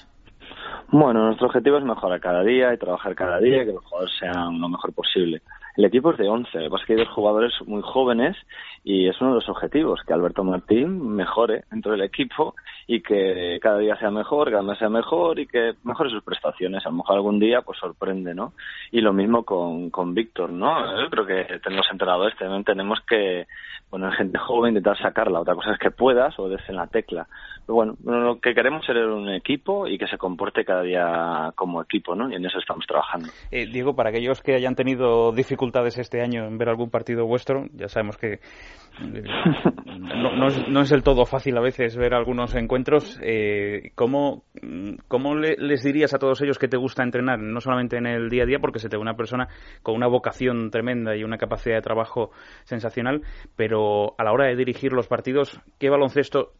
Bueno, 0.89 1.25
nuestro 1.25 1.47
objetivo 1.47 1.77
es 1.77 1.83
mejorar 1.83 2.19
cada 2.19 2.43
día 2.43 2.73
y 2.73 2.77
trabajar 2.77 3.15
cada 3.15 3.39
día 3.39 3.65
que 3.65 3.73
los 3.73 3.83
jugadores 3.83 4.13
sean 4.19 4.59
lo 4.59 4.69
mejor 4.69 4.93
posible 4.93 5.41
El 5.77 5.85
equipo 5.85 6.11
es 6.11 6.17
de 6.17 6.29
11, 6.29 6.57
lo 6.61 6.77
que 6.77 6.93
hay 6.93 6.99
dos 6.99 7.09
jugadores 7.09 7.53
muy 7.65 7.81
jóvenes 7.81 8.37
y 8.83 9.09
es 9.09 9.19
uno 9.19 9.31
de 9.31 9.35
los 9.35 9.49
objetivos, 9.49 10.01
que 10.07 10.13
Alberto 10.13 10.43
Martín 10.43 11.15
mejore 11.15 11.65
dentro 11.69 11.91
del 11.91 12.03
equipo 12.03 12.55
y 12.87 13.01
que 13.01 13.59
cada 13.61 13.79
día 13.79 13.97
sea 13.97 14.11
mejor, 14.11 14.51
cada 14.51 14.61
mes 14.61 14.77
sea 14.77 14.89
mejor 14.89 15.39
y 15.39 15.47
que 15.47 15.73
mejore 15.83 16.11
sus 16.11 16.23
prestaciones. 16.23 16.85
A 16.85 16.89
lo 16.89 16.97
mejor 16.97 17.15
algún 17.15 17.39
día 17.39 17.61
pues 17.61 17.79
sorprende, 17.79 18.33
¿no? 18.33 18.53
Y 18.91 19.01
lo 19.01 19.11
mismo 19.11 19.43
con, 19.43 19.89
con 19.89 20.13
Víctor, 20.13 20.51
¿no? 20.51 20.75
Creo 21.09 21.25
que 21.25 21.59
tenemos 21.59 21.87
entrenadores, 21.91 22.37
también 22.37 22.63
tenemos 22.63 22.99
que 23.01 23.47
poner 23.89 24.11
gente 24.13 24.37
joven, 24.37 24.71
intentar 24.71 24.97
sacarla. 24.97 25.41
Otra 25.41 25.55
cosa 25.55 25.73
es 25.73 25.79
que 25.79 25.91
puedas 25.91 26.37
o 26.39 26.47
des 26.47 26.61
en 26.69 26.75
la 26.75 26.87
tecla. 26.87 27.27
Pero 27.65 27.75
bueno, 27.75 27.97
lo 28.03 28.39
que 28.39 28.53
queremos 28.53 28.87
es 28.87 28.95
un 28.95 29.29
equipo 29.29 29.87
y 29.87 29.97
que 29.97 30.07
se 30.07 30.17
comporte 30.17 30.63
cada 30.63 30.83
día 30.83 31.51
como 31.55 31.81
equipo, 31.81 32.15
¿no? 32.15 32.29
Y 32.29 32.35
en 32.35 32.45
eso 32.45 32.59
estamos 32.59 32.85
trabajando. 32.85 33.29
Eh, 33.51 33.65
Diego, 33.65 33.95
para 33.95 34.09
aquellos 34.09 34.41
que 34.41 34.53
hayan 34.53 34.75
tenido 34.75 35.31
dificultades 35.31 35.64
este 35.73 36.21
año 36.21 36.45
en 36.45 36.57
ver 36.57 36.69
algún 36.69 36.89
partido 36.89 37.25
vuestro, 37.25 37.65
ya 37.73 37.87
sabemos 37.87 38.17
que 38.17 38.39
no, 38.99 40.35
no, 40.35 40.81
es, 40.81 40.91
el 40.91 41.03
todo 41.03 41.25
fácil 41.25 41.57
a 41.57 41.61
veces 41.61 41.97
ver 41.97 42.13
algunos 42.13 42.55
encuentros. 42.55 43.19
Eh, 43.21 43.91
¿Cómo, 43.95 44.43
cómo 45.07 45.35
les 45.35 45.83
dirías 45.83 46.13
a 46.13 46.19
todos 46.19 46.41
ellos 46.41 46.57
que 46.57 46.67
te 46.67 46.77
gusta 46.77 47.03
entrenar? 47.03 47.39
No 47.39 47.59
solamente 47.59 47.97
en 47.97 48.07
el 48.07 48.29
día 48.29 48.43
a 48.43 48.45
día, 48.45 48.59
porque 48.59 48.79
se 48.79 48.89
te 48.89 48.97
ve 48.97 49.01
una 49.01 49.15
persona 49.15 49.47
con 49.83 49.95
una 49.95 50.07
vocación 50.07 50.69
tremenda 50.71 51.15
y 51.15 51.23
una 51.23 51.37
capacidad 51.37 51.75
de 51.75 51.81
trabajo 51.81 52.31
sensacional, 52.63 53.21
pero 53.55 54.15
a 54.17 54.23
la 54.23 54.31
hora 54.31 54.47
de 54.47 54.55
dirigir 54.55 54.93
los 54.93 55.07
partidos, 55.07 55.59
¿qué 55.77 55.89
baloncesto 55.89 56.53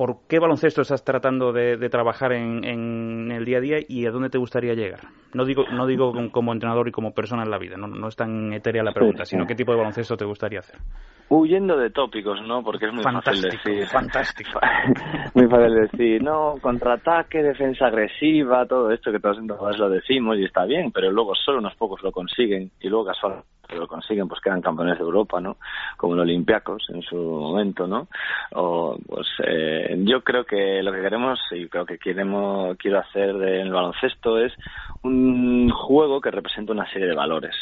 ¿Por 0.00 0.26
qué 0.26 0.38
baloncesto 0.38 0.80
estás 0.80 1.04
tratando 1.04 1.52
de, 1.52 1.76
trabajar 1.90 2.32
en, 2.32 3.30
el 3.30 3.44
día 3.44 3.58
a 3.58 3.60
día 3.60 3.76
y 3.86 4.06
a 4.06 4.10
dónde 4.10 4.30
te 4.30 4.38
gustaría 4.38 4.72
llegar? 4.72 5.00
No 5.34 5.44
digo, 5.44 5.64
no 5.70 5.86
digo 5.86 6.14
como 6.30 6.54
entrenador 6.54 6.88
y 6.88 6.90
como 6.90 7.12
persona 7.12 7.42
en 7.42 7.50
la 7.50 7.58
vida, 7.58 7.76
no, 7.76 7.86
no 7.86 8.08
es 8.08 8.16
tan 8.16 8.50
etérea 8.54 8.82
la 8.82 8.92
pregunta, 8.92 9.26
sino 9.26 9.46
qué 9.46 9.54
tipo 9.54 9.72
de 9.72 9.76
baloncesto 9.76 10.16
te 10.16 10.24
gustaría 10.24 10.60
hacer. 10.60 10.80
Huyendo 11.28 11.76
de 11.76 11.90
tópicos, 11.90 12.40
¿no? 12.40 12.62
Porque 12.62 12.86
es 12.86 12.94
muy 12.94 13.02
fácil 13.02 13.42
decir. 13.42 13.86
Fantástico. 13.88 14.58
muy 15.34 15.46
fácil 15.48 15.74
decir, 15.74 16.22
no, 16.22 16.54
contraataque, 16.62 17.42
defensa 17.42 17.88
agresiva, 17.88 18.64
todo 18.64 18.90
esto 18.92 19.12
que 19.12 19.20
todos 19.20 19.78
lo 19.78 19.90
decimos 19.90 20.38
y 20.38 20.44
está 20.44 20.64
bien, 20.64 20.92
pero 20.92 21.12
luego 21.12 21.34
solo 21.34 21.58
unos 21.58 21.74
pocos 21.74 22.02
lo 22.02 22.10
consiguen 22.10 22.70
y 22.80 22.88
luego 22.88 23.04
casualmente 23.04 23.59
lo 23.76 23.86
consiguen, 23.86 24.28
pues 24.28 24.40
quedan 24.40 24.60
campeones 24.60 24.98
de 24.98 25.04
Europa, 25.04 25.40
¿no? 25.40 25.56
Como 25.96 26.14
los 26.14 26.22
Olympiacos 26.22 26.86
en 26.90 27.02
su 27.02 27.16
momento, 27.16 27.86
¿no? 27.86 28.08
O, 28.52 28.98
pues 29.06 29.28
eh, 29.46 29.96
yo 30.04 30.22
creo 30.22 30.44
que 30.44 30.82
lo 30.82 30.92
que 30.92 31.00
queremos 31.00 31.38
y 31.52 31.68
creo 31.68 31.86
que 31.86 31.98
queremos, 31.98 32.76
quiero 32.76 32.98
hacer 32.98 33.30
en 33.30 33.66
el 33.66 33.72
baloncesto 33.72 34.38
es 34.38 34.52
un 35.02 35.70
juego 35.70 36.20
que 36.20 36.30
representa 36.30 36.72
una 36.72 36.90
serie 36.90 37.08
de 37.08 37.14
valores, 37.14 37.54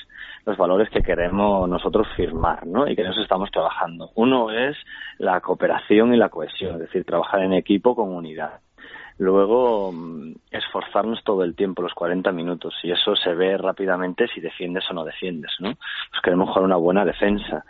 los 0.44 0.56
valores 0.56 0.88
que 0.90 1.02
queremos 1.02 1.68
nosotros 1.68 2.06
firmar, 2.16 2.66
¿no? 2.66 2.88
Y 2.88 2.96
que 2.96 3.02
en 3.02 3.12
estamos 3.18 3.50
trabajando. 3.50 4.10
Uno 4.14 4.50
es 4.50 4.76
la 5.18 5.40
cooperación 5.40 6.14
y 6.14 6.16
la 6.16 6.28
cohesión, 6.28 6.74
es 6.74 6.80
decir, 6.80 7.04
trabajar 7.04 7.42
en 7.42 7.52
equipo 7.52 7.94
con 7.94 8.08
unidad. 8.08 8.60
Luego, 9.18 9.92
mm, 9.92 10.32
esforzarnos 10.50 11.22
todo 11.24 11.42
el 11.44 11.54
tiempo, 11.54 11.82
los 11.82 11.94
40 11.94 12.30
minutos, 12.32 12.74
y 12.82 12.92
eso 12.92 13.16
se 13.16 13.34
ve 13.34 13.56
rápidamente 13.56 14.28
si 14.28 14.40
defiendes 14.40 14.84
o 14.90 14.94
no 14.94 15.04
defiendes, 15.04 15.52
¿no? 15.58 15.74
Pues 16.10 16.22
queremos 16.22 16.48
jugar 16.48 16.64
una 16.64 16.76
buena 16.76 17.04
defensa. 17.04 17.64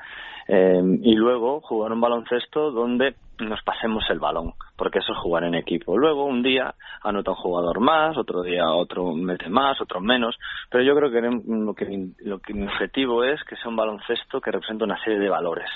Eh, 0.47 0.99
y 1.03 1.15
luego 1.15 1.61
jugar 1.61 1.93
un 1.93 2.01
baloncesto 2.01 2.71
donde 2.71 3.15
nos 3.41 3.63
pasemos 3.63 4.05
el 4.11 4.19
balón, 4.19 4.53
porque 4.77 4.99
eso 4.99 5.13
es 5.13 5.19
jugar 5.19 5.45
en 5.45 5.55
equipo. 5.55 5.97
Luego, 5.97 6.25
un 6.25 6.43
día 6.43 6.75
anota 7.03 7.31
un 7.33 7.37
jugador 7.37 7.81
más, 7.81 8.17
otro 8.17 8.43
día 8.43 8.65
otro 8.71 9.13
mete 9.13 9.49
más, 9.49 9.81
otro 9.81 10.01
menos, 10.01 10.37
pero 10.71 10.85
yo 10.85 10.95
creo 10.95 11.11
que 11.11 11.21
lo 11.21 11.75
que, 11.75 12.09
lo 12.21 12.39
que 12.39 12.55
mi 12.55 12.67
objetivo 12.67 13.25
es 13.25 13.43
que 13.45 13.57
sea 13.57 13.69
un 13.69 13.77
baloncesto 13.77 14.41
que 14.41 14.51
represente 14.51 14.85
una 14.85 15.03
serie 15.03 15.19
de 15.19 15.29
valores. 15.29 15.69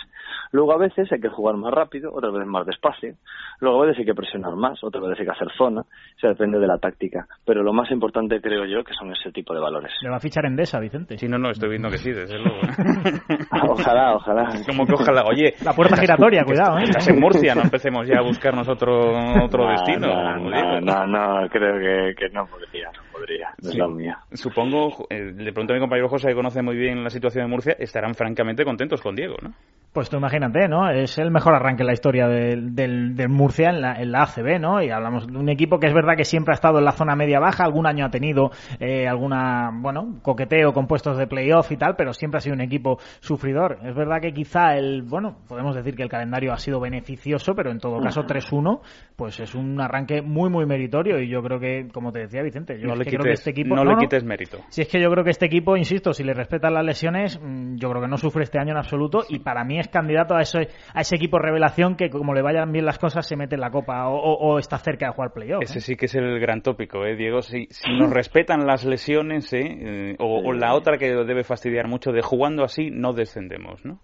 Luego, 0.53 0.73
a 0.73 0.79
veces 0.79 1.11
hay 1.11 1.21
que 1.21 1.29
jugar 1.29 1.57
más 1.57 1.73
rápido, 1.73 2.13
otras 2.13 2.33
veces 2.33 2.49
más 2.49 2.67
despacio, 2.67 3.15
luego 3.61 3.83
a 3.83 3.87
veces 3.87 4.01
hay 4.01 4.07
que 4.07 4.15
presionar 4.15 4.55
más, 4.55 4.83
otras 4.85 5.03
veces 5.05 5.21
hay 5.21 5.27
que 5.27 5.33
hacer 5.33 5.49
zona, 5.57 5.83
se 6.21 6.29
depende 6.29 6.59
de 6.59 6.67
la 6.67 6.79
táctica, 6.79 7.27
pero 7.45 7.63
lo 7.63 7.73
más 7.73 7.91
importante 7.91 8.41
creo 8.41 8.67
yo 8.67 8.85
que 8.85 8.95
son 8.95 9.11
ese 9.13 9.33
tipo 9.33 9.55
de 9.55 9.61
valores. 9.61 9.93
¿Le 10.03 10.11
va 10.11 10.17
a 10.17 10.21
fichar 10.21 10.45
Endesa, 10.45 10.79
Vicente? 10.79 11.17
Sí, 11.17 11.27
no, 11.27 11.39
no, 11.39 11.51
estoy 11.51 11.71
viendo 11.71 11.89
que 11.89 11.99
sí, 11.99 12.13
desde 12.13 12.39
luego. 12.39 12.61
ojalá, 13.71 14.15
ojalá. 14.15 14.53
Como 14.67 14.87
que 14.87 14.95
ojalá, 14.95 15.23
oye. 15.25 15.55
La 15.65 15.73
puerta 15.73 15.97
giratoria, 15.97 16.45
cuidado, 16.45 16.79
¿eh? 16.79 16.85
Estás 16.85 17.09
en 17.09 17.21
Murcia, 17.21 17.52
no 17.55 17.63
empecemos 17.63 18.07
ya 18.07 18.19
a 18.19 18.23
buscarnos 18.23 18.69
otro, 18.69 19.13
otro 19.43 19.69
destino. 19.71 20.39
No, 20.81 21.07
no, 21.07 21.49
creo 21.49 21.79
que, 21.79 22.15
que, 22.15 22.29
no 22.31 22.47
podría, 22.47 22.91
no 22.93 23.03
podría, 23.13 23.55
es 23.61 23.75
la 23.75 23.89
mía. 23.89 24.19
Supongo, 24.33 25.07
eh, 25.11 25.33
de 25.33 25.53
pronto 25.53 25.75
mi 25.75 25.81
compañero 25.81 26.09
José, 26.09 26.29
que 26.29 26.35
conoce 26.35 26.63
muy 26.63 26.77
bien 26.77 27.03
la 27.03 27.11
situación 27.11 27.45
de 27.45 27.51
Murcia, 27.51 27.77
estarán 27.79 28.15
francamente 28.15 28.65
contentos 28.65 29.01
con 29.01 29.15
Diego, 29.15 29.37
¿no? 29.43 29.53
Pues 29.93 30.09
tú 30.09 30.17
imagínate, 30.17 30.69
¿no? 30.69 30.89
Es 30.89 31.19
el 31.19 31.31
mejor 31.31 31.55
arranque 31.55 31.83
en 31.83 31.87
la 31.89 31.93
historia 31.93 32.27
del, 32.27 32.75
del, 32.75 33.29
Murcia 33.29 33.69
en 33.69 33.83
la, 33.83 34.01
en 34.01 34.11
la, 34.11 34.23
ACB, 34.23 34.59
¿no? 34.59 34.83
Y 34.83 34.89
hablamos 34.89 35.27
de 35.27 35.37
un 35.37 35.51
equipo 35.51 35.79
que 35.79 35.87
es 35.87 35.93
verdad 35.93 36.17
que 36.17 36.25
siempre 36.25 36.53
ha 36.53 36.55
estado 36.55 36.79
en 36.79 36.87
la 36.87 36.93
zona 36.93 37.15
media-baja, 37.15 37.65
algún 37.65 37.87
año 37.87 38.07
ha 38.07 38.11
tenido 38.11 38.53
eh, 38.81 39.07
alguna, 39.07 39.71
bueno, 39.71 40.19
coqueteo 40.23 40.73
con 40.73 40.87
puestos 40.87 41.19
de 41.19 41.27
playoff 41.27 41.71
y 41.73 41.77
tal, 41.77 41.95
pero 41.95 42.15
siempre 42.15 42.39
ha 42.39 42.41
sido 42.41 42.55
un 42.55 42.63
equipo 42.63 42.99
sufridor. 43.21 43.81
Es 43.85 43.95
verdad 43.95 44.23
que 44.23 44.33
quizá 44.33 44.79
el, 44.79 45.03
bueno, 45.03 45.37
podemos 45.47 45.77
decir 45.77 45.95
que 45.95 46.03
el 46.03 46.09
calendario 46.09 46.55
ha 46.55 46.59
sido 46.59 46.81
beneficioso, 46.81 47.55
pero 47.55 47.71
en 47.71 47.79
todo 47.79 48.01
caso 48.01 48.23
3-1, 48.23 48.81
pues 49.15 49.41
es 49.41 49.55
un 49.55 49.79
arranque 49.79 50.23
muy, 50.23 50.49
muy 50.49 50.65
meritorio 50.65 51.21
y 51.21 51.29
yo 51.29 51.43
creo 51.43 51.61
que, 51.61 51.89
como 51.93 52.13
te 52.13 52.21
decía 52.21 52.43
Vicente, 52.43 52.81
yo 52.81 52.87
no 52.87 52.97
le 52.97 53.05
creo 53.05 53.21
que 53.21 53.33
este 53.33 53.51
equipo... 53.51 53.77
No, 53.77 53.85
le 53.85 53.97
quites 53.99 54.25
mérito. 54.25 54.57
Si 54.71 54.81
es 54.81 54.89
que 54.89 55.03
yo 55.03 55.11
creo 55.11 55.23
que 55.23 55.31
este 55.31 55.45
equipo, 55.45 55.77
insisto, 55.77 56.15
si 56.15 56.25
le 56.25 56.33
respetan 56.33 56.73
las 56.73 56.85
lesiones, 56.87 57.39
mm, 57.39 57.77
yo 57.77 57.91
creo 57.91 58.01
que 58.01 58.09
no 58.09 58.17
sufre 58.17 58.45
este 58.45 58.59
año 58.59 58.71
en 58.71 58.79
absoluto 58.79 59.25
y 59.29 59.41
para 59.41 59.65
mí 59.65 59.82
es 59.83 59.89
candidato 59.89 60.35
a 60.35 60.41
ese, 60.41 60.69
a 60.95 61.01
ese 61.01 61.17
equipo 61.17 61.39
revelación 61.39 61.97
que 61.97 62.11
como 62.11 62.35
le 62.35 62.43
vayan 62.43 62.73
bien 62.73 62.87
las 62.87 62.99
cosas 62.99 63.27
se 63.27 63.37
mete 63.37 63.55
en 63.55 63.61
la 63.61 63.71
copa 63.71 64.09
o, 64.09 64.59
está 64.59 64.79
cerca 64.79 65.07
de 65.07 65.13
jugar 65.13 65.33
playoff. 65.33 65.63
Ese 65.63 65.79
¿eh? 65.79 65.83
sí 65.83 65.97
que 65.97 66.07
es 66.07 66.15
el 66.15 66.41
gran 66.41 66.63
tópico, 66.63 67.05
¿eh, 67.05 67.17
Diego? 67.17 67.43
Si, 67.43 67.67
si 67.71 67.93
nos 67.93 68.11
respetan 68.15 68.67
las 68.67 68.85
lesiones, 68.85 69.53
¿eh? 69.53 69.61
eh 69.63 70.17
o, 70.19 70.53
la 70.53 70.75
otra 70.75 70.99
que 70.99 71.13
debe 71.13 71.45
fastidiar 71.45 71.89
mucho, 71.89 72.13
de 72.13 72.23
jugando 72.23 72.65
así 72.65 72.91
no 72.91 73.13
descendemos, 73.13 73.85
¿no? 73.85 74.01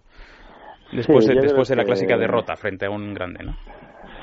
Después, 0.91 1.27
después 1.27 1.67
de 1.67 1.75
la 1.75 1.83
clásica 1.83 2.17
derrota 2.17 2.55
frente 2.55 2.87
a 2.87 2.89
un 2.89 3.13
grande, 3.13 3.43
¿no? 3.43 3.55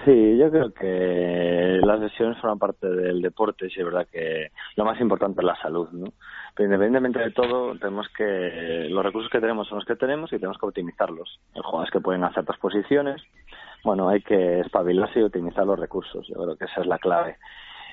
Sí, 0.07 0.39
yo 0.39 0.49
creo 0.51 0.73
que 0.73 1.81
las 1.85 1.99
lesiones 1.99 2.39
forman 2.41 2.61
parte 2.61 2.89
del 2.89 3.21
deporte 3.21 3.67
y 3.67 3.81
es 3.81 3.85
verdad 3.85 4.07
que 4.11 4.53
lo 4.77 4.85
más 4.85 5.01
importante 5.01 5.41
es 5.41 5.45
la 5.45 5.57
salud, 5.57 5.89
¿no? 5.91 6.13
Pero 6.57 6.67
independientemente 6.69 7.19
de 7.19 7.31
todo, 7.33 7.79
tenemos 7.79 8.09
que 8.17 8.89
los 8.89 9.05
recursos 9.05 9.31
que 9.31 9.41
tenemos 9.41 9.69
son 9.69 9.79
los 9.79 9.85
que 9.85 9.95
tenemos 9.95 10.33
y 10.33 10.37
tenemos 10.37 10.59
que 10.59 10.67
optimizarlos. 10.67 11.39
Hay 11.55 11.61
jugadores 11.63 11.93
que 11.93 12.01
pueden 12.01 12.25
hacer 12.25 12.41
otras 12.41 12.59
posiciones, 12.59 13.23
bueno, 13.85 14.09
hay 14.09 14.23
que 14.23 14.61
espabilarse 14.61 15.21
y 15.21 15.23
optimizar 15.23 15.67
los 15.67 15.79
recursos. 15.79 16.27
Yo 16.27 16.35
creo 16.43 16.57
que 16.57 16.65
esa 16.65 16.81
es 16.81 16.87
la 16.87 16.99
clave 16.99 17.37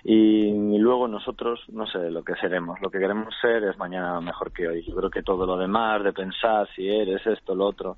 y 0.05 0.77
luego 0.79 1.07
nosotros 1.07 1.61
no 1.69 1.87
sé 1.87 2.11
lo 2.11 2.23
que 2.23 2.35
seremos. 2.35 2.81
Lo 2.81 2.89
que 2.89 2.99
queremos 2.99 3.33
ser 3.41 3.63
es 3.63 3.77
mañana 3.77 4.19
mejor 4.19 4.51
que 4.51 4.67
hoy. 4.67 4.83
Yo 4.85 4.95
creo 4.95 5.09
que 5.09 5.23
todo 5.23 5.45
lo 5.45 5.57
demás 5.57 6.03
de 6.03 6.11
pensar 6.11 6.67
si 6.75 6.89
eres 6.89 7.25
esto 7.25 7.55
lo 7.55 7.67
otro 7.67 7.97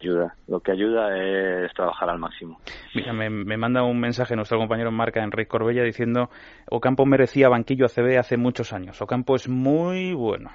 ayuda. 0.00 0.36
Lo 0.46 0.60
que 0.60 0.72
ayuda 0.72 1.18
es 1.18 1.72
trabajar 1.74 2.10
al 2.10 2.20
máximo. 2.20 2.60
Mira 2.94 3.12
me, 3.12 3.56
manda 3.56 3.82
un 3.82 3.98
mensaje 3.98 4.36
nuestro 4.36 4.58
compañero 4.58 4.90
en 4.90 4.96
marca 4.96 5.22
Enrique 5.22 5.48
Corbella 5.48 5.82
diciendo 5.82 6.30
Ocampo 6.70 7.06
merecía 7.06 7.48
banquillo 7.48 7.86
ACB 7.86 8.18
hace 8.18 8.36
muchos 8.36 8.72
años. 8.72 9.02
Ocampo 9.02 9.34
es 9.34 9.48
muy 9.48 10.12
bueno 10.14 10.50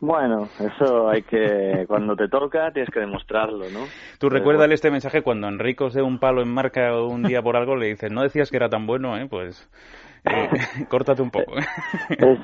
bueno, 0.00 0.48
eso 0.60 1.08
hay 1.08 1.22
que, 1.22 1.84
cuando 1.88 2.16
te 2.16 2.28
toca, 2.28 2.70
tienes 2.72 2.90
que 2.90 3.00
demostrarlo, 3.00 3.68
¿no? 3.70 3.86
Tú 4.18 4.28
recuérdale 4.28 4.74
este 4.74 4.90
mensaje 4.90 5.22
cuando 5.22 5.48
Enrico 5.48 5.90
se 5.90 6.00
dé 6.00 6.04
un 6.04 6.18
palo 6.18 6.42
en 6.42 6.48
marca 6.48 6.96
un 7.00 7.22
día 7.22 7.42
por 7.42 7.56
algo, 7.56 7.76
le 7.76 7.86
dices, 7.86 8.10
no 8.10 8.22
decías 8.22 8.50
que 8.50 8.56
era 8.56 8.68
tan 8.68 8.86
bueno, 8.86 9.16
¿eh? 9.16 9.26
Pues 9.28 9.68
eh, 10.24 10.48
córtate 10.88 11.22
un 11.22 11.30
poco. 11.30 11.56
es, 11.56 12.38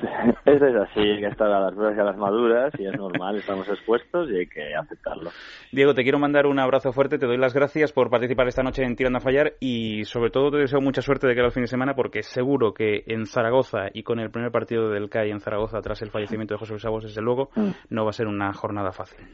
es, 0.45 0.61
así, 0.61 0.99
hay 0.99 1.19
que 1.19 1.27
estar 1.27 1.51
a 1.51 1.59
las 1.59 1.75
duras 1.75 1.95
y 1.97 1.99
a 1.99 2.03
las 2.03 2.17
maduras 2.17 2.73
y 2.79 2.85
es 2.85 2.95
normal, 2.95 3.37
estamos 3.37 3.67
expuestos 3.69 4.29
y 4.29 4.37
hay 4.37 4.47
que 4.47 4.75
aceptarlo. 4.75 5.31
Diego, 5.71 5.93
te 5.93 6.03
quiero 6.03 6.19
mandar 6.19 6.45
un 6.45 6.59
abrazo 6.59 6.91
fuerte, 6.91 7.17
te 7.17 7.25
doy 7.25 7.37
las 7.37 7.53
gracias 7.53 7.91
por 7.91 8.09
participar 8.09 8.47
esta 8.47 8.63
noche 8.63 8.83
en 8.83 8.95
Tirando 8.95 9.17
a 9.17 9.21
Fallar 9.21 9.53
y 9.59 10.05
sobre 10.05 10.29
todo 10.29 10.51
te 10.51 10.57
deseo 10.57 10.81
mucha 10.81 11.01
suerte 11.01 11.27
de 11.27 11.35
que 11.35 11.41
el 11.41 11.51
fin 11.51 11.63
de 11.63 11.67
semana 11.67 11.93
porque 11.95 12.23
seguro 12.23 12.73
que 12.73 13.03
en 13.07 13.25
Zaragoza 13.25 13.87
y 13.93 14.03
con 14.03 14.19
el 14.19 14.29
primer 14.29 14.51
partido 14.51 14.89
del 14.89 15.09
CAI 15.09 15.31
en 15.31 15.39
Zaragoza 15.39 15.81
tras 15.81 16.01
el 16.01 16.11
fallecimiento 16.11 16.53
de 16.53 16.59
José 16.59 16.73
Luis 16.73 16.85
Abos, 16.85 17.03
desde 17.03 17.21
luego, 17.21 17.49
mm. 17.55 17.69
no 17.89 18.03
va 18.03 18.11
a 18.11 18.13
ser 18.13 18.27
una 18.27 18.53
jornada 18.53 18.91
fácil. 18.91 19.25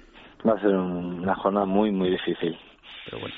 Va 0.48 0.54
a 0.54 0.62
ser 0.62 0.76
una 0.76 1.36
jornada 1.36 1.66
muy, 1.66 1.92
muy 1.92 2.10
difícil. 2.10 2.58
Pero 3.06 3.20
bueno. 3.20 3.36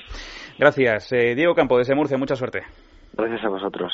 Gracias. 0.58 1.12
Eh, 1.12 1.34
Diego 1.34 1.54
Campo, 1.54 1.78
desde 1.78 1.94
Murcia, 1.94 2.18
mucha 2.18 2.36
suerte. 2.36 2.62
Gracias 3.14 3.44
a 3.44 3.48
vosotros. 3.48 3.92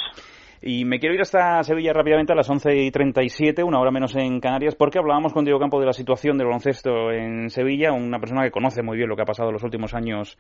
Y 0.63 0.85
me 0.85 0.99
quiero 0.99 1.15
ir 1.15 1.21
hasta 1.21 1.63
Sevilla 1.63 1.93
rápidamente 1.93 2.33
a 2.33 2.37
las 2.37 2.49
11 2.49 2.77
y 2.77 2.91
37, 2.91 3.63
una 3.63 3.81
hora 3.81 3.91
menos 3.91 4.15
en 4.17 4.41
Canarias, 4.41 4.75
porque 4.75 4.99
hablábamos 4.99 5.33
con 5.33 5.45
Diego 5.45 5.61
Campo 5.61 5.79
de 5.81 5.87
la 5.87 5.93
situación 5.93 6.39
del 6.39 6.47
baloncesto 6.47 7.11
en 7.13 7.51
Sevilla, 7.51 7.93
una 7.93 8.19
persona 8.19 8.43
que 8.43 8.51
conoce 8.51 8.83
muy 8.83 8.97
bien 8.97 9.09
lo 9.09 9.17
que 9.17 9.23
ha 9.23 9.27
pasado 9.27 9.53
los 9.53 9.63
últimos 9.63 9.95
años 9.95 10.39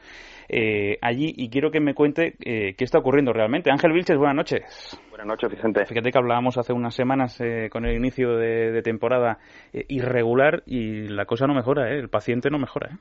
eh, 0.48 0.98
allí, 1.02 1.32
y 1.36 1.50
quiero 1.50 1.70
que 1.70 1.80
me 1.80 1.94
cuente 1.94 2.34
eh, 2.40 2.74
qué 2.76 2.84
está 2.84 2.98
ocurriendo 2.98 3.32
realmente. 3.32 3.70
Ángel 3.70 3.92
Vilches, 3.92 4.16
buenas 4.16 4.36
noches. 4.36 5.00
Buenas 5.16 5.28
noches, 5.28 5.50
Vicente. 5.50 5.86
Fíjate 5.86 6.10
que 6.10 6.18
hablábamos 6.18 6.58
hace 6.58 6.74
unas 6.74 6.94
semanas 6.94 7.40
eh, 7.40 7.70
con 7.70 7.86
el 7.86 7.96
inicio 7.96 8.36
de, 8.36 8.82
temporada 8.82 9.38
eh, 9.72 9.86
irregular 9.88 10.62
y 10.66 11.08
la 11.08 11.24
cosa 11.24 11.46
no 11.46 11.54
mejora, 11.54 11.90
¿eh? 11.90 11.98
el 11.98 12.10
paciente 12.10 12.50
no 12.50 12.58
mejora. 12.58 12.90
¿eh? 12.92 12.98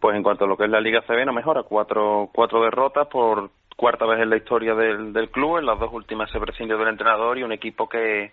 Pues 0.00 0.16
en 0.16 0.22
cuanto 0.22 0.44
a 0.44 0.48
lo 0.48 0.56
que 0.56 0.64
es 0.64 0.70
la 0.70 0.80
Liga 0.80 1.02
CB, 1.06 1.26
no 1.26 1.32
mejora. 1.32 1.64
Cuatro, 1.64 2.30
cuatro 2.32 2.62
derrotas 2.62 3.06
por 3.08 3.50
cuarta 3.78 4.06
vez 4.06 4.20
en 4.20 4.28
la 4.28 4.36
historia 4.36 4.74
del, 4.74 5.12
del 5.12 5.30
club. 5.30 5.58
En 5.58 5.66
las 5.66 5.78
dos 5.78 5.92
últimas 5.92 6.28
se 6.32 6.40
prescindió 6.40 6.76
del 6.76 6.88
entrenador 6.88 7.38
y 7.38 7.44
un 7.44 7.52
equipo 7.52 7.88
que 7.88 8.32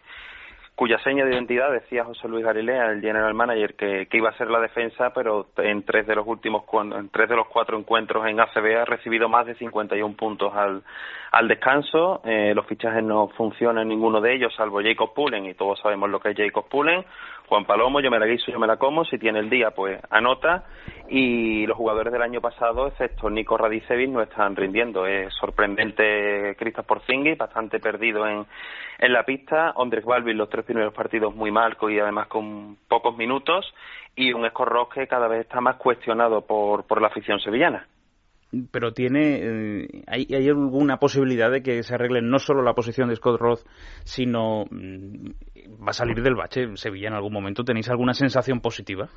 cuya 0.75 0.99
seña 0.99 1.23
de 1.23 1.33
identidad 1.33 1.71
decía 1.71 2.03
José 2.03 2.27
Luis 2.27 2.43
Galilea, 2.43 2.91
el 2.91 2.99
general 2.99 3.33
manager, 3.33 3.75
que, 3.75 4.07
iba 4.11 4.29
a 4.29 4.37
ser 4.37 4.49
la 4.49 4.59
defensa, 4.59 5.11
pero 5.13 5.47
en 5.57 5.83
tres 5.83 6.05
de 6.05 6.15
los 6.15 6.27
últimos 6.27 6.63
en 6.73 7.09
tres 7.09 7.29
de 7.29 7.35
los 7.35 7.47
cuatro 7.47 7.77
encuentros 7.79 8.27
en 8.27 8.39
ACB 8.39 8.81
ha 8.81 8.85
recibido 8.85 9.29
más 9.29 9.45
de 9.45 9.55
51 9.55 10.15
puntos 10.15 10.53
al, 10.53 10.83
al 11.31 11.47
descanso. 11.47 12.21
Eh, 12.25 12.53
los 12.53 12.65
fichajes 12.65 13.03
no 13.03 13.29
funcionan 13.29 13.87
ninguno 13.87 14.19
de 14.19 14.35
ellos, 14.35 14.53
salvo 14.55 14.81
Jacob 14.81 15.13
Pullen, 15.13 15.45
y 15.45 15.53
todos 15.53 15.79
sabemos 15.79 16.09
lo 16.09 16.19
que 16.19 16.31
es 16.31 16.37
Jacob 16.37 16.67
Pullen. 16.67 17.05
Juan 17.47 17.65
Palomo, 17.65 17.99
yo 17.99 18.09
me 18.09 18.19
la 18.19 18.25
guiso, 18.25 18.51
yo 18.51 18.59
me 18.59 18.67
la 18.67 18.77
como, 18.77 19.05
si 19.05 19.17
tiene 19.17 19.39
el 19.39 19.49
día, 19.49 19.71
pues 19.71 19.99
anota. 20.09 20.63
Y 21.07 21.67
los 21.67 21.77
jugadores 21.77 22.11
del 22.11 22.23
año 22.23 22.41
pasado, 22.41 22.87
excepto 22.87 23.29
Nico 23.29 23.57
Radicevic, 23.57 24.09
no 24.09 24.21
están 24.21 24.55
rindiendo. 24.55 25.05
Es 25.05 25.33
sorprendente 25.35 26.55
Kristaps 26.57 26.87
Porzingis, 26.87 27.37
bastante 27.37 27.79
perdido 27.79 28.27
en, 28.27 28.45
en 28.97 29.13
la 29.13 29.23
pista. 29.23 29.73
Andrés 29.77 30.03
Balvin, 30.03 30.37
los 30.37 30.49
tres 30.49 30.65
primeros 30.65 30.93
partidos 30.93 31.35
muy 31.35 31.51
mal 31.51 31.77
y 31.89 31.99
además 31.99 32.27
con 32.27 32.77
pocos 32.87 33.15
minutos. 33.15 33.71
Y 34.15 34.33
un 34.33 34.45
Escorros 34.45 34.89
que 34.89 35.07
cada 35.07 35.27
vez 35.27 35.41
está 35.41 35.61
más 35.61 35.75
cuestionado 35.75 36.41
por, 36.41 36.85
por 36.87 37.01
la 37.01 37.07
afición 37.07 37.39
sevillana 37.39 37.87
pero 38.71 38.93
tiene 38.93 39.39
eh, 39.41 40.03
¿hay, 40.07 40.27
¿hay, 40.31 40.47
alguna 40.47 40.97
posibilidad 40.97 41.51
de 41.51 41.61
que 41.61 41.83
se 41.83 41.93
arregle 41.95 42.21
no 42.21 42.39
solo 42.39 42.61
la 42.61 42.73
posición 42.73 43.09
de 43.09 43.15
Scott 43.15 43.39
Roth, 43.39 43.61
sino 44.03 44.65
mm, 44.69 45.29
va 45.85 45.89
a 45.89 45.93
salir 45.93 46.21
del 46.21 46.35
bache 46.35 46.75
Sevilla 46.75 47.07
en 47.07 47.15
algún 47.15 47.33
momento. 47.33 47.63
¿Tenéis 47.63 47.89
alguna 47.89 48.13
sensación 48.13 48.61
positiva? 48.61 49.09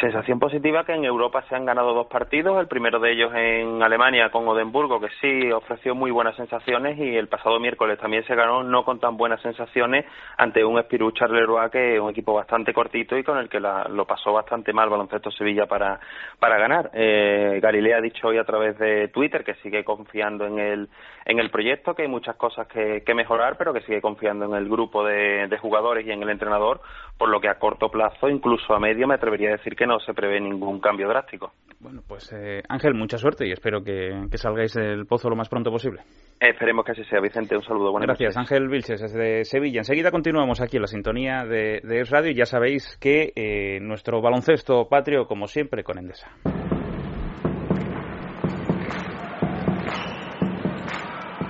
Sensación 0.00 0.38
positiva 0.38 0.84
que 0.84 0.94
en 0.94 1.04
Europa 1.04 1.44
se 1.46 1.54
han 1.54 1.66
ganado 1.66 1.92
dos 1.92 2.06
partidos, 2.06 2.58
el 2.58 2.68
primero 2.68 2.98
de 3.00 3.12
ellos 3.12 3.30
en 3.34 3.82
Alemania 3.82 4.30
con 4.30 4.48
Odenburgo, 4.48 4.98
que 4.98 5.10
sí 5.20 5.52
ofreció 5.52 5.94
muy 5.94 6.10
buenas 6.10 6.34
sensaciones, 6.36 6.98
y 6.98 7.16
el 7.18 7.28
pasado 7.28 7.60
miércoles 7.60 7.98
también 7.98 8.24
se 8.24 8.34
ganó 8.34 8.62
no 8.62 8.82
con 8.82 8.98
tan 8.98 9.18
buenas 9.18 9.42
sensaciones 9.42 10.06
ante 10.38 10.64
un 10.64 10.78
Espirú 10.78 11.10
Charleroi, 11.10 11.68
que 11.70 11.96
es 11.96 12.00
un 12.00 12.08
equipo 12.08 12.32
bastante 12.32 12.72
cortito 12.72 13.14
y 13.18 13.22
con 13.22 13.36
el 13.36 13.50
que 13.50 13.60
lo 13.60 14.06
pasó 14.06 14.32
bastante 14.32 14.72
mal 14.72 14.88
Baloncesto 14.88 15.30
Sevilla 15.30 15.66
para, 15.66 16.00
para 16.38 16.56
ganar. 16.56 16.90
Eh, 16.94 17.58
Galilea 17.60 17.98
ha 17.98 18.00
dicho 18.00 18.28
hoy 18.28 18.38
a 18.38 18.44
través 18.44 18.78
de 18.78 19.08
Twitter 19.08 19.44
que 19.44 19.56
sigue 19.56 19.84
confiando 19.84 20.46
en 20.46 20.58
el, 20.58 20.88
en 21.26 21.38
el 21.40 21.50
proyecto, 21.50 21.94
que 21.94 22.02
hay 22.02 22.08
muchas 22.08 22.36
cosas 22.36 22.66
que, 22.68 23.02
que 23.04 23.12
mejorar, 23.12 23.58
pero 23.58 23.74
que 23.74 23.82
sigue 23.82 24.00
confiando 24.00 24.46
en 24.46 24.54
el 24.54 24.66
grupo 24.66 25.04
de, 25.04 25.46
de 25.46 25.58
jugadores 25.58 26.06
y 26.06 26.10
en 26.10 26.22
el 26.22 26.30
entrenador, 26.30 26.80
por 27.18 27.28
lo 27.28 27.38
que 27.38 27.48
a 27.48 27.58
corto 27.58 27.90
plazo, 27.90 28.30
incluso 28.30 28.72
a 28.72 28.80
medio, 28.80 29.06
me 29.06 29.16
atrevería 29.16 29.50
a 29.50 29.52
decir 29.58 29.76
que 29.76 29.89
no 29.90 29.98
se 29.98 30.14
prevé 30.14 30.40
ningún 30.40 30.78
cambio 30.78 31.08
drástico. 31.08 31.52
Bueno, 31.80 32.00
pues 32.06 32.32
eh, 32.32 32.62
Ángel, 32.68 32.94
mucha 32.94 33.18
suerte 33.18 33.48
y 33.48 33.52
espero 33.52 33.82
que, 33.82 34.28
salgáis 34.34 34.74
del 34.74 35.06
pozo 35.06 35.28
lo 35.28 35.34
más 35.34 35.48
pronto 35.48 35.70
posible. 35.70 36.02
esperemos 36.38 36.84
que 36.84 36.92
así 36.92 37.04
sea, 37.04 37.20
Vicente. 37.20 37.56
Un 37.56 37.64
saludo. 37.64 37.90
Buenas 37.90 38.06
Gracias, 38.06 38.36
Ángel 38.36 38.68
Vilches, 38.68 39.00
desde 39.00 39.44
Sevilla. 39.44 39.80
Enseguida 39.80 40.10
continuamos 40.12 40.60
aquí 40.60 40.76
en 40.76 40.82
la 40.82 40.88
sintonía 40.88 41.44
de, 41.44 41.80
de 41.82 42.04
Radio 42.04 42.30
y 42.30 42.34
ya 42.34 42.46
sabéis 42.46 42.96
que 43.00 43.32
eh, 43.34 43.80
nuestro 43.80 44.20
baloncesto 44.20 44.88
patrio, 44.88 45.26
como 45.26 45.46
siempre, 45.48 45.82
con 45.82 45.98
Endesa. 45.98 46.30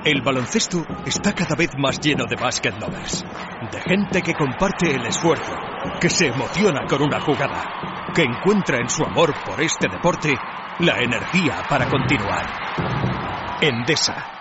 El 0.03 0.23
baloncesto 0.23 0.83
está 1.05 1.35
cada 1.35 1.55
vez 1.55 1.77
más 1.77 2.01
lleno 2.01 2.25
de 2.25 2.35
basket 2.35 2.73
lovers, 2.81 3.23
de 3.71 3.81
gente 3.83 4.23
que 4.23 4.33
comparte 4.33 4.95
el 4.95 5.05
esfuerzo, 5.05 5.53
que 6.01 6.09
se 6.09 6.29
emociona 6.29 6.87
con 6.89 7.03
una 7.03 7.21
jugada, 7.21 8.11
que 8.15 8.23
encuentra 8.23 8.79
en 8.79 8.89
su 8.89 9.05
amor 9.05 9.35
por 9.45 9.61
este 9.61 9.89
deporte 9.89 10.35
la 10.79 11.03
energía 11.03 11.63
para 11.69 11.87
continuar. 11.87 13.59
Endesa 13.61 14.40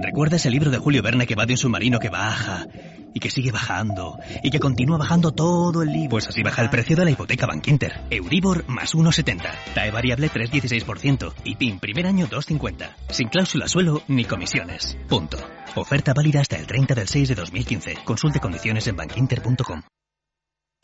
¿Recuerdas 0.00 0.46
el 0.46 0.52
libro 0.52 0.70
de 0.70 0.78
Julio 0.78 1.02
Verne 1.02 1.26
que 1.26 1.34
va 1.34 1.46
de 1.46 1.54
un 1.54 1.58
submarino 1.58 1.98
que 1.98 2.08
baja 2.08 2.66
y 3.14 3.20
que 3.20 3.30
sigue 3.30 3.52
bajando 3.52 4.18
y 4.42 4.50
que 4.50 4.58
continúa 4.58 4.98
bajando 4.98 5.32
todo 5.32 5.82
el 5.82 5.92
libro? 5.92 6.10
Pues 6.10 6.28
así 6.28 6.42
baja 6.42 6.62
el 6.62 6.70
precio 6.70 6.96
de 6.96 7.04
la 7.04 7.10
hipoteca 7.10 7.46
Bankinter. 7.46 8.00
Euribor 8.10 8.66
más 8.68 8.94
1,70. 8.94 9.42
TAE 9.74 9.90
variable 9.90 10.30
3,16% 10.30 11.32
y 11.44 11.56
PIN 11.56 11.78
primer 11.78 12.06
año 12.06 12.26
2,50. 12.26 12.94
Sin 13.10 13.28
cláusula 13.28 13.68
suelo 13.68 14.02
ni 14.08 14.24
comisiones. 14.24 14.96
Punto. 15.08 15.38
Oferta 15.74 16.12
válida 16.14 16.40
hasta 16.40 16.56
el 16.56 16.66
30 16.66 16.94
del 16.94 17.08
6 17.08 17.28
de 17.28 17.34
2015. 17.34 17.94
Consulte 18.04 18.40
condiciones 18.40 18.86
en 18.86 18.96
bankinter.com. 18.96 19.82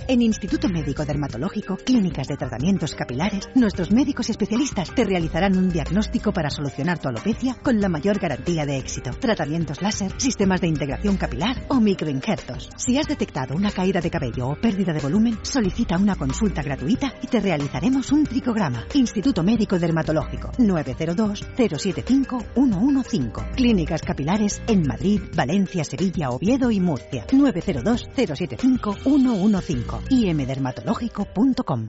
En 0.07 0.23
Instituto 0.23 0.71
Médico 0.71 1.05
Dermatológico, 1.05 1.77
Clínicas 1.77 2.29
de 2.29 2.37
Tratamientos 2.39 2.95
Capilares, 2.95 3.47
nuestros 3.55 3.91
médicos 3.91 4.31
especialistas 4.31 4.95
te 4.95 5.05
realizarán 5.05 5.55
un 5.59 5.69
diagnóstico 5.69 6.33
para 6.33 6.49
solucionar 6.49 6.99
tu 6.99 7.09
alopecia 7.09 7.55
con 7.63 7.79
la 7.79 7.91
mayor 7.91 8.19
garantía 8.19 8.65
de 8.65 8.79
éxito. 8.79 9.11
Tratamientos 9.11 9.83
láser, 9.83 10.13
sistemas 10.17 10.63
de 10.63 10.69
integración 10.69 11.19
capilar 11.19 11.63
o 11.69 11.75
microinjertos. 11.75 12.71
Si 12.79 12.97
has 12.97 13.07
detectado 13.07 13.55
una 13.55 13.71
caída 13.71 14.01
de 14.01 14.11
cabello 14.11 14.49
o 14.49 14.57
pérdida 14.57 14.95
de 14.95 15.01
volumen, 15.01 15.39
solicita 15.43 15.99
una 15.99 16.17
consulta 16.17 16.63
gratuita 16.63 17.13
y 17.21 17.27
te 17.27 17.41
realizaremos 17.41 18.11
un 18.11 18.25
tricograma. 18.25 18.87
Instituto 18.95 19.43
Médico 19.43 19.79
Dermatológico 19.79 20.53
902 20.57 21.45
075 21.55 22.45
115. 22.55 23.51
Clínicas 23.55 24.01
capilares 24.01 24.63
en 24.69 24.87
Madrid, 24.87 25.21
Valencia, 25.37 25.85
Sevilla, 25.85 26.31
Oviedo 26.31 26.71
y 26.71 26.81
Murcia. 26.81 27.27
902 27.31 28.09
075 29.89 30.03
115 30.09 30.31
imdermatológico.com. 30.31 31.87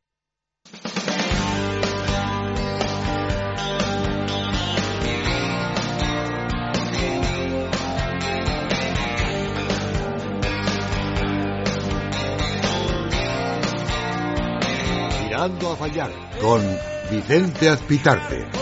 Mirando 15.24 15.72
a 15.72 15.76
fallar 15.76 16.12
con 16.41 16.62
Vicente 17.12 17.70
Azpitarte. 17.70 18.59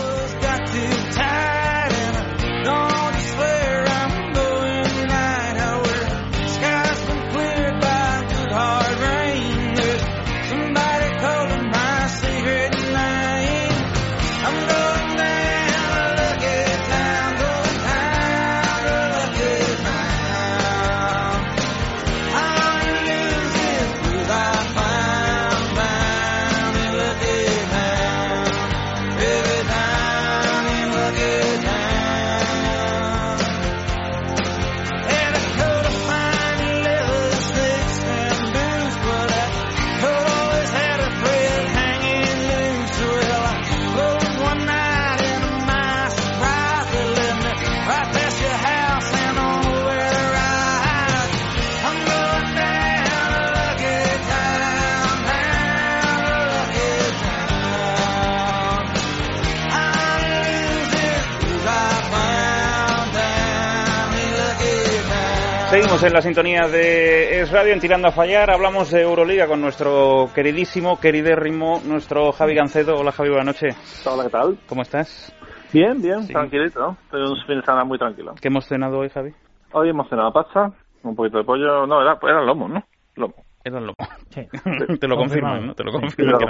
Seguimos 65.70 66.02
en 66.02 66.14
la 66.14 66.22
sintonía 66.22 66.66
de 66.66 67.40
Es 67.40 67.52
Radio 67.52 67.74
en 67.74 67.80
Tirando 67.80 68.08
a 68.08 68.10
Fallar. 68.10 68.50
Hablamos 68.50 68.90
de 68.90 69.02
Euroliga 69.02 69.46
con 69.46 69.60
nuestro 69.60 70.30
queridísimo, 70.34 70.98
queridérrimo, 70.98 71.82
nuestro 71.84 72.32
Javi 72.32 72.54
Gancedo. 72.54 72.96
Hola 72.96 73.12
Javi, 73.12 73.28
buenas 73.28 73.48
noches. 73.48 74.06
Hola, 74.06 74.24
¿qué 74.24 74.30
tal? 74.30 74.58
¿Cómo 74.66 74.80
estás? 74.80 75.30
Bien, 75.70 76.00
bien, 76.00 76.26
tranquilito. 76.26 76.80
¿no? 76.80 76.96
Estoy 77.04 77.20
un 77.20 77.36
fin 77.46 77.56
de 77.56 77.62
semana 77.66 77.84
muy 77.84 77.98
tranquilo. 77.98 78.34
¿Qué 78.40 78.48
hemos 78.48 78.66
cenado 78.66 78.98
hoy, 78.98 79.10
Javi? 79.10 79.34
Hoy 79.72 79.90
hemos 79.90 80.08
cenado 80.08 80.32
pasta, 80.32 80.72
un 81.02 81.14
poquito 81.14 81.36
de 81.36 81.44
pollo. 81.44 81.86
No, 81.86 82.00
era, 82.00 82.18
era 82.22 82.42
lomo, 82.42 82.66
¿no? 82.66 82.82
Lomo. 83.16 83.34
Era 83.62 83.78
el 83.78 83.84
lomo. 83.84 83.96
Sí. 84.30 84.48
Te 84.98 85.06
lo 85.06 85.16
confirman, 85.16 85.66
¿no? 85.66 85.74
Te 85.74 85.84
lo 85.84 85.92
confirman. 85.92 86.40
Sí, 86.40 86.46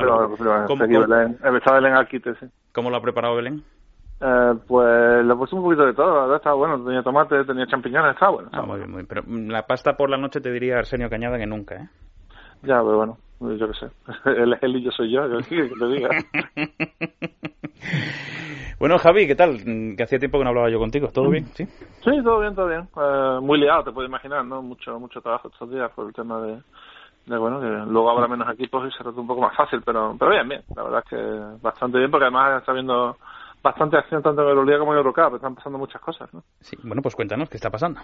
¿Cómo, 0.69 0.87
Belén, 0.87 1.37
el 1.43 1.61
Belén 1.61 1.95
al 1.95 2.07
quite, 2.07 2.35
sí. 2.37 2.47
¿Cómo 2.73 2.89
lo 2.89 2.97
ha 2.97 3.01
preparado 3.01 3.35
Belén? 3.35 3.65
Eh, 4.21 4.55
pues 4.67 5.25
le 5.25 5.35
puse 5.37 5.55
un 5.55 5.63
poquito 5.63 5.87
de 5.87 5.95
todo, 5.95 6.15
la 6.15 6.21
verdad 6.23 6.37
estaba 6.39 6.57
bueno. 6.57 6.85
Tenía 6.85 7.03
tomate, 7.03 7.45
tenía 7.45 7.67
champiñones, 7.67 8.15
estaba 8.15 8.33
bueno. 8.33 8.51
Ah, 8.53 8.63
muy 8.63 8.79
bien, 8.79 8.91
muy 8.91 8.99
bien. 8.99 9.07
Pero 9.09 9.23
mm, 9.27 9.49
la 9.49 9.67
pasta 9.67 9.97
por 9.97 10.11
la 10.11 10.17
noche 10.17 10.41
te 10.41 10.51
diría 10.51 10.79
Arsenio 10.79 11.09
Cañada 11.09 11.39
que 11.39 11.47
nunca, 11.47 11.77
¿eh? 11.77 11.89
Ya, 12.63 12.81
pero 12.83 12.97
bueno, 12.97 13.19
yo 13.41 13.69
qué 13.69 13.75
sé. 13.75 13.87
Él 14.43 14.53
es 14.53 14.63
él 14.63 14.77
y 14.77 14.83
yo 14.83 14.91
soy 14.91 15.13
yo, 15.13 15.29
yo 15.29 15.39
que 15.39 15.71
te 15.79 15.87
diga. 15.87 16.09
Bueno, 18.79 18.97
Javi, 18.99 19.27
¿qué 19.27 19.35
tal? 19.35 19.59
Mm, 19.67 19.97
Que 19.97 20.05
hacía 20.05 20.21
tiempo 20.21 20.39
que 20.39 20.45
no 20.45 20.51
hablaba 20.51 20.71
yo 20.71 20.79
contigo. 20.79 21.09
¿Todo 21.09 21.31
bien? 21.31 21.47
¿Sí? 21.47 21.65
Sí, 21.67 22.23
todo 22.23 22.39
bien, 22.41 22.55
todo 22.55 22.69
bien. 22.69 22.89
Eh, 22.97 23.39
muy 23.43 23.59
liado, 23.59 23.83
te 23.85 23.91
puedes 23.91 24.09
imaginar, 24.09 24.45
¿no? 24.45 24.63
Mucho 24.63 25.01
mucho 25.01 25.21
trabajo 25.21 25.49
estos 25.49 25.69
días 25.71 25.91
por 25.97 26.07
el 26.07 26.15
tema 26.15 26.41
de, 26.43 26.63
de 27.27 27.39
bueno, 27.39 27.61
que 27.61 27.67
luego 27.67 28.09
habrá 28.11 28.29
menos 28.29 28.49
equipos 28.55 28.87
y 28.87 28.93
será 28.97 29.11
todo 29.11 29.23
un 29.23 29.27
poco 29.27 29.41
más 29.41 29.57
fácil, 29.57 29.83
pero 29.85 30.15
pero 30.17 30.31
bien, 30.31 30.49
bien. 30.49 30.63
La 30.77 30.85
verdad 30.85 31.03
es 31.05 31.11
que 31.11 31.61
bastante 31.61 31.99
bien 31.99 32.11
porque 32.11 32.27
además 32.27 32.61
está 32.61 32.71
habiendo 32.71 33.17
bastante 33.63 33.97
acción 33.97 34.23
tanto 34.23 34.43
en 34.43 34.49
Euroliga 34.49 34.79
como 34.79 34.93
en 34.93 34.99
Eurocup. 34.99 35.35
Están 35.37 35.55
pasando 35.55 35.79
muchas 35.79 36.01
cosas, 36.01 36.33
¿no? 36.33 36.43
Sí. 36.61 36.77
Bueno, 36.83 37.03
pues 37.03 37.15
cuéntanos, 37.15 37.49
¿qué 37.49 37.57
está 37.57 37.71
pasando? 37.71 38.01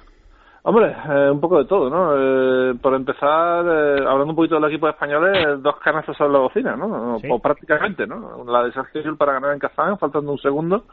Hombre, 0.66 0.96
eh, 1.10 1.30
un 1.30 1.40
poco 1.40 1.58
de 1.58 1.66
todo, 1.66 1.90
¿no? 1.90 2.14
Eh, 2.16 2.74
por 2.80 2.94
empezar, 2.94 3.66
eh, 3.66 4.00
hablando 4.00 4.30
un 4.30 4.36
poquito 4.36 4.54
del 4.54 4.70
equipo 4.70 4.88
español, 4.88 5.36
eh, 5.36 5.56
dos 5.58 5.76
canastas 5.76 6.16
sobre 6.16 6.32
la 6.32 6.38
bocina, 6.38 6.74
¿no? 6.74 7.18
Sí. 7.20 7.28
O 7.30 7.38
prácticamente, 7.38 8.06
¿no? 8.06 8.42
La 8.46 8.64
de 8.64 8.72
Sergio 8.72 9.02
Llull 9.02 9.18
para 9.18 9.34
ganar 9.34 9.52
en 9.52 9.58
Kazán, 9.58 9.98
faltando 9.98 10.32
un 10.32 10.38
segundo, 10.38 10.84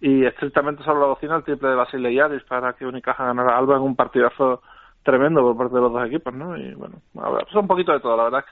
y 0.00 0.24
estrictamente 0.24 0.84
sobre 0.84 1.00
la 1.00 1.06
bocina 1.06 1.36
el 1.36 1.42
triple 1.42 1.70
de 1.70 1.74
Basile 1.74 2.14
Yaris 2.14 2.44
para 2.44 2.74
que 2.74 2.86
Unicaja 2.86 3.24
ganara 3.24 3.54
a 3.54 3.58
Alba 3.58 3.76
en 3.76 3.82
un 3.82 3.96
partidazo 3.96 4.62
tremendo 5.02 5.40
por 5.42 5.56
parte 5.56 5.74
de 5.74 5.80
los 5.80 5.92
dos 5.92 6.06
equipos, 6.06 6.32
¿no? 6.32 6.56
Y 6.56 6.74
bueno, 6.74 6.96
a 7.20 7.30
ver, 7.30 7.46
pues 7.46 7.56
un 7.56 7.66
poquito 7.66 7.90
de 7.90 8.00
todo, 8.00 8.16
la 8.16 8.24
verdad 8.24 8.44
es 8.44 8.50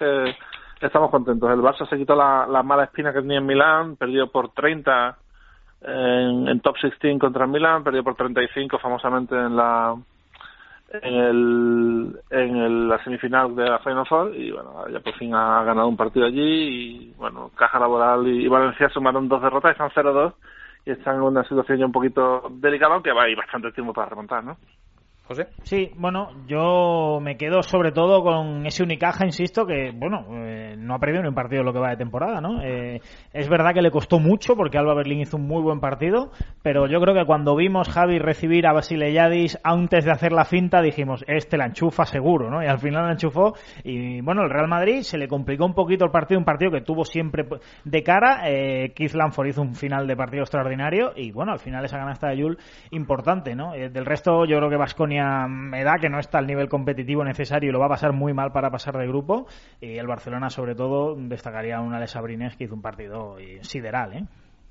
que 0.80 0.86
estamos 0.86 1.08
contentos. 1.10 1.48
El 1.52 1.60
Barça 1.60 1.88
se 1.88 1.96
quitó 1.96 2.16
la, 2.16 2.48
la 2.48 2.64
mala 2.64 2.82
espina 2.82 3.12
que 3.12 3.20
tenía 3.20 3.38
en 3.38 3.46
Milán, 3.46 3.94
perdió 3.94 4.26
por 4.26 4.50
30 4.50 5.18
en, 5.84 6.60
top 6.60 6.76
16 6.82 7.18
contra 7.20 7.44
el 7.44 7.50
Milán, 7.50 7.84
perdió 7.84 8.02
por 8.04 8.14
35 8.14 8.78
famosamente 8.78 9.34
en 9.36 9.56
la 9.56 9.94
en 11.02 11.14
el 11.14 12.20
en 12.30 12.56
el- 12.56 12.88
la 12.88 13.02
semifinal 13.02 13.54
de 13.56 13.64
la 13.68 13.78
Final 13.80 14.06
Four 14.06 14.34
y 14.36 14.52
bueno 14.52 14.86
ya 14.88 15.00
por 15.00 15.14
fin 15.14 15.34
ha 15.34 15.64
ganado 15.64 15.88
un 15.88 15.96
partido 15.96 16.26
allí 16.26 16.40
y 17.08 17.14
bueno 17.16 17.50
Caja 17.56 17.80
Laboral 17.80 18.26
y, 18.28 18.44
y 18.44 18.48
Valencia 18.48 18.88
sumaron 18.90 19.28
dos 19.28 19.42
derrotas 19.42 19.72
están 19.72 19.90
0-2 19.90 20.34
y 20.86 20.90
están 20.92 21.16
en 21.16 21.22
una 21.22 21.42
situación 21.44 21.78
ya 21.78 21.86
un 21.86 21.92
poquito 21.92 22.48
delicada 22.50 22.94
aunque 22.94 23.12
va 23.12 23.24
a 23.24 23.28
ir 23.28 23.36
bastante 23.36 23.72
tiempo 23.72 23.92
para 23.92 24.10
remontar 24.10 24.44
¿no? 24.44 24.56
José. 25.26 25.46
Sí, 25.62 25.90
bueno, 25.96 26.28
yo 26.46 27.18
me 27.22 27.38
quedo 27.38 27.62
sobre 27.62 27.92
todo 27.92 28.22
con 28.22 28.66
ese 28.66 28.82
Unicaja, 28.82 29.24
insisto, 29.24 29.64
que, 29.64 29.90
bueno, 29.90 30.26
eh, 30.32 30.76
no 30.76 30.94
ha 30.94 30.98
perdido 30.98 31.22
ni 31.22 31.28
un 31.28 31.34
partido 31.34 31.62
lo 31.62 31.72
que 31.72 31.78
va 31.78 31.88
de 31.88 31.96
temporada, 31.96 32.42
¿no? 32.42 32.62
Eh, 32.62 33.00
es 33.32 33.48
verdad 33.48 33.72
que 33.72 33.80
le 33.80 33.90
costó 33.90 34.20
mucho 34.20 34.54
porque 34.54 34.76
Alba 34.76 34.92
Berlín 34.92 35.20
hizo 35.20 35.38
un 35.38 35.46
muy 35.46 35.62
buen 35.62 35.80
partido, 35.80 36.30
pero 36.62 36.86
yo 36.86 37.00
creo 37.00 37.14
que 37.14 37.24
cuando 37.24 37.56
vimos 37.56 37.88
Javi 37.88 38.18
recibir 38.18 38.66
a 38.66 38.74
Basile 38.74 39.14
Yadis 39.14 39.58
antes 39.64 40.04
de 40.04 40.10
hacer 40.10 40.32
la 40.32 40.44
finta 40.44 40.82
dijimos, 40.82 41.24
este 41.26 41.56
la 41.56 41.66
enchufa 41.66 42.04
seguro, 42.04 42.50
¿no? 42.50 42.62
Y 42.62 42.66
al 42.66 42.78
final 42.78 43.06
la 43.06 43.12
enchufó 43.12 43.54
y, 43.82 44.20
bueno, 44.20 44.42
el 44.42 44.50
Real 44.50 44.68
Madrid 44.68 45.00
se 45.00 45.16
le 45.16 45.26
complicó 45.26 45.64
un 45.64 45.74
poquito 45.74 46.04
el 46.04 46.10
partido, 46.10 46.38
un 46.38 46.44
partido 46.44 46.70
que 46.70 46.82
tuvo 46.82 47.06
siempre 47.06 47.46
de 47.84 48.02
cara. 48.02 48.42
Eh, 48.44 48.92
Keith 48.94 49.14
Lanford 49.14 49.46
hizo 49.46 49.62
un 49.62 49.74
final 49.74 50.06
de 50.06 50.16
partido 50.16 50.42
extraordinario 50.42 51.12
y, 51.16 51.32
bueno, 51.32 51.52
al 51.52 51.60
final 51.60 51.82
esa 51.82 51.96
canasta 51.96 52.28
de 52.28 52.36
Yul 52.36 52.58
importante, 52.90 53.54
¿no? 53.54 53.74
Eh, 53.74 53.88
del 53.88 54.04
resto, 54.04 54.44
yo 54.44 54.58
creo 54.58 54.68
que 54.68 54.76
Vasconia 55.14 55.46
me 55.48 55.84
da 55.84 55.98
que 55.98 56.08
no 56.08 56.18
está 56.18 56.38
al 56.38 56.46
nivel 56.46 56.68
competitivo 56.68 57.24
necesario 57.24 57.70
y 57.70 57.72
lo 57.72 57.78
va 57.78 57.86
a 57.86 57.90
pasar 57.90 58.12
muy 58.12 58.32
mal 58.32 58.52
para 58.52 58.70
pasar 58.70 58.96
de 58.96 59.06
grupo. 59.06 59.46
Y 59.80 59.96
el 59.96 60.06
Barcelona, 60.06 60.50
sobre 60.50 60.74
todo, 60.74 61.14
destacaría 61.16 61.78
a 61.78 61.80
un 61.80 61.94
Alex 61.94 62.16
Abrines 62.16 62.56
que 62.56 62.64
hizo 62.64 62.74
un 62.74 62.82
partido 62.82 63.38
eh, 63.38 63.58
sideral, 63.62 64.12
¿eh? 64.12 64.24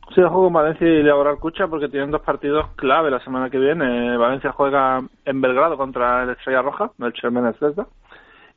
Sí, 0.09 0.19
yo 0.19 0.27
juego 0.27 0.45
con 0.45 0.53
Valencia 0.53 0.85
y 0.85 1.01
Laboral 1.01 1.39
Cucha 1.39 1.67
porque 1.67 1.87
tienen 1.87 2.11
dos 2.11 2.21
partidos 2.21 2.67
clave 2.75 3.09
la 3.09 3.23
semana 3.23 3.49
que 3.49 3.57
viene. 3.57 4.17
Valencia 4.17 4.51
juega 4.51 4.99
en 5.23 5.41
Belgrado 5.41 5.77
contra 5.77 6.23
el 6.23 6.31
Estrella 6.31 6.61
Roja, 6.61 6.91
el 6.99 7.13
Chermen 7.13 7.53
Zvezda. 7.53 7.87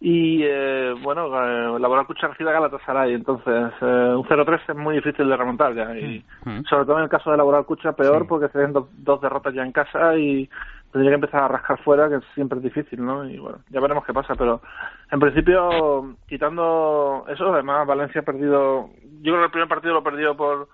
Y 0.01 0.43
eh, 0.43 0.93
bueno, 1.03 1.27
eh, 1.27 1.79
Laboral 1.79 2.07
Cucha 2.07 2.27
recibe 2.27 2.51
a 2.51 2.55
Galatasaray, 2.55 3.15
entonces 3.15 3.73
eh, 3.81 4.15
un 4.15 4.25
0-3 4.25 4.61
es 4.69 4.77
muy 4.77 4.97
difícil 4.97 5.27
de 5.29 5.37
remontar 5.37 5.75
ya. 5.75 5.97
Y 5.97 6.23
sobre 6.69 6.85
todo 6.85 6.99
en 6.99 7.05
el 7.05 7.09
caso 7.09 7.31
de 7.31 7.39
Laboral 7.39 7.65
Cucha, 7.65 7.93
peor 7.93 8.27
porque 8.27 8.49
se 8.49 8.59
ven 8.59 8.75
dos, 8.75 8.89
dos 8.93 9.21
derrotas 9.23 9.55
ya 9.55 9.63
en 9.63 9.73
casa 9.73 10.17
y 10.19 10.51
tendría 10.97 11.11
que 11.11 11.27
empezar 11.27 11.43
a 11.43 11.49
rascar 11.49 11.79
fuera, 11.83 12.09
que 12.09 12.21
siempre 12.35 12.59
es 12.59 12.65
difícil, 12.65 13.05
¿no? 13.05 13.29
Y 13.29 13.39
bueno, 13.39 13.59
ya 13.69 13.81
veremos 13.81 14.05
qué 14.07 14.15
pasa, 14.15 14.35
pero 14.35 14.63
en 15.11 15.21
principio, 15.21 16.17
quitando 16.27 17.27
eso, 17.29 17.53
además 17.53 17.87
Valencia 17.87 18.23
ha 18.23 18.25
perdido, 18.25 18.89
yo 19.21 19.33
creo 19.33 19.39
que 19.41 19.45
el 19.45 19.51
primer 19.51 19.69
partido 19.69 19.93
lo 19.93 20.03
perdió 20.03 20.35
por 20.35 20.69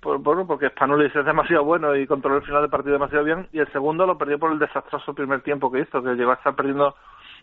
por, 0.00 0.18
bueno, 0.18 0.46
porque 0.46 0.70
Spanulis 0.70 1.14
es 1.14 1.26
demasiado 1.26 1.62
bueno 1.62 1.94
y 1.94 2.06
controló 2.06 2.38
el 2.38 2.44
final 2.44 2.62
del 2.62 2.70
partido 2.70 2.94
demasiado 2.94 3.24
bien, 3.24 3.48
y 3.52 3.58
el 3.58 3.70
segundo 3.70 4.06
lo 4.06 4.16
perdió 4.16 4.38
por 4.38 4.52
el 4.52 4.58
desastroso 4.58 5.12
primer 5.14 5.42
tiempo 5.42 5.70
que 5.70 5.80
hizo, 5.80 6.02
que 6.02 6.14
llegó 6.14 6.30
a 6.30 6.34
estar 6.34 6.54
perdiendo 6.54 6.94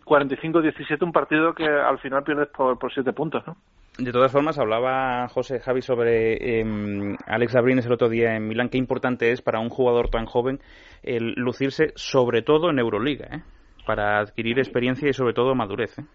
45-17, 0.07 1.03
un 1.03 1.11
partido 1.11 1.53
que 1.53 1.67
al 1.67 1.99
final 1.99 2.23
pierdes 2.23 2.47
por, 2.49 2.79
por 2.79 2.93
7 2.93 3.11
puntos, 3.13 3.45
¿no? 3.45 3.55
De 3.97 4.11
todas 4.11 4.31
formas, 4.31 4.59
hablaba 4.59 5.27
José 5.27 5.59
Javi 5.59 5.81
sobre 5.81 6.59
eh, 6.59 7.17
Alex 7.25 7.55
Abrines 7.55 7.85
el 7.87 7.93
otro 7.93 8.09
día 8.09 8.35
en 8.35 8.47
Milán. 8.47 8.69
Qué 8.69 8.77
importante 8.77 9.31
es 9.31 9.41
para 9.41 9.59
un 9.59 9.69
jugador 9.69 10.09
tan 10.09 10.25
joven 10.25 10.59
el 11.01 11.33
lucirse, 11.33 11.93
sobre 11.95 12.43
todo 12.43 12.69
en 12.69 12.77
Euroliga, 12.77 13.27
¿eh? 13.31 13.41
para 13.87 14.19
adquirir 14.19 14.59
experiencia 14.59 15.09
y 15.09 15.13
sobre 15.13 15.33
todo 15.33 15.55
madurez. 15.55 15.97
¿eh? 15.97 16.05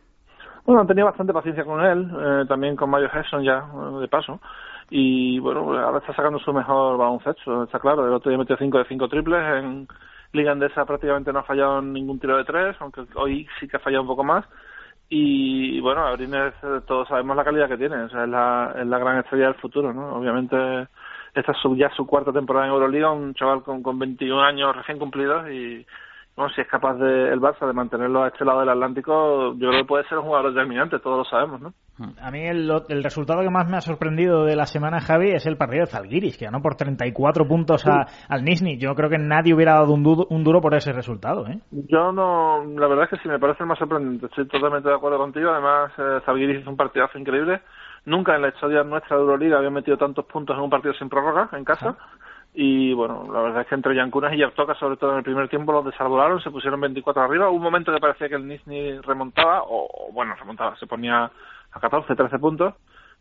Bueno, 0.64 0.82
han 0.82 0.86
tenido 0.86 1.06
bastante 1.06 1.32
paciencia 1.32 1.64
con 1.64 1.84
él, 1.84 2.08
eh, 2.08 2.44
también 2.46 2.76
con 2.76 2.88
Mario 2.88 3.10
Hesson 3.12 3.42
ya, 3.42 3.58
eh, 3.58 4.00
de 4.00 4.08
paso. 4.08 4.40
Y 4.90 5.40
bueno, 5.40 5.76
ahora 5.76 5.98
está 5.98 6.14
sacando 6.14 6.38
su 6.38 6.52
mejor 6.52 6.98
baloncesto, 6.98 7.64
está 7.64 7.80
claro. 7.80 8.06
El 8.06 8.12
otro 8.12 8.30
día 8.30 8.38
metió 8.38 8.56
5 8.56 8.78
de 8.78 8.84
5 8.84 9.08
triples. 9.08 9.40
En 9.40 9.88
Liga 10.32 10.52
Andesa 10.52 10.84
prácticamente 10.86 11.32
no 11.32 11.40
ha 11.40 11.44
fallado 11.44 11.82
ningún 11.82 12.18
tiro 12.18 12.36
de 12.36 12.44
tres, 12.44 12.76
aunque 12.80 13.02
hoy 13.14 13.46
sí 13.60 13.68
que 13.68 13.76
ha 13.76 13.80
fallado 13.80 14.02
un 14.02 14.08
poco 14.08 14.24
más. 14.24 14.44
Y 15.08 15.78
bueno, 15.80 16.06
Abrines, 16.06 16.54
eh, 16.62 16.80
todos 16.86 17.06
sabemos 17.08 17.36
la 17.36 17.44
calidad 17.44 17.68
que 17.68 17.76
tiene, 17.76 17.96
o 17.96 18.08
sea, 18.08 18.24
es 18.24 18.30
la, 18.30 18.74
es 18.78 18.86
la 18.86 18.98
gran 18.98 19.18
estrella 19.18 19.46
del 19.46 19.60
futuro, 19.60 19.92
¿no? 19.92 20.16
Obviamente, 20.16 20.56
esta 21.34 21.52
es 21.52 21.58
su, 21.58 21.76
ya 21.76 21.90
su 21.90 22.06
cuarta 22.06 22.32
temporada 22.32 22.66
en 22.66 22.72
Euroliga, 22.72 23.10
un 23.10 23.34
chaval 23.34 23.62
con, 23.62 23.82
con 23.82 23.98
21 23.98 24.42
años 24.42 24.74
recién 24.74 24.98
cumplidos 24.98 25.50
y 25.50 25.86
bueno, 26.36 26.50
si 26.54 26.60
es 26.62 26.68
capaz 26.68 26.94
de, 26.94 27.28
el 27.32 27.40
Barça 27.40 27.66
de 27.66 27.72
mantenerlo 27.74 28.22
a 28.22 28.28
este 28.28 28.44
lado 28.44 28.60
del 28.60 28.70
Atlántico, 28.70 29.52
yo 29.54 29.68
creo 29.68 29.82
que 29.82 29.86
puede 29.86 30.04
ser 30.08 30.18
un 30.18 30.24
jugador 30.24 30.52
determinante, 30.54 30.98
todos 30.98 31.18
lo 31.18 31.24
sabemos, 31.24 31.60
¿no? 31.60 31.72
A 32.22 32.30
mí 32.30 32.40
el, 32.46 32.70
el 32.88 33.04
resultado 33.04 33.42
que 33.42 33.50
más 33.50 33.68
me 33.68 33.76
ha 33.76 33.80
sorprendido 33.82 34.44
de 34.44 34.56
la 34.56 34.64
semana, 34.66 35.00
Javi, 35.00 35.30
es 35.32 35.46
el 35.46 35.58
partido 35.58 35.84
de 35.84 35.90
Zalgiris, 35.90 36.38
que 36.38 36.46
ganó 36.46 36.62
por 36.62 36.74
34 36.74 37.46
puntos 37.46 37.86
a, 37.86 38.06
al 38.28 38.44
Nizhny. 38.44 38.78
Yo 38.78 38.94
creo 38.94 39.10
que 39.10 39.18
nadie 39.18 39.52
hubiera 39.54 39.74
dado 39.74 39.92
un, 39.92 40.02
du- 40.02 40.26
un 40.30 40.42
duro 40.42 40.60
por 40.62 40.74
ese 40.74 40.92
resultado, 40.92 41.46
¿eh? 41.46 41.58
Yo 41.70 42.10
no, 42.10 42.64
la 42.64 42.88
verdad 42.88 43.04
es 43.04 43.10
que 43.10 43.16
sí 43.22 43.28
me 43.28 43.38
parece 43.38 43.62
el 43.62 43.68
más 43.68 43.78
sorprendente. 43.78 44.26
Estoy 44.26 44.48
totalmente 44.48 44.88
de 44.88 44.94
acuerdo 44.94 45.18
contigo. 45.18 45.50
Además, 45.50 45.92
eh, 45.98 46.20
Zalgiris 46.24 46.62
hizo 46.62 46.70
un 46.70 46.76
partidazo 46.78 47.18
increíble. 47.18 47.60
Nunca 48.06 48.34
en 48.34 48.42
la 48.42 48.48
historia 48.48 48.82
nuestra 48.82 49.16
de 49.16 49.22
Euroliga 49.22 49.58
había 49.58 49.70
metido 49.70 49.96
tantos 49.96 50.24
puntos 50.24 50.56
en 50.56 50.62
un 50.64 50.70
partido 50.70 50.94
sin 50.94 51.08
prórroga 51.08 51.50
en 51.52 51.64
casa. 51.64 51.96
Y 52.54 52.92
bueno, 52.92 53.26
la 53.32 53.40
verdad 53.40 53.62
es 53.62 53.66
que 53.68 53.74
entre 53.74 53.94
Yankunas 53.94 54.34
y 54.34 54.38
Yartoka, 54.38 54.74
sobre 54.74 54.96
todo 54.98 55.12
en 55.12 55.18
el 55.18 55.24
primer 55.24 55.48
tiempo, 55.48 55.72
los 55.72 55.86
desarbolaron, 55.86 56.40
se 56.42 56.50
pusieron 56.50 56.80
24 56.80 57.22
arriba. 57.22 57.48
Hubo 57.48 57.56
un 57.56 57.62
momento 57.62 57.92
que 57.92 58.00
parecía 58.00 58.28
que 58.28 58.34
el 58.34 58.46
Nizhny 58.46 58.98
remontaba, 59.00 59.62
o 59.66 60.10
bueno, 60.12 60.34
remontaba, 60.38 60.76
se 60.76 60.86
ponía 60.86 61.30
a 61.72 61.80
14, 61.80 62.14
13 62.14 62.38
puntos, 62.38 62.74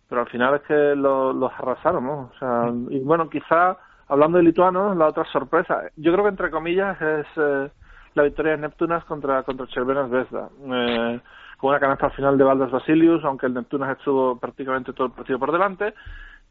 pero 0.09 0.21
al 0.21 0.27
final 0.27 0.55
es 0.55 0.61
que 0.63 0.95
lo- 0.95 1.31
los 1.31 1.51
arrasaron, 1.53 2.05
¿no? 2.05 2.31
O 2.35 2.39
sea, 2.39 2.69
y 2.89 2.99
bueno, 2.99 3.29
quizá, 3.29 3.77
hablando 4.09 4.37
de 4.37 4.43
lituanos, 4.43 4.97
la 4.97 5.07
otra 5.07 5.23
sorpresa, 5.25 5.83
yo 5.95 6.11
creo 6.11 6.25
que 6.25 6.29
entre 6.31 6.51
comillas 6.51 7.01
es 7.01 7.25
eh, 7.37 7.69
la 8.15 8.23
victoria 8.23 8.51
de 8.53 8.57
Neptunas 8.57 9.05
contra, 9.05 9.43
contra 9.43 9.65
Cervena 9.67 10.07
Zvezda. 10.09 10.49
Eh, 10.73 11.21
con 11.57 11.69
una 11.69 11.79
canasta 11.79 12.07
al 12.07 12.11
final 12.13 12.37
de 12.37 12.43
Valdas 12.43 12.71
Basilius, 12.71 13.23
aunque 13.23 13.45
el 13.45 13.53
Neptunas 13.53 13.95
estuvo 13.97 14.37
prácticamente 14.37 14.91
todo 14.93 15.07
el 15.07 15.13
partido 15.13 15.39
por 15.39 15.51
delante. 15.53 15.93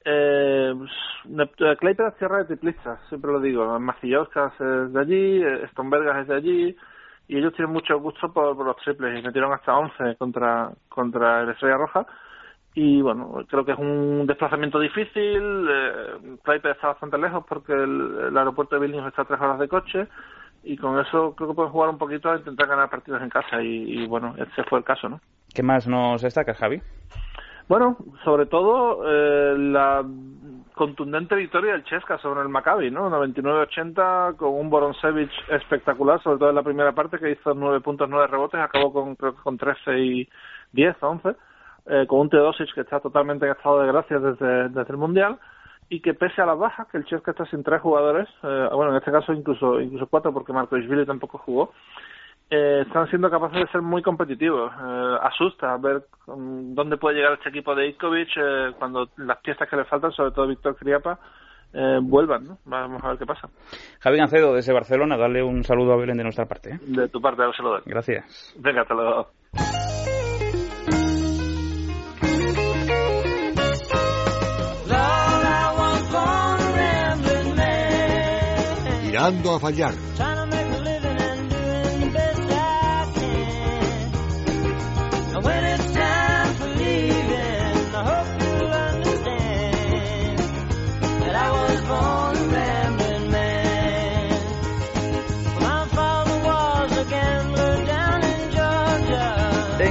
Eh, 0.04 0.74
Kleipeda 1.78 2.08
es 2.08 2.16
tierra 2.16 2.38
de 2.38 2.44
triplistas, 2.44 3.00
siempre 3.08 3.32
lo 3.32 3.40
digo. 3.40 3.78
Macillauskas 3.78 4.52
es 4.60 4.92
de 4.92 5.00
allí, 5.00 5.42
eh, 5.42 5.68
Stombergas 5.72 6.22
es 6.22 6.28
de 6.28 6.34
allí, 6.34 6.76
y 7.28 7.36
ellos 7.36 7.52
tienen 7.54 7.72
mucho 7.72 7.98
gusto 8.00 8.32
por, 8.32 8.56
los 8.56 8.76
triples, 8.78 9.18
y 9.18 9.22
metieron 9.22 9.52
hasta 9.52 9.76
11 9.76 10.16
contra, 10.16 10.70
contra 10.88 11.42
el 11.42 11.50
Estrella 11.50 11.76
Roja. 11.76 12.06
Y 12.74 13.02
bueno, 13.02 13.44
creo 13.48 13.64
que 13.64 13.72
es 13.72 13.78
un 13.78 14.26
desplazamiento 14.26 14.78
difícil. 14.78 15.68
Eh, 15.68 16.38
está 16.64 16.88
bastante 16.88 17.18
lejos 17.18 17.44
porque 17.48 17.72
el, 17.72 18.36
aeropuerto 18.36 18.76
de 18.76 18.82
Vilnius 18.82 19.08
está 19.08 19.22
a 19.22 19.24
tres 19.24 19.40
horas 19.40 19.58
de 19.58 19.68
coche. 19.68 20.06
Y 20.62 20.76
con 20.76 20.98
eso 21.00 21.34
creo 21.34 21.48
que 21.48 21.54
pueden 21.54 21.72
jugar 21.72 21.90
un 21.90 21.98
poquito 21.98 22.30
a 22.30 22.36
intentar 22.36 22.68
ganar 22.68 22.90
partidos 22.90 23.22
en 23.22 23.30
casa. 23.30 23.60
Y, 23.62 24.06
bueno, 24.06 24.34
ese 24.36 24.62
fue 24.64 24.78
el 24.78 24.84
caso, 24.84 25.08
¿no? 25.08 25.20
¿Qué 25.52 25.62
más 25.62 25.88
nos 25.88 26.22
destaca, 26.22 26.54
Javi? 26.54 26.80
Bueno, 27.70 27.98
sobre 28.24 28.46
todo 28.46 29.02
eh, 29.06 29.56
la 29.56 30.04
contundente 30.74 31.36
victoria 31.36 31.70
del 31.70 31.84
Chesca 31.84 32.18
sobre 32.18 32.40
el 32.40 32.48
Maccabi, 32.48 32.90
¿no? 32.90 33.08
99-80 33.08 34.34
con 34.34 34.54
un 34.54 34.68
Boronsevich 34.68 35.30
espectacular, 35.48 36.20
sobre 36.20 36.40
todo 36.40 36.48
en 36.48 36.56
la 36.56 36.64
primera 36.64 36.90
parte 36.90 37.20
que 37.20 37.30
hizo 37.30 37.54
9 37.54 37.78
puntos, 37.78 38.08
9 38.10 38.26
rebotes, 38.26 38.58
acabó 38.58 38.92
con 38.92 39.14
creo 39.14 39.36
que 39.36 39.42
con 39.42 39.56
13 39.56 40.00
y 40.00 40.28
10, 40.72 40.96
11, 41.00 41.36
eh, 41.86 42.06
con 42.08 42.18
un 42.18 42.28
Teodosic 42.28 42.74
que 42.74 42.80
está 42.80 42.98
totalmente 42.98 43.46
en 43.46 43.52
estado 43.52 43.82
de 43.82 43.86
gracia 43.86 44.18
desde, 44.18 44.68
desde 44.70 44.90
el 44.92 44.98
Mundial 44.98 45.38
y 45.88 46.00
que 46.00 46.14
pese 46.14 46.42
a 46.42 46.46
las 46.46 46.58
bajas, 46.58 46.88
que 46.88 46.98
el 46.98 47.04
Chelsea 47.04 47.30
está 47.30 47.46
sin 47.46 47.62
tres 47.62 47.80
jugadores, 47.82 48.28
eh, 48.42 48.68
bueno, 48.72 48.90
en 48.90 48.96
este 48.96 49.12
caso 49.12 49.32
incluso 49.32 49.80
incluso 49.80 50.08
cuatro 50.08 50.32
porque 50.32 50.52
Marco 50.52 50.76
Isvili 50.76 51.06
tampoco 51.06 51.38
jugó, 51.38 51.72
eh, 52.50 52.82
están 52.84 53.08
siendo 53.08 53.30
capaces 53.30 53.60
de 53.60 53.68
ser 53.68 53.80
muy 53.80 54.02
competitivos. 54.02 54.72
Eh, 54.72 55.16
asusta 55.22 55.76
ver 55.76 56.02
um, 56.26 56.74
dónde 56.74 56.96
puede 56.96 57.16
llegar 57.16 57.34
este 57.34 57.48
equipo 57.48 57.74
de 57.74 57.88
Ikovic 57.88 58.28
eh, 58.36 58.72
cuando 58.78 59.08
las 59.16 59.38
piezas 59.38 59.68
que 59.68 59.76
le 59.76 59.84
faltan, 59.84 60.10
sobre 60.12 60.32
todo 60.32 60.48
Víctor 60.48 60.76
Criapa, 60.76 61.18
eh, 61.72 61.98
vuelvan, 62.02 62.44
¿no? 62.44 62.58
Vamos 62.64 63.02
a 63.04 63.08
ver 63.10 63.18
qué 63.18 63.26
pasa. 63.26 63.48
Javi 64.00 64.18
Gancedo, 64.18 64.54
desde 64.54 64.72
Barcelona, 64.72 65.16
dale 65.16 65.42
un 65.42 65.62
saludo 65.62 65.92
a 65.92 65.96
Belén 65.96 66.16
de 66.16 66.24
nuestra 66.24 66.46
parte. 66.46 66.70
¿eh? 66.70 66.78
De 66.82 67.08
tu 67.08 67.20
parte, 67.20 67.46
un 67.46 67.54
saludo. 67.54 67.80
Gracias. 67.86 68.54
Venga, 68.58 68.82
hasta 68.82 68.94
luego. 68.94 69.28
Tirando 79.02 79.54
a 79.54 79.60
fallar. 79.60 79.92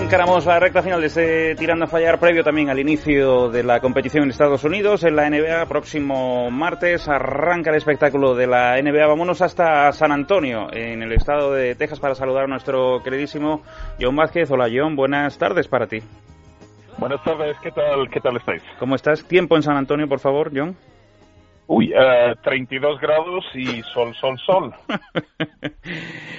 Encaramos 0.09 0.43
la 0.47 0.59
recta 0.59 0.81
final 0.81 1.01
de 1.01 1.05
este 1.05 1.53
Tirando 1.53 1.85
a 1.85 1.87
Fallar, 1.87 2.19
previo 2.19 2.43
también 2.43 2.71
al 2.71 2.79
inicio 2.79 3.47
de 3.49 3.61
la 3.61 3.79
competición 3.79 4.23
en 4.23 4.31
Estados 4.31 4.63
Unidos, 4.63 5.03
en 5.03 5.15
la 5.15 5.29
NBA. 5.29 5.67
Próximo 5.67 6.49
martes 6.49 7.07
arranca 7.07 7.69
el 7.69 7.75
espectáculo 7.75 8.33
de 8.33 8.47
la 8.47 8.81
NBA. 8.81 9.05
Vámonos 9.05 9.43
hasta 9.43 9.91
San 9.91 10.11
Antonio, 10.11 10.65
en 10.73 11.03
el 11.03 11.11
estado 11.11 11.53
de 11.53 11.75
Texas, 11.75 11.99
para 11.99 12.15
saludar 12.15 12.45
a 12.45 12.47
nuestro 12.47 13.03
queridísimo 13.03 13.61
John 14.01 14.15
Vázquez. 14.15 14.49
Hola, 14.49 14.65
John, 14.73 14.95
buenas 14.95 15.37
tardes 15.37 15.67
para 15.67 15.85
ti. 15.85 15.99
Buenas 16.97 17.23
tardes, 17.23 17.55
¿qué 17.61 17.69
tal, 17.69 18.09
qué 18.09 18.19
tal 18.19 18.35
estáis? 18.35 18.63
¿Cómo 18.79 18.95
estás? 18.95 19.23
Tiempo 19.23 19.57
en 19.57 19.61
San 19.61 19.77
Antonio, 19.77 20.07
por 20.09 20.19
favor, 20.19 20.49
John. 20.51 20.75
Uy, 21.71 21.93
eh, 21.95 22.33
32 22.41 22.99
grados 22.99 23.45
y 23.53 23.83
sol, 23.83 24.13
sol, 24.15 24.39
sol. 24.39 24.73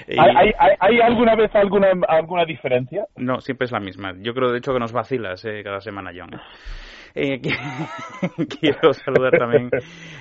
¿Hay, 0.09 0.19
hay, 0.19 0.53
hay, 0.59 0.77
hay 0.81 1.01
alguna 1.01 1.37
vez 1.37 1.55
alguna, 1.55 1.89
alguna 2.09 2.45
diferencia? 2.45 3.05
No, 3.17 3.41
siempre 3.41 3.67
es 3.67 3.73
la 3.73 3.79
misma. 3.79 4.13
Yo 4.19 4.35
creo, 4.35 4.51
de 4.51 4.59
hecho, 4.59 4.73
que 4.73 4.81
nos 4.81 4.93
vacilas 4.93 5.45
eh, 5.45 5.63
cada 5.63 5.81
semana, 5.81 6.11
John. 6.13 6.31
Eh, 7.15 7.41
quiero 8.61 8.93
saludar 8.93 9.39
también 9.39 9.71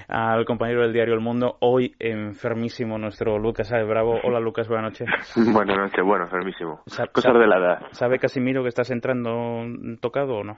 al 0.07 0.45
compañero 0.45 0.81
del 0.81 0.93
diario 0.93 1.13
El 1.15 1.19
Mundo, 1.21 1.57
hoy 1.59 1.95
enfermísimo 1.99 2.97
nuestro 2.97 3.37
Lucas 3.39 3.71
Abe 3.71 3.83
Bravo. 3.85 4.19
Hola 4.23 4.39
Lucas, 4.39 4.67
buenas 4.67 4.99
noches. 4.99 5.07
Buenas 5.53 5.77
noches, 5.77 6.03
bueno, 6.05 6.25
enfermísimo. 6.25 6.81
Sa- 6.87 7.07
Cosas 7.07 7.33
sa- 7.33 7.39
de 7.39 7.47
la 7.47 7.57
edad. 7.57 7.79
¿Sabe 7.91 8.19
Casimiro 8.19 8.63
que 8.63 8.69
estás 8.69 8.89
entrando 8.91 9.65
tocado 10.01 10.37
o 10.37 10.43
no? 10.43 10.57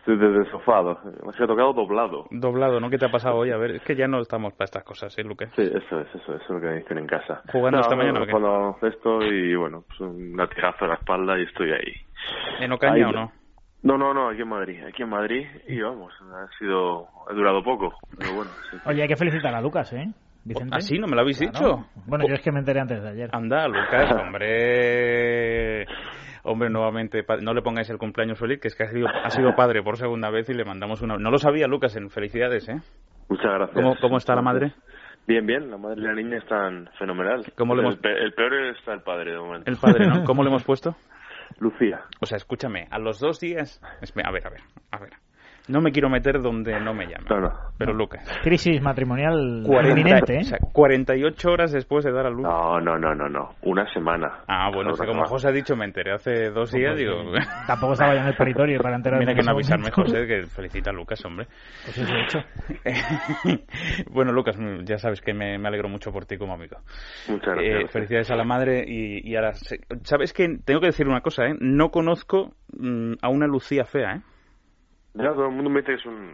Estoy 0.00 0.16
desde 0.16 0.38
el 0.38 0.50
sofá, 0.50 0.82
me 0.82 0.90
he 1.38 1.46
tocado 1.46 1.72
doblado. 1.74 2.24
Doblado, 2.30 2.80
¿no? 2.80 2.88
¿Qué 2.88 2.96
te 2.96 3.04
ha 3.04 3.10
pasado 3.10 3.36
hoy? 3.36 3.50
A 3.50 3.58
ver, 3.58 3.72
es 3.72 3.82
que 3.82 3.94
ya 3.94 4.08
no 4.08 4.20
estamos 4.20 4.54
para 4.54 4.64
estas 4.64 4.82
cosas, 4.82 5.16
¿eh, 5.18 5.22
Lucas? 5.22 5.50
Sí, 5.54 5.62
eso 5.62 6.00
es, 6.00 6.08
eso 6.14 6.34
es, 6.34 6.42
eso 6.42 6.42
es 6.42 6.50
lo 6.50 6.60
que 6.60 6.66
me 6.66 6.76
dicen 6.78 6.98
en 6.98 7.06
casa. 7.06 7.42
¿Jugando 7.52 7.80
esta 7.80 7.96
mañana 7.96 8.22
o 8.22 8.24
qué? 8.24 8.30
Cuando 8.32 8.78
esto 8.82 9.22
y 9.26 9.54
bueno, 9.54 9.84
pues 9.86 10.00
un 10.00 10.36
latigazo 10.36 10.84
en 10.86 10.88
la 10.90 10.96
espalda 10.96 11.38
y 11.38 11.42
estoy 11.42 11.72
ahí. 11.72 11.92
¿En 12.60 12.72
Ocaña 12.72 12.94
Ahí, 12.94 13.02
o 13.02 13.12
no? 13.12 13.32
No, 13.82 13.98
no, 13.98 14.12
no, 14.14 14.28
aquí 14.30 14.42
en 14.42 14.48
Madrid, 14.48 14.82
aquí 14.86 15.02
en 15.02 15.08
Madrid 15.10 15.46
y 15.68 15.80
vamos, 15.80 16.12
ha 16.22 16.48
sido, 16.58 17.06
ha 17.28 17.32
durado 17.34 17.62
poco, 17.62 17.94
pero 18.16 18.32
bueno, 18.32 18.52
sí. 18.70 18.78
Oye, 18.86 19.02
hay 19.02 19.08
que 19.08 19.16
felicitar 19.16 19.54
a 19.54 19.60
Lucas, 19.60 19.92
¿eh? 19.92 20.06
Vicente. 20.42 20.74
¿Ah, 20.74 20.80
sí? 20.80 20.98
¿No 20.98 21.06
me 21.06 21.14
lo 21.14 21.20
habéis 21.20 21.38
Claro. 21.38 21.52
dicho? 21.52 21.86
Bueno, 22.06 22.24
yo 22.26 22.32
es 22.34 22.40
que 22.40 22.50
me 22.50 22.60
enteré 22.60 22.80
antes 22.80 23.02
de 23.02 23.08
ayer. 23.10 23.28
Anda, 23.32 23.68
Lucas, 23.68 24.10
hombre. 24.26 24.79
Hombre, 26.60 26.68
nuevamente, 26.74 27.24
no 27.40 27.54
le 27.54 27.62
pongáis 27.62 27.88
el 27.88 27.96
cumpleaños 27.96 28.38
feliz, 28.38 28.60
que 28.60 28.68
es 28.68 28.74
que 28.76 28.82
ha 28.82 28.90
sido, 28.90 29.08
ha 29.08 29.30
sido 29.30 29.54
padre 29.56 29.82
por 29.82 29.96
segunda 29.96 30.28
vez 30.28 30.46
y 30.50 30.52
le 30.52 30.66
mandamos 30.66 31.00
una... 31.00 31.16
No 31.16 31.30
lo 31.30 31.38
sabía, 31.38 31.66
Lucas, 31.66 31.96
en 31.96 32.10
felicidades, 32.10 32.68
¿eh? 32.68 32.76
Muchas 33.30 33.46
gracias. 33.46 33.70
¿Cómo, 33.74 33.96
cómo 33.98 34.18
está 34.18 34.34
la 34.34 34.42
madre? 34.42 34.74
Bien, 35.26 35.46
bien, 35.46 35.70
la 35.70 35.78
madre 35.78 36.02
y 36.02 36.04
la 36.04 36.12
niña 36.12 36.36
están 36.36 36.90
fenomenal. 36.98 37.50
¿Cómo 37.56 37.74
le 37.74 37.80
el, 37.80 37.86
hemos- 37.86 37.96
pe- 37.98 38.12
el 38.22 38.34
peor 38.34 38.52
está 38.76 38.92
el 38.92 39.00
padre 39.00 39.30
de 39.32 39.38
momento. 39.38 39.70
El 39.70 39.78
padre, 39.78 40.06
¿no? 40.06 40.22
¿Cómo 40.24 40.42
le 40.42 40.50
hemos 40.50 40.62
puesto? 40.64 40.94
Lucía. 41.60 42.02
O 42.20 42.26
sea, 42.26 42.36
escúchame, 42.36 42.88
a 42.90 42.98
los 42.98 43.18
dos 43.20 43.40
días... 43.40 43.80
A 43.82 44.30
ver, 44.30 44.46
a 44.46 44.50
ver, 44.50 44.60
a 44.90 44.98
ver. 44.98 45.12
No 45.68 45.80
me 45.80 45.92
quiero 45.92 46.08
meter 46.08 46.40
donde 46.42 46.80
no 46.80 46.92
me 46.94 47.06
llaman. 47.06 47.42
No. 47.42 47.52
Pero 47.78 47.94
Lucas, 47.94 48.22
Crisis 48.42 48.82
matrimonial 48.82 49.62
40, 49.64 49.90
inminente, 49.98 50.34
¿eh? 50.36 50.40
o 50.40 50.44
sea, 50.44 50.58
48 50.72 51.50
horas 51.50 51.72
después 51.72 52.04
de 52.04 52.12
dar 52.12 52.26
a 52.26 52.30
luz. 52.30 52.42
No, 52.42 52.80
no, 52.80 52.98
no, 52.98 53.14
no, 53.14 53.28
no. 53.28 53.54
Una 53.62 53.90
semana. 53.92 54.40
Ah, 54.48 54.70
bueno, 54.74 54.90
es 54.90 54.96
que 55.00 55.04
Una 55.06 55.12
como. 55.22 55.24
José 55.26 55.48
ha 55.48 55.52
dicho, 55.52 55.76
me 55.76 55.84
enteré 55.86 56.12
hace 56.12 56.50
dos 56.50 56.72
días, 56.72 56.96
digo... 56.96 57.14
Tampoco 57.66 57.92
estaba 57.94 58.14
ya 58.14 58.22
en 58.22 58.26
el 58.28 58.36
territorio 58.36 58.80
para 58.80 58.96
enterarme. 58.96 59.24
Mira 59.24 59.34
que 59.38 59.42
no 59.44 59.52
avisarme, 59.52 59.90
momento. 59.90 60.02
José, 60.02 60.26
que 60.26 60.42
felicita 60.46 60.90
a 60.90 60.92
Lucas, 60.92 61.24
hombre. 61.24 61.46
Pues 61.84 61.98
eso 61.98 62.14
he 62.14 62.22
hecho. 62.24 62.38
bueno, 64.10 64.32
Lucas, 64.32 64.56
ya 64.84 64.98
sabes 64.98 65.20
que 65.20 65.32
me, 65.32 65.58
me 65.58 65.68
alegro 65.68 65.88
mucho 65.88 66.12
por 66.12 66.26
ti 66.26 66.36
como 66.36 66.54
amigo. 66.54 66.78
Muchas 67.28 67.58
Eh, 67.58 67.68
gracias. 67.70 67.92
felicidades 67.92 68.30
a 68.30 68.36
la 68.36 68.44
madre 68.44 68.84
y, 68.86 69.28
y 69.30 69.36
ahora... 69.36 69.52
se- 69.54 69.80
¿Sabes 70.02 70.32
que 70.32 70.58
Tengo 70.64 70.80
que 70.80 70.86
decir 70.86 71.06
una 71.08 71.20
cosa, 71.20 71.46
¿eh? 71.46 71.54
No 71.60 71.90
conozco 71.90 72.52
mm, 72.76 73.14
a 73.22 73.28
una 73.28 73.46
Lucía 73.46 73.84
fea, 73.84 74.16
¿eh? 74.16 74.20
Ya 75.14 75.32
todo 75.32 75.46
el 75.46 75.52
mundo 75.52 75.70
me 75.70 75.80
dice 75.80 75.92
que 75.92 75.98
es 75.98 76.06
un 76.06 76.32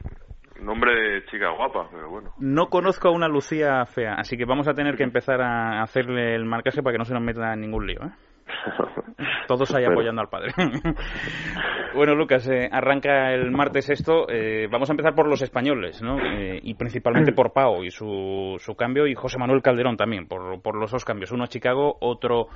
nombre 0.64 0.92
de 0.94 1.24
chica 1.26 1.50
guapa, 1.50 1.88
pero 1.90 2.10
bueno. 2.10 2.32
No 2.38 2.66
conozco 2.68 3.08
a 3.08 3.12
una 3.12 3.28
Lucía 3.28 3.84
fea, 3.86 4.14
así 4.14 4.36
que 4.36 4.44
vamos 4.44 4.68
a 4.68 4.74
tener 4.74 4.96
que 4.96 5.02
empezar 5.04 5.40
a 5.40 5.82
hacerle 5.82 6.34
el 6.34 6.44
marcaje 6.44 6.82
para 6.82 6.92
que 6.94 6.98
no 6.98 7.04
se 7.04 7.14
nos 7.14 7.22
meta 7.22 7.52
en 7.52 7.60
ningún 7.60 7.86
lío, 7.86 8.00
¿eh? 8.02 8.10
Todos 9.48 9.74
ahí 9.74 9.84
apoyando 9.84 10.20
al 10.20 10.28
padre. 10.28 10.52
bueno, 11.94 12.14
Lucas, 12.14 12.48
eh, 12.48 12.68
arranca 12.70 13.32
el 13.32 13.50
martes 13.50 13.90
esto. 13.90 14.28
eh, 14.28 14.68
vamos 14.70 14.88
a 14.88 14.92
empezar 14.92 15.14
por 15.14 15.28
los 15.28 15.42
españoles, 15.42 16.02
¿no? 16.02 16.18
Eh, 16.18 16.60
y 16.62 16.74
principalmente 16.74 17.32
por 17.32 17.52
Pau 17.52 17.82
y 17.84 17.90
su, 17.90 18.56
su 18.58 18.74
cambio, 18.76 19.06
y 19.06 19.14
José 19.14 19.38
Manuel 19.38 19.62
Calderón 19.62 19.96
también, 19.96 20.26
por, 20.26 20.60
por 20.62 20.76
los 20.76 20.90
dos 20.90 21.04
cambios. 21.04 21.32
Uno 21.32 21.44
a 21.44 21.48
Chicago, 21.48 21.96
otro 22.00 22.48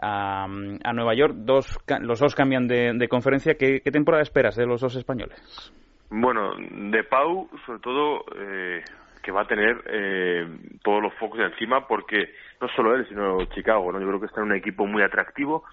a, 0.00 0.44
a 0.44 0.92
Nueva 0.92 1.14
York. 1.14 1.34
Dos, 1.36 1.78
los 2.00 2.20
dos 2.20 2.34
cambian 2.34 2.66
de, 2.66 2.92
de 2.94 3.08
conferencia. 3.08 3.54
¿Qué, 3.54 3.80
¿Qué 3.80 3.90
temporada 3.90 4.22
esperas 4.22 4.56
de 4.56 4.66
los 4.66 4.80
dos 4.80 4.96
españoles? 4.96 5.72
Bueno, 6.10 6.54
de 6.56 7.02
Pau, 7.04 7.48
sobre 7.66 7.80
todo, 7.80 8.24
eh, 8.36 8.82
que 9.22 9.32
va 9.32 9.42
a 9.42 9.46
tener 9.46 9.82
eh, 9.86 10.46
todos 10.82 11.02
los 11.02 11.12
focos 11.14 11.40
encima, 11.40 11.86
porque 11.86 12.30
no 12.60 12.68
solo 12.68 12.94
él, 12.94 13.06
sino 13.08 13.44
Chicago. 13.46 13.92
Yo 13.92 14.06
creo 14.06 14.20
que 14.20 14.26
está 14.26 14.40
en 14.40 14.46
un 14.46 14.56
equipo 14.56 14.86
muy 14.86 15.02
atractivo. 15.02 15.64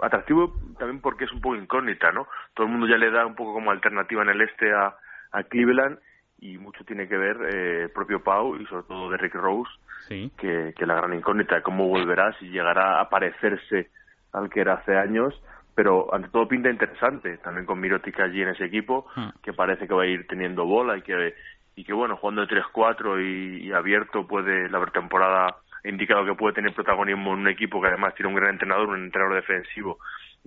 Atractivo 0.00 0.52
también 0.78 1.00
porque 1.00 1.24
es 1.24 1.32
un 1.32 1.40
poco 1.40 1.56
incógnita, 1.56 2.10
¿no? 2.12 2.26
Todo 2.54 2.66
el 2.66 2.72
mundo 2.72 2.86
ya 2.86 2.96
le 2.96 3.10
da 3.10 3.24
un 3.24 3.34
poco 3.34 3.54
como 3.54 3.70
alternativa 3.70 4.22
en 4.22 4.30
el 4.30 4.42
este 4.42 4.72
a 4.74 5.42
Cleveland 5.44 5.98
y 6.38 6.58
mucho 6.58 6.84
tiene 6.84 7.08
que 7.08 7.16
ver 7.16 7.36
eh, 7.42 7.82
el 7.84 7.90
propio 7.90 8.22
Pau 8.22 8.56
y 8.56 8.66
sobre 8.66 8.84
todo 8.84 9.10
de 9.10 9.16
Rick 9.16 9.34
Rose, 9.34 9.70
Sí. 10.08 10.30
que, 10.38 10.72
que 10.76 10.86
la 10.86 10.94
gran 10.94 11.14
incógnita, 11.14 11.62
cómo 11.62 11.88
volverá, 11.88 12.32
si 12.38 12.48
llegará 12.48 13.00
a 13.00 13.08
parecerse 13.08 13.90
al 14.32 14.48
que 14.50 14.60
era 14.60 14.74
hace 14.74 14.96
años, 14.96 15.34
pero 15.74 16.14
ante 16.14 16.28
todo 16.28 16.46
pinta 16.46 16.70
interesante, 16.70 17.38
también 17.38 17.66
con 17.66 17.80
Mirotic 17.80 18.18
allí 18.20 18.40
en 18.42 18.50
ese 18.50 18.64
equipo, 18.66 19.06
que 19.42 19.52
parece 19.52 19.88
que 19.88 19.94
va 19.94 20.04
a 20.04 20.06
ir 20.06 20.26
teniendo 20.28 20.64
bola 20.64 20.96
y 20.96 21.02
que, 21.02 21.34
y 21.74 21.84
que 21.84 21.92
bueno, 21.92 22.16
jugando 22.16 22.46
de 22.46 22.48
3-4 22.48 23.20
y, 23.20 23.66
y 23.66 23.72
abierto 23.72 24.26
puede, 24.26 24.68
la 24.70 24.80
pretemporada 24.80 25.46
ha 25.48 25.88
indicado 25.88 26.24
que 26.24 26.34
puede 26.34 26.54
tener 26.54 26.72
protagonismo 26.74 27.32
en 27.34 27.40
un 27.40 27.48
equipo 27.48 27.80
que 27.80 27.88
además 27.88 28.14
tiene 28.14 28.28
un 28.28 28.36
gran 28.36 28.50
entrenador, 28.50 28.88
un 28.88 29.04
entrenador 29.04 29.36
defensivo 29.36 29.98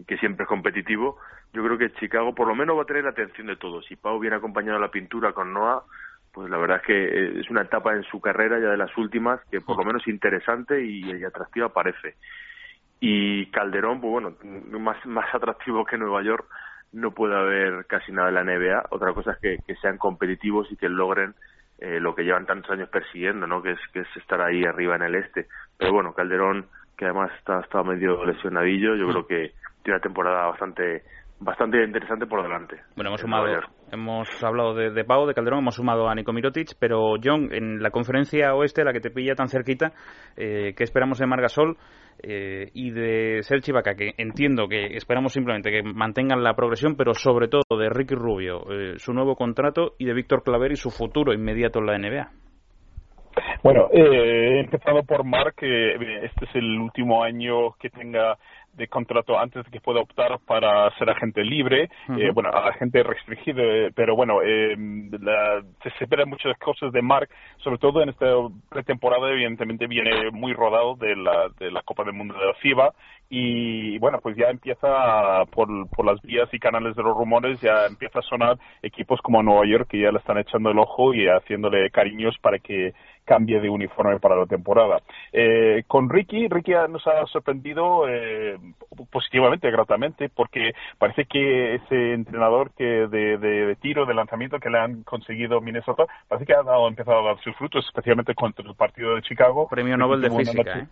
que 0.08 0.18
siempre 0.18 0.44
es 0.44 0.50
competitivo, 0.50 1.18
yo 1.54 1.64
creo 1.64 1.78
que 1.78 1.94
Chicago 1.94 2.34
por 2.34 2.48
lo 2.48 2.56
menos 2.56 2.78
va 2.78 2.84
a 2.84 2.86
tener 2.86 3.04
la 3.04 3.12
atención 3.12 3.48
de 3.48 3.56
todos. 3.56 3.86
Si 3.86 3.96
Pau 3.96 4.20
viene 4.20 4.36
acompañado 4.36 4.76
de 4.78 4.86
la 4.86 4.92
pintura 4.92 5.34
con 5.34 5.54
Noah, 5.54 5.84
pues 6.32 6.50
la 6.50 6.58
verdad 6.58 6.78
es 6.78 6.84
que 6.84 7.04
eh, 7.04 7.40
es 7.40 7.50
una 7.50 7.64
etapa 7.64 7.94
en 7.94 8.04
su 8.04 8.22
carrera 8.22 8.60
ya 8.60 8.70
de 8.70 8.78
las 8.78 8.96
últimas 8.98 9.42
que 9.50 9.62
por 9.62 9.78
lo 9.78 9.84
menos 9.84 10.08
interesante 10.08 10.84
y, 10.84 11.12
y 11.12 11.24
atractiva 11.24 11.70
parece. 11.70 12.16
Y 13.00 13.48
Calderón, 13.48 14.02
pues 14.02 14.12
bueno, 14.12 14.36
más, 14.80 15.04
más 15.06 15.34
atractivo 15.34 15.86
que 15.86 15.98
Nueva 15.98 16.22
York 16.22 16.46
no 16.92 17.12
puede 17.12 17.36
haber 17.36 17.86
casi 17.86 18.12
nada 18.12 18.30
en 18.30 18.36
la 18.36 18.44
NBA. 18.44 18.88
Otra 18.90 19.14
cosa 19.14 19.32
es 19.32 19.38
que, 19.40 19.58
que 19.66 19.76
sean 19.76 19.98
competitivos 19.98 20.72
y 20.72 20.76
que 20.76 20.90
logren 20.90 21.36
eh, 21.80 22.00
lo 22.00 22.14
que 22.14 22.24
llevan 22.24 22.46
tantos 22.46 22.72
años 22.72 22.90
persiguiendo, 22.90 23.48
¿no? 23.48 23.62
Que 23.62 23.72
es, 23.72 23.80
que 23.94 24.02
es 24.02 24.18
estar 24.18 24.42
ahí 24.42 24.66
arriba 24.66 24.96
en 24.96 25.04
el 25.04 25.16
este. 25.16 25.48
Pero 25.78 25.94
bueno, 25.94 26.14
Calderón, 26.14 26.68
que 27.00 27.06
además 27.06 27.32
está, 27.38 27.62
está 27.62 27.82
medio 27.82 28.26
lesionadillo, 28.26 28.94
yo 28.98 29.08
creo 29.08 29.26
que 29.26 29.54
tiene 29.82 29.96
una 29.96 30.02
temporada 30.02 30.48
bastante 30.48 31.04
bastante 31.40 31.82
interesante 31.82 32.26
por 32.28 32.44
delante. 32.44 32.76
Bueno, 32.98 33.12
hemos 33.12 33.22
sumado, 33.22 33.46
hemos 33.94 34.44
hablado 34.44 34.74
de, 34.74 34.92
de 34.92 35.06
Pau, 35.06 35.26
de 35.26 35.34
Calderón, 35.34 35.60
hemos 35.60 35.76
sumado 35.76 36.10
a 36.10 36.14
Nico 36.14 36.34
Mirotic, 36.34 36.72
pero 36.78 37.14
John, 37.24 37.54
en 37.54 37.82
la 37.82 37.92
conferencia 37.92 38.54
oeste, 38.54 38.84
la 38.84 38.92
que 38.92 39.00
te 39.00 39.12
pilla 39.12 39.36
tan 39.36 39.48
cerquita, 39.48 39.94
eh, 40.36 40.74
¿qué 40.76 40.84
esperamos 40.84 41.20
de 41.20 41.28
Margasol 41.28 41.78
eh, 42.22 42.70
y 42.74 42.92
de 42.92 43.40
Sergi 43.44 43.72
Vaca? 43.72 43.96
Que 43.96 44.16
entiendo 44.18 44.68
que 44.68 44.98
esperamos 44.98 45.32
simplemente 45.32 45.72
que 45.72 45.82
mantengan 45.82 46.44
la 46.44 46.54
progresión, 46.54 46.98
pero 46.98 47.14
sobre 47.14 47.48
todo 47.48 47.80
de 47.80 47.90
Ricky 47.90 48.16
Rubio, 48.16 48.70
eh, 48.70 48.96
su 48.98 49.14
nuevo 49.14 49.38
contrato, 49.38 49.96
y 49.98 50.04
de 50.04 50.14
Víctor 50.14 50.44
Claver 50.44 50.74
y 50.74 50.76
su 50.76 50.92
futuro 50.92 51.32
inmediato 51.32 51.80
en 51.80 51.86
la 51.86 51.98
NBA. 51.98 52.49
Bueno, 53.64 53.90
eh, 53.92 54.60
empezado 54.60 55.04
por 55.04 55.24
Mark, 55.24 55.56
que 55.58 55.96
este 56.26 56.46
es 56.46 56.56
el 56.56 56.80
último 56.80 57.24
año 57.24 57.74
que 57.80 57.90
tenga 57.90 58.38
de 58.74 58.88
contrato 58.88 59.38
antes 59.38 59.66
de 59.66 59.72
que 59.72 59.82
pueda 59.82 60.00
optar 60.00 60.40
para 60.48 60.90
ser 60.98 61.10
agente 61.10 61.44
libre, 61.44 61.90
Ujú. 62.08 62.20
eh, 62.20 62.32
bueno, 62.34 62.50
agente 62.50 63.04
restringido, 63.04 63.62
eh, 63.62 63.92
pero 63.94 64.16
bueno, 64.16 64.42
eh, 64.42 64.76
la- 65.20 65.62
se 65.84 65.90
esperan 66.04 66.30
muchas 66.30 66.58
cosas 66.60 66.92
de 66.94 67.02
Mark, 67.02 67.30
sobre 67.58 67.78
todo 67.78 68.02
en 68.02 68.10
esta 68.10 68.26
pretemporada, 68.70 69.30
evidentemente 69.32 69.88
viene 69.88 70.32
muy 70.32 70.54
rodado 70.54 70.96
de 70.96 71.16
la, 71.16 71.50
de 71.60 71.72
la 71.72 71.82
Copa 71.82 72.04
del 72.04 72.14
Mundo 72.14 72.36
de 72.36 72.46
la 72.46 72.54
FIBA 72.54 72.94
y 73.30 73.98
bueno, 74.00 74.20
pues 74.22 74.36
ya 74.38 74.50
empieza 74.50 75.46
por, 75.52 75.68
por 75.90 76.06
las 76.06 76.22
vías 76.22 76.48
y 76.54 76.60
canales 76.60 76.96
de 76.96 77.04
los 77.04 77.16
rumores, 77.18 77.60
ya 77.62 77.86
empieza 77.88 78.20
a 78.20 78.24
sonar 78.24 78.58
equipos 78.82 79.20
como 79.22 79.44
Nueva 79.44 79.66
York 79.66 79.88
que 79.90 80.00
ya 80.00 80.12
le 80.12 80.20
están 80.20 80.38
echando 80.38 80.72
el 80.72 80.80
ojo 80.80 81.14
y 81.14 81.28
haciéndole 81.28 81.90
cariños 81.92 82.38
para 82.42 82.60
que 82.60 82.94
cambie 83.30 83.60
de 83.60 83.70
uniforme 83.70 84.20
para 84.20 84.36
la 84.36 84.48
temporada. 84.48 84.98
Eh, 85.32 85.84
con 85.86 86.10
Ricky, 86.10 86.48
Ricky 86.48 86.72
nos 86.90 87.06
ha 87.06 87.28
sorprendido 87.28 88.10
eh, 88.10 88.58
positivamente, 89.12 89.70
gratamente, 89.70 90.30
porque 90.30 90.72
parece 90.98 91.26
que 91.26 91.76
ese 91.76 92.14
entrenador 92.14 92.72
que 92.76 92.84
de, 92.84 93.38
de- 93.38 93.66
de 93.68 93.76
tiro, 93.76 94.08
de 94.08 94.16
lanzamiento 94.16 94.60
que 94.60 94.72
le 94.72 94.80
han 94.80 95.04
conseguido 95.04 95.62
Minnesota, 95.62 96.06
parece 96.28 96.48
que 96.48 96.54
ha 96.56 96.64
dado, 96.64 96.88
empezado 96.88 97.20
a 97.20 97.34
dar 97.34 97.40
sus 97.44 97.56
frutos, 97.56 97.86
especialmente 97.86 98.34
contra 98.34 98.66
el 98.68 98.74
partido 98.76 99.14
de 99.14 99.22
Chicago. 99.22 99.68
Premio 99.70 99.96
Nobel 99.96 100.22
de 100.22 100.30
Física, 100.46 100.88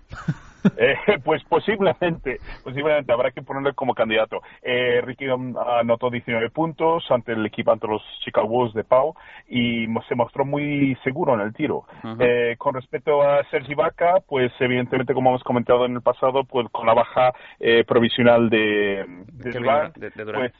¿eh? 0.77 0.95
pues 1.23 1.43
posiblemente, 1.45 2.39
posiblemente 2.63 3.11
habrá 3.11 3.31
que 3.31 3.41
ponerle 3.41 3.73
como 3.73 3.93
candidato. 3.93 4.41
Eh, 4.61 5.01
Ricky 5.01 5.25
anotó 5.27 6.09
19 6.09 6.49
puntos 6.49 7.05
ante 7.09 7.33
el 7.33 7.45
equipo, 7.45 7.71
ante 7.71 7.87
los 7.87 8.01
Chicago 8.23 8.47
Bulls 8.47 8.73
de 8.73 8.83
Pau 8.83 9.15
y 9.47 9.87
se 10.07 10.15
mostró 10.15 10.45
muy 10.45 10.95
seguro 11.03 11.33
en 11.35 11.41
el 11.41 11.53
tiro. 11.53 11.85
Eh, 12.19 12.55
con 12.57 12.73
respecto 12.73 13.21
a 13.21 13.43
Sergi 13.49 13.75
Vaca, 13.75 14.15
pues 14.27 14.51
evidentemente 14.59 15.13
como 15.13 15.29
hemos 15.29 15.43
comentado 15.43 15.85
en 15.85 15.95
el 15.95 16.01
pasado, 16.01 16.43
pues 16.43 16.67
con 16.71 16.85
la 16.85 16.93
baja 16.93 17.33
eh, 17.59 17.83
provisional 17.85 18.49
de, 18.49 19.05
de 19.33 19.51
pues 20.33 20.53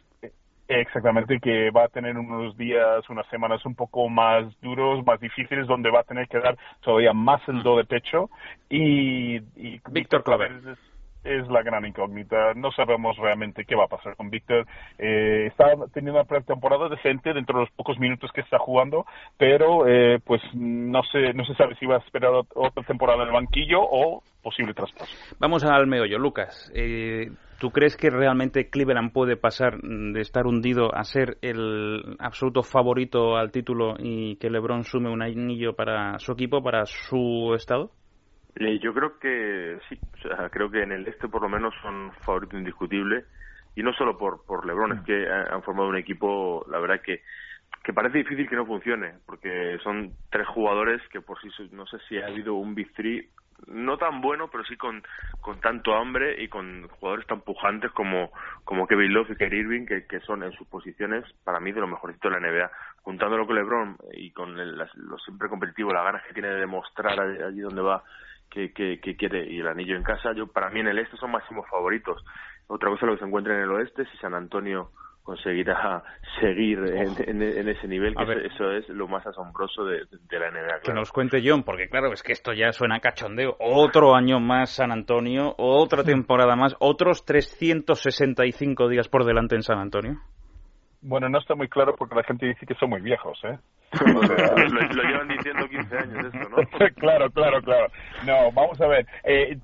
Exactamente, 0.70 1.40
que 1.40 1.72
va 1.72 1.86
a 1.86 1.88
tener 1.88 2.18
unos 2.18 2.58
días, 2.58 3.10
unas 3.10 3.26
semanas 3.28 3.66
un 3.66 3.74
poco 3.74 4.10
más 4.10 4.44
duros, 4.60 5.06
más 5.06 5.18
difíciles, 5.20 5.66
donde 5.66 5.90
va 5.90 6.02
a 6.02 6.04
tener 6.04 6.28
que 6.28 6.40
dar 6.40 6.58
todavía 6.82 7.14
más 7.14 7.42
el 7.48 7.64
do 7.64 7.78
de 7.78 7.86
pecho. 7.86 8.30
Y, 8.70 9.38
y 9.56 9.80
Víctor 9.90 10.26
Claver 10.26 10.52
es, 10.52 10.78
es 11.24 11.48
la 11.48 11.64
gran 11.64 11.86
incógnita. 11.86 12.54
No 12.54 12.72
sabemos 12.74 13.16
realmente 13.16 13.64
qué 13.64 13.76
va 13.76 13.86
a 13.86 13.88
pasar 13.88 14.18
con 14.18 14.30
Víctor. 14.30 14.68
Eh, 14.98 15.46
está 15.48 15.68
teniendo 15.94 16.20
una 16.20 16.28
pretemporada 16.28 16.90
decente 16.90 17.34
dentro 17.34 17.60
de 17.60 17.66
los 17.66 17.74
pocos 17.74 17.98
minutos 17.98 18.30
que 18.34 18.42
está 18.42 18.60
jugando, 18.60 19.06
pero 19.38 19.88
eh, 19.88 20.20
pues 20.26 20.42
no 20.54 21.02
se, 21.04 21.34
no 21.34 21.46
se 21.46 21.56
sabe 21.56 21.76
si 21.76 21.86
va 21.86 21.96
a 21.96 22.00
esperar 22.00 22.32
ot- 22.32 22.52
otra 22.56 22.84
temporada 22.84 23.22
en 23.22 23.30
el 23.30 23.34
banquillo 23.34 23.80
o 23.82 24.22
posible 24.44 24.74
traspaso. 24.74 25.16
Vamos 25.40 25.64
al 25.64 25.88
meollo, 25.88 26.20
Lucas. 26.20 26.70
Eh, 26.76 27.32
¿Tú 27.60 27.72
crees 27.72 27.98
que 27.98 28.10
realmente 28.12 28.70
Cleveland 28.70 29.12
puede 29.12 29.36
pasar 29.36 29.84
mm, 29.84 30.14
de 30.14 30.22
estar 30.22 30.46
hundido 30.46 30.94
a 30.94 31.04
ser 31.04 31.38
el 31.42 32.16
absoluto 32.20 32.62
favorito 32.62 33.36
al 33.36 33.52
título 33.52 33.96
y 33.98 34.36
que 34.38 34.50
LeBron 34.50 34.84
sume 34.84 35.10
un 35.10 35.24
anillo 35.24 35.74
para 35.76 36.20
su 36.20 36.34
equipo, 36.34 36.62
para 36.62 36.86
su 36.86 37.54
estado? 37.56 37.92
Eh, 38.56 38.80
yo 38.80 38.94
creo 38.94 39.20
que 39.20 39.78
sí, 39.90 40.00
o 40.14 40.18
sea, 40.18 40.50
creo 40.50 40.70
que 40.70 40.82
en 40.82 40.92
el 40.92 41.08
este 41.08 41.28
por 41.28 41.42
lo 41.42 41.50
menos 41.50 41.74
son 41.82 42.12
favorito 42.26 42.58
indiscutible 42.58 43.26
y 43.76 43.84
no 43.84 43.94
solo 43.94 44.18
por 44.18 44.46
por 44.46 44.66
LeBron, 44.66 44.94
es 44.94 45.02
que 45.02 45.28
ha- 45.28 45.54
han 45.54 45.64
formado 45.64 45.90
un 45.90 45.98
equipo, 45.98 46.66
la 46.70 46.80
verdad 46.80 47.02
que 47.04 47.22
que 47.84 47.94
parece 47.94 48.20
difícil 48.20 48.50
que 48.50 48.56
no 48.56 48.66
funcione, 48.66 49.16
porque 49.26 49.78
son 49.84 50.14
tres 50.30 50.48
jugadores 50.48 51.02
que 51.10 51.22
por 51.22 51.40
sí 51.40 51.50
no 51.72 51.86
sé 51.86 51.98
si 52.08 52.18
ha 52.18 52.28
habido 52.28 52.56
un 52.56 52.76
Big 52.76 52.92
Three 52.94 53.30
no 53.66 53.98
tan 53.98 54.22
bueno, 54.22 54.50
pero 54.52 54.64
sí 54.66 54.78
con, 54.78 55.04
con 55.42 55.60
tanto 55.60 55.96
hambre 55.96 56.42
y 56.42 56.48
con 56.48 56.88
jugadores 56.88 57.26
tan 57.28 57.42
pujantes 57.42 57.92
como, 57.92 58.32
como 58.64 58.88
Kevin 58.88 59.14
Love 59.14 59.32
y 59.32 59.36
Kyrie 59.36 59.62
Irving, 59.62 59.86
que, 59.86 60.06
que 60.06 60.20
son 60.22 60.44
en 60.44 60.52
sus 60.54 60.68
posiciones, 60.68 61.26
para 61.44 61.60
mí, 61.60 61.72
de 61.72 61.82
lo 61.82 61.88
mejorcito 61.88 62.30
de 62.30 62.40
la 62.40 62.48
NBA. 62.48 62.72
Juntándolo 63.02 63.46
con 63.48 63.56
LeBron 63.56 63.98
y 64.14 64.32
con 64.32 64.60
el- 64.60 64.78
lo 64.78 65.18
siempre 65.20 65.50
competitivo, 65.50 65.92
las 65.94 66.04
ganas 66.04 66.24
que 66.26 66.34
tiene 66.34 66.50
de 66.50 66.60
demostrar 66.60 67.20
allí 67.20 67.60
donde 67.60 67.82
va 67.82 68.04
que, 68.50 68.72
que, 68.74 69.16
quiere 69.16 69.46
y 69.50 69.60
el 69.60 69.68
anillo 69.68 69.96
en 69.96 70.04
casa, 70.04 70.34
yo 70.34 70.48
para 70.48 70.70
mí 70.70 70.80
en 70.80 70.88
el 70.88 71.00
este 71.00 71.18
son 71.18 71.32
máximos 71.32 71.68
favoritos. 71.70 72.24
Otra 72.68 72.90
cosa 72.90 73.06
lo 73.06 73.14
que 73.14 73.20
se 73.20 73.26
encuentra 73.26 73.56
en 73.56 73.62
el 73.62 73.72
oeste, 73.72 74.06
si 74.06 74.18
San 74.18 74.34
Antonio 74.34 74.92
conseguirá 75.28 76.02
seguir 76.40 76.80
en, 76.80 77.14
en- 77.28 77.42
en 77.44 77.68
ese 77.68 77.86
nivel, 77.86 78.16
que 78.16 78.24
eso, 78.48 78.72
eso 78.72 78.72
es 78.72 78.88
lo 78.88 79.10
más 79.10 79.28
asombroso 79.28 79.84
de, 79.84 80.06
de 80.10 80.40
la 80.40 80.50
NBA. 80.52 80.76
Que 80.76 80.86
claro. 80.86 81.02
nos 81.02 81.12
cuente 81.12 81.42
John, 81.44 81.64
porque 81.64 81.90
claro, 81.90 82.14
es 82.14 82.24
que 82.24 82.32
esto 82.32 82.54
ya 82.54 82.72
suena 82.72 82.96
a 82.96 83.00
cachondeo. 83.02 83.58
Otro 83.60 84.16
año 84.16 84.40
más 84.40 84.70
San 84.72 84.94
Antonio, 84.94 85.54
otra 85.58 86.04
temporada 86.06 86.56
más, 86.56 86.78
otros 86.80 87.26
365 87.26 88.88
días 88.88 89.10
por 89.10 89.26
delante 89.26 89.56
en 89.56 89.64
San 89.64 89.80
Antonio. 89.80 90.22
Bueno, 91.02 91.30
no 91.30 91.38
está 91.40 91.56
muy 91.56 91.68
claro 91.68 91.96
porque 91.96 92.16
la 92.16 92.24
gente 92.24 92.48
dice 92.48 92.66
que 92.66 92.76
son 92.76 92.90
muy 92.90 93.02
viejos, 93.02 93.40
¿eh? 93.44 93.58
lo, 94.06 94.82
lo 94.82 95.04
llevan 95.04 95.28
diciendo 95.28 95.70
15 95.70 95.98
años 95.98 96.26
esto, 96.34 96.50
¿no? 96.50 96.58
claro, 96.96 97.30
claro, 97.32 97.62
claro. 97.62 97.88
No, 98.26 98.52
vamos 98.52 98.80
a 98.82 98.88
ver. 98.88 99.06
Eh, 99.24 99.58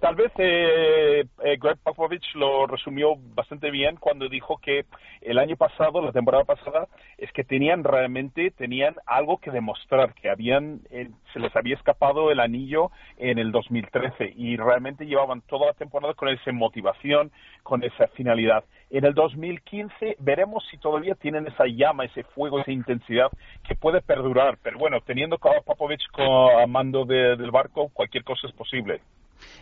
tal 0.00 0.14
vez 0.14 0.32
eh, 0.38 1.24
eh, 1.44 1.56
Greg 1.60 1.78
Popovich 1.82 2.34
lo 2.34 2.66
resumió 2.66 3.16
bastante 3.34 3.70
bien 3.70 3.96
cuando 3.96 4.28
dijo 4.28 4.58
que 4.58 4.86
el 5.20 5.38
año 5.38 5.56
pasado, 5.56 6.00
la 6.00 6.12
temporada 6.12 6.44
pasada, 6.44 6.86
es 7.18 7.30
que 7.32 7.44
tenían 7.44 7.84
realmente 7.84 8.50
tenían 8.52 8.94
algo 9.06 9.38
que 9.38 9.50
demostrar, 9.50 10.14
que 10.14 10.30
habían 10.30 10.80
eh, 10.90 11.10
se 11.32 11.40
les 11.40 11.54
había 11.54 11.74
escapado 11.74 12.30
el 12.30 12.40
anillo 12.40 12.90
en 13.18 13.38
el 13.38 13.52
2013 13.52 14.32
y 14.36 14.56
realmente 14.56 15.04
llevaban 15.04 15.42
toda 15.42 15.66
la 15.66 15.72
temporada 15.74 16.14
con 16.14 16.28
esa 16.28 16.52
motivación, 16.52 17.30
con 17.62 17.84
esa 17.84 18.06
finalidad. 18.08 18.64
En 18.90 19.04
el 19.04 19.14
2015 19.14 20.16
veremos 20.20 20.64
si 20.70 20.78
todavía 20.78 21.14
tienen 21.16 21.46
esa 21.46 21.64
llama, 21.66 22.04
ese 22.04 22.22
fuego, 22.22 22.60
esa 22.60 22.70
intensidad 22.70 23.30
que 23.66 23.74
puede 23.74 24.00
perdurar. 24.00 24.58
Pero 24.62 24.78
bueno, 24.78 25.00
teniendo 25.00 25.36
a 25.36 25.60
Popovich 25.64 26.04
a 26.18 26.66
mando 26.66 27.04
de- 27.04 27.36
del 27.36 27.50
barco, 27.50 27.88
cualquier 27.92 28.22
cosa 28.22 28.46
es 28.46 28.52
posible. 28.52 29.00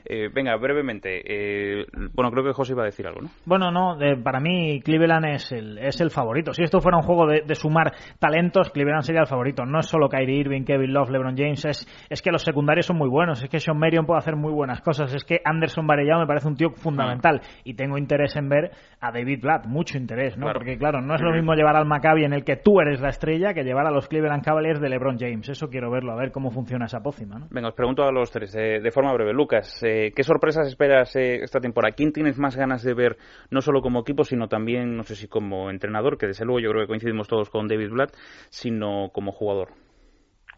Eh, 0.05 0.29
venga, 0.33 0.57
brevemente. 0.57 1.23
eh, 1.25 1.87
bueno, 2.13 2.31
creo 2.31 2.45
que 2.45 2.53
José 2.53 2.73
iba 2.73 2.83
a 2.83 2.87
decir 2.87 3.07
algo, 3.07 3.23
¿no? 3.23 3.29
Bueno, 3.47 3.71
no, 3.71 3.97
de- 3.97 4.17
para 4.17 4.41
mí 4.41 4.81
Cleveland 4.83 5.27
es 5.27 5.53
el, 5.53 5.79
es 5.79 6.01
el 6.01 6.11
favorito. 6.11 6.53
Si 6.53 6.63
esto 6.63 6.81
fuera 6.81 6.97
un 6.99 7.03
juego 7.05 7.27
de, 7.27 7.43
de 7.47 7.55
sumar 7.55 7.93
talentos, 8.19 8.71
Cleveland 8.71 9.03
sería 9.03 9.23
el 9.23 9.27
favorito. 9.27 9.65
No 9.65 9.81
es 9.81 9.87
solo 9.87 10.09
Kyrie 10.09 10.41
Irving, 10.41 10.65
Kevin 10.65 10.93
Love, 10.93 11.11
LeBron 11.11 11.37
James, 11.37 11.65
es, 11.65 12.07
es 12.09 12.23
que 12.23 12.31
los 12.31 12.43
secundarios 12.43 12.87
son 12.87 12.97
muy 12.99 13.09
buenos. 13.09 13.43
Es 13.43 13.49
que 13.49 13.61
Sean 13.61 13.79
Marion 13.79 14.07
puede 14.07 14.19
hacer 14.19 14.37
muy 14.37 14.53
buenas 14.53 14.81
cosas. 14.81 15.15
Es 15.15 15.25
que 15.25 15.41
Anderson 15.45 15.87
Varellao 15.87 16.21
me 16.21 16.27
parece 16.27 16.49
un 16.49 16.57
tío 16.57 16.71
fundamental. 16.71 17.41
Y 17.65 17.75
tengo 17.75 17.99
interés 17.99 18.37
en 18.37 18.49
ver 18.49 18.71
a 19.01 19.11
David 19.13 19.41
Blatt, 19.43 19.67
mucho 19.67 19.99
interés, 19.99 20.37
¿no? 20.37 20.45
Claro. 20.47 20.61
Porque 20.61 20.79
claro, 20.79 21.01
no 21.01 21.15
es 21.15 21.21
lo 21.21 21.33
mismo 21.33 21.55
llevar 21.55 21.77
al 21.77 21.87
Maccabi 21.87 22.25
en 22.25 22.33
el 22.33 22.45
que 22.45 22.57
tú 22.57 22.81
eres 22.81 23.01
la 23.01 23.09
estrella 23.11 23.53
que 23.55 23.63
llevar 23.65 23.87
a 23.87 23.91
los 23.91 24.09
Cleveland 24.09 24.43
Cavaliers 24.45 24.81
de 24.81 24.89
LeBron 24.89 25.19
James. 25.19 25.49
Eso 25.49 25.69
quiero 25.69 25.91
verlo, 25.91 26.13
a 26.13 26.17
ver 26.17 26.31
cómo 26.33 26.51
funciona 26.51 26.87
esa 26.87 27.01
pócima, 27.03 27.39
¿no? 27.39 27.47
Venga, 27.51 27.69
os 27.69 27.75
pregunto 27.75 28.03
a 28.05 28.13
los 28.13 28.31
tres, 28.31 28.55
eh, 28.57 28.81
de 28.81 28.91
forma 28.91 29.13
breve. 29.13 29.33
Lucas, 29.33 29.74
eh, 29.83 30.13
¿qué 30.15 30.23
sorpresas 30.23 30.67
esperas 30.69 31.15
eh, 31.17 31.43
esta 31.43 31.61
temporada? 31.61 31.95
¿Quién 31.95 32.13
tienes 32.13 32.39
más 32.39 32.57
ganas 32.57 32.83
de 32.83 32.95
ver, 32.95 33.17
no 33.51 33.61
solo 33.61 33.83
como 33.83 34.01
equipo, 34.01 34.25
sino 34.25 34.49
también, 34.49 34.97
no 34.97 35.03
sé 35.03 35.17
si 35.17 35.29
como 35.29 35.71
entrenador, 35.71 36.19
que 36.19 36.27
desde 36.27 36.45
luego 36.45 36.61
yo 36.61 36.71
creo 36.71 36.83
que 36.83 36.89
coincidimos 36.89 37.29
todos 37.29 37.51
con 37.51 37.69
David 37.69 37.91
Blatt, 37.91 38.15
sino 38.51 39.11
como 39.13 39.33
jugador? 39.33 39.69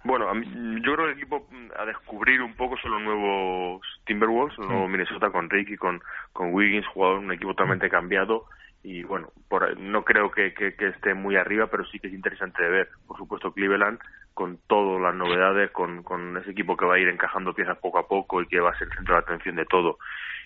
Bueno, 0.04 0.28
a 0.28 0.34
mí- 0.34 0.46
yo 0.84 0.94
creo 0.94 1.06
que 1.06 1.12
el 1.12 1.18
equipo 1.18 1.46
mm, 1.50 1.68
a 1.76 1.84
descubrir 1.84 2.40
un 2.42 2.54
poco 2.54 2.76
son 2.78 2.92
los 2.92 3.02
nuevos 3.02 3.82
Timberwolves, 4.04 4.56
el 4.58 4.66
nuevo 4.68 4.88
Minnesota 4.88 5.30
con 5.30 5.50
Ricky, 5.50 5.76
con, 5.76 6.00
con 6.32 6.52
Wiggins, 6.54 6.86
jugador, 6.88 7.18
un 7.18 7.32
equipo 7.32 7.50
totalmente 7.52 7.88
cambiado. 7.88 8.44
Y 8.86 9.02
bueno, 9.02 9.32
por, 9.48 9.76
no 9.80 10.04
creo 10.04 10.30
que, 10.30 10.54
esté 10.78 11.12
muy 11.12 11.34
arriba, 11.34 11.66
pero 11.66 11.84
sí 11.86 11.98
que 11.98 12.06
es 12.06 12.14
interesante 12.14 12.62
de 12.62 12.70
ver. 12.70 12.88
Por 13.08 13.16
supuesto, 13.18 13.52
Cleveland, 13.52 13.98
con 14.32 14.60
todas 14.68 15.02
las 15.02 15.12
novedades, 15.12 15.72
con, 15.72 16.04
con 16.04 16.36
ese 16.36 16.52
equipo 16.52 16.76
que 16.76 16.86
va 16.86 16.94
a 16.94 16.98
ir 17.00 17.08
encajando 17.08 17.52
piezas 17.52 17.76
poco 17.78 17.98
a 17.98 18.06
poco 18.06 18.40
y 18.40 18.46
que 18.46 18.60
va 18.60 18.70
a 18.70 18.78
ser 18.78 18.86
el 18.86 18.94
centro 18.94 19.16
de 19.16 19.22
atención 19.22 19.56
de 19.56 19.66
todo. 19.66 19.98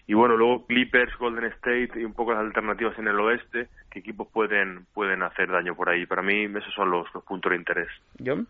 Y 0.06 0.14
bueno, 0.14 0.38
luego 0.38 0.64
Clippers, 0.66 1.14
Golden 1.18 1.52
State 1.52 1.90
y 1.96 2.04
un 2.04 2.14
poco 2.14 2.32
las 2.32 2.40
alternativas 2.40 2.98
en 2.98 3.08
el 3.08 3.20
oeste, 3.20 3.68
qué 3.90 3.98
equipos 3.98 4.26
pueden, 4.32 4.86
pueden 4.94 5.22
hacer 5.22 5.50
daño 5.50 5.74
por 5.74 5.90
ahí. 5.90 6.06
Para 6.06 6.22
mí, 6.22 6.44
esos 6.44 6.72
son 6.72 6.90
los, 6.90 7.12
los 7.12 7.22
puntos 7.24 7.50
de 7.50 7.56
interés. 7.56 7.88
¿John? 8.24 8.48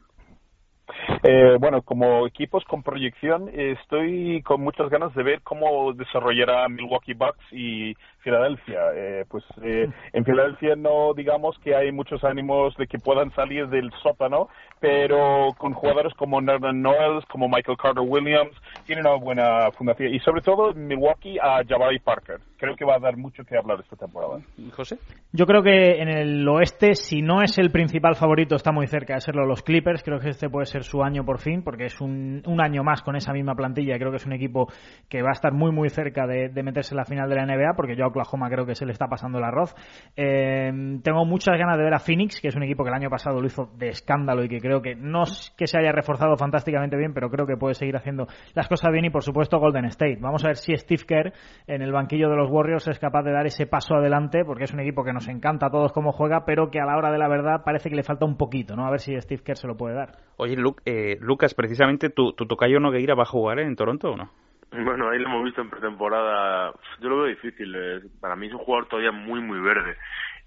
Eh, 1.23 1.57
bueno, 1.59 1.83
como 1.83 2.27
equipos 2.27 2.65
con 2.65 2.83
proyección, 2.83 3.51
estoy 3.53 4.43
con 4.43 4.63
muchas 4.63 4.89
ganas 4.89 5.15
de 5.15 5.23
ver 5.23 5.43
cómo 5.43 5.93
desarrollará 5.93 6.69
Milwaukee 6.69 7.15
Bucks 7.15 7.53
y 7.53 7.95
Filadelfia. 8.21 8.81
Eh, 8.95 9.25
pues 9.29 9.45
eh, 9.63 9.89
en 10.13 10.25
Filadelfia 10.25 10.77
no 10.77 11.15
digamos 11.15 11.59
que 11.59 11.75
hay 11.75 11.93
muchos 11.93 12.23
ánimos 12.25 12.75
de 12.77 12.87
que 12.87 12.99
puedan 12.99 13.31
salir 13.35 13.69
del 13.69 13.91
sótano, 14.03 14.49
pero 14.79 15.51
con 15.59 15.73
jugadores 15.73 16.15
como 16.15 16.41
Nerdan 16.41 16.83
Noels, 16.83 17.25
como 17.27 17.49
Michael 17.49 17.79
Carter 17.79 18.05
Williams, 18.07 18.57
tienen 18.87 19.07
una 19.07 19.17
buena 19.17 19.71
fundación. 19.73 20.15
Y 20.15 20.21
sobre 20.21 20.43
todo 20.43 20.75
Milwaukee 20.75 21.39
a 21.39 21.63
Jabari 21.67 21.99
Parker. 21.99 22.41
Creo 22.61 22.77
que 22.77 22.85
va 22.85 22.97
a 22.97 22.99
dar 22.99 23.17
mucho 23.17 23.43
que 23.43 23.57
hablar 23.57 23.81
esta 23.81 23.97
temporada. 23.97 24.39
José. 24.77 24.99
Yo 25.33 25.47
creo 25.47 25.63
que 25.63 26.03
en 26.03 26.09
el 26.11 26.47
oeste, 26.47 26.95
si 26.95 27.23
no 27.23 27.41
es 27.43 27.57
el 27.57 27.71
principal 27.71 28.17
favorito, 28.17 28.55
está 28.55 28.71
muy 28.71 28.87
cerca 28.87 29.15
de 29.15 29.23
serlo 29.23 29.47
los 29.47 29.63
Clippers. 29.63 30.03
Creo 30.03 30.21
que 30.21 30.29
este 30.29 30.51
puede 30.51 30.67
ser 30.67 30.85
su 30.85 31.03
año 31.03 31.25
por 31.25 31.39
fin, 31.39 31.63
porque 31.63 31.87
es 31.87 31.99
un, 32.03 32.43
un 32.45 32.61
año 32.61 32.85
más 32.85 33.01
con 33.01 33.17
esa 33.17 33.33
misma 33.33 33.55
plantilla. 33.55 33.97
Creo 33.97 34.11
que 34.11 34.19
es 34.19 34.27
un 34.27 34.35
equipo 34.35 34.71
que 35.09 35.23
va 35.23 35.31
a 35.31 35.33
estar 35.33 35.55
muy, 35.55 35.73
muy 35.73 35.89
cerca 35.89 36.27
de, 36.27 36.51
de 36.51 36.63
meterse 36.63 36.93
en 36.93 36.99
la 36.99 37.07
final 37.07 37.31
de 37.31 37.37
la 37.37 37.47
NBA, 37.47 37.73
porque 37.77 37.97
yo 37.97 38.05
a 38.05 38.09
Oklahoma 38.09 38.51
creo 38.51 38.67
que 38.67 38.75
se 38.75 38.85
le 38.85 38.93
está 38.93 39.07
pasando 39.07 39.39
el 39.39 39.45
arroz. 39.45 39.75
Eh, 40.15 40.71
tengo 41.03 41.25
muchas 41.25 41.57
ganas 41.57 41.79
de 41.79 41.85
ver 41.85 41.95
a 41.95 41.99
Phoenix, 41.99 42.43
que 42.43 42.49
es 42.49 42.57
un 42.57 42.65
equipo 42.65 42.85
que 42.85 42.91
el 42.91 42.97
año 42.97 43.09
pasado 43.09 43.41
lo 43.41 43.47
hizo 43.47 43.71
de 43.79 43.89
escándalo 43.89 44.45
y 44.45 44.51
que 44.51 44.61
creo 44.61 44.83
que 44.83 44.95
no 44.95 45.23
es 45.23 45.55
que 45.57 45.67
se 45.67 45.79
haya 45.79 45.93
reforzado 45.93 46.37
fantásticamente 46.37 46.99
bien, 46.99 47.15
pero 47.15 47.31
creo 47.31 47.47
que 47.47 47.57
puede 47.57 47.75
seguir 47.75 47.97
haciendo 47.97 48.27
las 48.53 48.69
cosas 48.69 48.93
bien. 48.93 49.07
Y 49.07 49.11
por 49.11 49.23
supuesto, 49.23 49.59
Golden 49.59 49.87
State. 49.87 50.19
Vamos 50.21 50.45
a 50.45 50.49
ver 50.49 50.57
si 50.57 50.77
Steve 50.77 51.05
Kerr 51.07 51.33
en 51.67 51.81
el 51.81 51.93
banquillo 51.93 52.29
de 52.29 52.37
los 52.37 52.50
Warriors 52.51 52.87
es 52.89 52.99
capaz 52.99 53.23
de 53.23 53.33
dar 53.33 53.47
ese 53.47 53.67
paso 53.67 53.95
adelante, 53.95 54.45
porque 54.45 54.65
es 54.65 54.73
un 54.75 54.81
equipo 54.81 55.05
que 55.05 55.13
nos 55.13 55.29
encanta 55.29 55.67
a 55.67 55.71
todos 55.71 55.93
cómo 55.93 56.13
juega, 56.13 56.45
pero 56.45 56.71
que 56.71 56.81
a 56.81 56.85
la 56.87 56.97
hora 56.97 57.11
de 57.11 57.19
la 57.19 57.29
verdad 57.29 57.63
parece 57.65 57.89
que 57.91 57.97
le 57.97 58.03
falta 58.03 58.25
un 58.27 58.37
poquito, 58.37 58.77
¿no? 58.77 58.87
A 58.87 58.91
ver 58.91 59.01
si 59.01 59.19
Steve 59.21 59.43
Kerr 59.43 59.57
se 59.57 59.67
lo 59.67 59.77
puede 59.77 59.95
dar. 59.95 60.11
Oye, 60.37 60.57
Lu- 60.57 60.77
eh, 60.85 61.17
Lucas, 61.21 61.55
precisamente 61.55 62.11
tu, 62.11 62.33
tu 62.33 62.47
tocayo 62.47 62.81
Nogueira 62.81 63.15
va 63.15 63.23
a 63.23 63.27
jugar 63.27 63.59
en 63.61 63.77
Toronto 63.77 64.11
o 64.11 64.17
no? 64.17 64.31
Bueno, 64.73 65.11
ahí 65.11 65.19
lo 65.19 65.29
hemos 65.29 65.45
visto 65.45 65.61
en 65.63 65.69
pretemporada. 65.71 66.73
Yo 67.01 67.09
lo 67.09 67.17
veo 67.23 67.27
difícil. 67.27 67.75
eh, 67.75 68.01
Para 68.21 68.37
mí 68.37 68.47
es 68.47 68.53
un 68.53 68.61
jugador 68.61 68.87
todavía 68.89 69.11
muy, 69.11 69.41
muy 69.41 69.59
verde. 69.61 69.97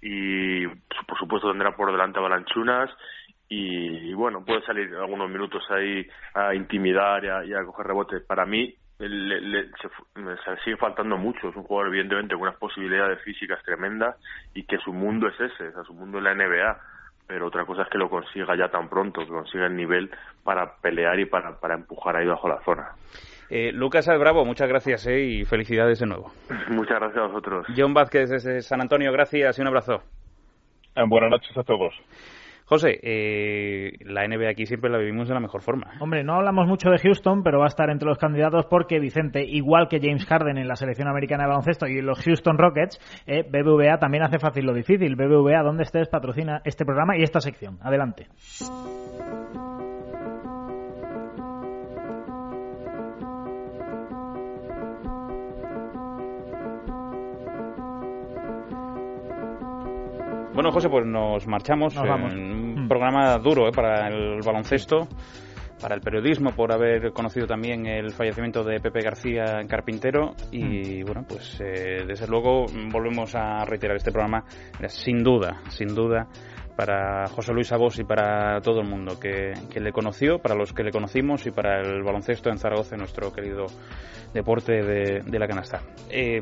Y 0.00 0.66
por 0.66 1.18
supuesto 1.18 1.50
tendrá 1.50 1.76
por 1.76 1.90
delante 1.92 2.18
a 2.18 2.22
Balanchunas. 2.22 2.90
Y, 3.50 4.10
y 4.10 4.14
bueno, 4.14 4.42
puede 4.42 4.62
salir 4.62 4.94
algunos 4.94 5.28
minutos 5.30 5.62
ahí 5.70 6.06
a 6.34 6.54
intimidar 6.54 7.22
y 7.24 7.28
a, 7.28 7.44
y 7.44 7.52
a 7.52 7.64
coger 7.66 7.86
rebotes. 7.86 8.22
Para 8.22 8.46
mí 8.46 8.74
le, 9.08 9.40
le- 9.40 9.68
se, 9.80 10.56
sigue 10.64 10.76
faltando 10.76 11.16
mucho. 11.16 11.48
Es 11.48 11.56
un 11.56 11.64
jugador, 11.64 11.88
evidentemente, 11.88 12.34
con 12.34 12.42
unas 12.42 12.56
posibilidades 12.56 13.20
físicas 13.22 13.62
tremendas 13.64 14.16
y 14.54 14.64
que 14.64 14.78
su 14.78 14.92
mundo 14.92 15.28
es 15.28 15.40
ese, 15.40 15.68
o 15.68 15.72
sea, 15.72 15.84
su 15.84 15.94
mundo 15.94 16.18
es 16.18 16.24
la 16.24 16.34
NBA. 16.34 16.78
Pero 17.26 17.46
otra 17.46 17.64
cosa 17.64 17.82
es 17.82 17.88
que 17.88 17.96
lo 17.96 18.10
consiga 18.10 18.54
ya 18.54 18.68
tan 18.68 18.88
pronto, 18.90 19.22
que 19.22 19.28
consiga 19.28 19.66
el 19.66 19.74
nivel 19.76 20.10
para 20.42 20.76
pelear 20.82 21.18
y 21.18 21.24
para, 21.24 21.58
para 21.58 21.74
empujar 21.74 22.16
ahí 22.16 22.26
bajo 22.26 22.48
la 22.48 22.60
zona. 22.64 22.88
Eh, 23.48 23.72
Lucas 23.72 24.08
Albravo, 24.08 24.44
muchas 24.44 24.68
gracias 24.68 25.06
eh, 25.06 25.20
y 25.20 25.44
felicidades 25.46 26.00
de 26.00 26.06
nuevo. 26.06 26.32
Muchas 26.68 26.98
gracias 26.98 27.22
a 27.24 27.26
vosotros. 27.28 27.66
John 27.74 27.94
Vázquez 27.94 28.28
desde 28.30 28.60
San 28.62 28.80
Antonio, 28.82 29.10
gracias 29.12 29.58
y 29.58 29.62
un 29.62 29.68
abrazo. 29.68 30.02
Eh, 30.96 31.02
buenas 31.06 31.30
noches 31.30 31.56
a 31.56 31.62
todos. 31.62 31.94
José, 32.66 32.98
eh, 33.02 33.92
la 34.00 34.26
NBA 34.26 34.50
aquí 34.50 34.64
siempre 34.64 34.90
la 34.90 34.98
vivimos 34.98 35.28
de 35.28 35.34
la 35.34 35.40
mejor 35.40 35.60
forma. 35.60 35.90
Hombre, 36.00 36.24
no 36.24 36.34
hablamos 36.34 36.66
mucho 36.66 36.88
de 36.90 36.98
Houston, 36.98 37.42
pero 37.42 37.58
va 37.58 37.66
a 37.66 37.68
estar 37.68 37.90
entre 37.90 38.08
los 38.08 38.18
candidatos 38.18 38.66
porque 38.66 38.98
Vicente, 38.98 39.44
igual 39.44 39.88
que 39.88 40.00
James 40.00 40.24
Harden 40.24 40.56
en 40.56 40.68
la 40.68 40.76
selección 40.76 41.08
americana 41.08 41.44
de 41.44 41.48
baloncesto 41.48 41.86
y 41.86 42.00
los 42.00 42.22
Houston 42.22 42.56
Rockets, 42.56 42.98
eh, 43.26 43.42
BBVA 43.42 43.98
también 43.98 44.24
hace 44.24 44.38
fácil 44.38 44.64
lo 44.64 44.72
difícil. 44.72 45.14
BBVA, 45.14 45.62
donde 45.62 45.82
estés, 45.82 46.08
patrocina 46.08 46.62
este 46.64 46.84
programa 46.84 47.18
y 47.18 47.22
esta 47.22 47.40
sección. 47.40 47.78
Adelante. 47.82 48.28
Bueno, 60.54 60.70
José, 60.70 60.88
pues 60.88 61.04
nos 61.04 61.46
marchamos. 61.48 61.96
Nos 61.96 62.08
vamos. 62.08 62.32
en 62.32 62.78
un 62.78 62.88
programa 62.88 63.36
duro 63.38 63.66
eh, 63.66 63.72
para 63.74 64.06
el 64.06 64.38
baloncesto, 64.40 65.08
para 65.80 65.96
el 65.96 66.00
periodismo, 66.00 66.52
por 66.52 66.72
haber 66.72 67.12
conocido 67.12 67.48
también 67.48 67.86
el 67.86 68.12
fallecimiento 68.12 68.62
de 68.62 68.78
Pepe 68.78 69.00
García 69.00 69.64
Carpintero. 69.68 70.34
Y 70.52 71.02
bueno, 71.02 71.24
pues 71.28 71.60
eh, 71.60 72.04
desde 72.06 72.28
luego 72.28 72.66
volvemos 72.92 73.34
a 73.34 73.64
reiterar 73.64 73.96
este 73.96 74.12
programa, 74.12 74.44
sin 74.86 75.24
duda, 75.24 75.60
sin 75.70 75.92
duda, 75.92 76.28
para 76.76 77.26
José 77.28 77.52
Luis 77.52 77.72
Abos 77.72 77.98
y 77.98 78.04
para 78.04 78.60
todo 78.60 78.80
el 78.80 78.88
mundo 78.88 79.18
que, 79.20 79.52
que 79.72 79.80
le 79.80 79.92
conoció, 79.92 80.38
para 80.38 80.54
los 80.54 80.72
que 80.72 80.82
le 80.82 80.90
conocimos 80.90 81.46
y 81.46 81.50
para 81.50 81.80
el 81.80 82.02
baloncesto 82.02 82.50
en 82.50 82.58
Zaragoza, 82.58 82.96
nuestro 82.96 83.32
querido 83.32 83.66
deporte 84.32 84.82
de, 84.82 85.20
de 85.24 85.38
la 85.38 85.46
canasta. 85.46 85.80
Eh, 86.10 86.40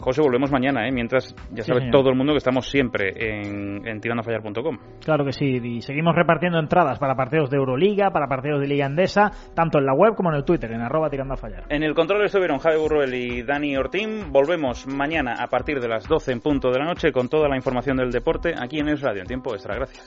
José, 0.00 0.20
volvemos 0.22 0.50
mañana, 0.50 0.88
¿eh? 0.88 0.92
mientras 0.92 1.34
ya 1.52 1.62
sabe 1.62 1.88
todo 1.90 2.10
el 2.10 2.16
mundo 2.16 2.32
que 2.32 2.38
estamos 2.38 2.68
siempre 2.68 3.12
en, 3.16 3.86
en 3.86 4.00
tirandofallar.com. 4.00 4.78
Claro 5.04 5.24
que 5.24 5.32
sí, 5.32 5.60
y 5.62 5.80
seguimos 5.82 6.16
repartiendo 6.16 6.58
entradas 6.58 6.98
para 6.98 7.14
partidos 7.14 7.48
de 7.50 7.58
Euroliga, 7.58 8.10
para 8.10 8.26
partidos 8.26 8.60
de 8.60 8.66
Liga 8.66 8.86
Endesa, 8.86 9.30
tanto 9.54 9.78
en 9.78 9.86
la 9.86 9.94
web 9.94 10.14
como 10.16 10.30
en 10.30 10.36
el 10.36 10.44
Twitter, 10.44 10.72
en 10.72 10.80
arroba 10.80 11.08
tirando 11.08 11.34
a 11.34 11.36
fallar. 11.36 11.64
En 11.68 11.84
el 11.84 11.94
control 11.94 12.24
estuvieron 12.24 12.58
Javi 12.58 12.78
Burruel 12.78 13.14
y 13.14 13.42
Dani 13.42 13.76
Ortín. 13.76 14.32
Volvemos 14.32 14.86
mañana 14.88 15.36
a 15.38 15.46
partir 15.46 15.78
de 15.80 15.88
las 15.88 16.08
12 16.08 16.32
en 16.32 16.40
punto 16.40 16.70
de 16.70 16.80
la 16.80 16.86
noche 16.86 17.12
con 17.12 17.28
toda 17.28 17.48
la 17.48 17.56
información 17.56 17.96
del 17.96 18.10
deporte 18.10 18.52
aquí 18.58 18.80
en 18.80 18.88
Es 18.88 19.00
Radio 19.00 19.22
en 19.22 19.28
tiempo 19.28 19.51
extra. 19.54 19.74
Gracias. 19.74 20.02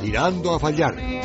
Tirando 0.00 0.54
a 0.54 0.58
fallar. 0.58 1.17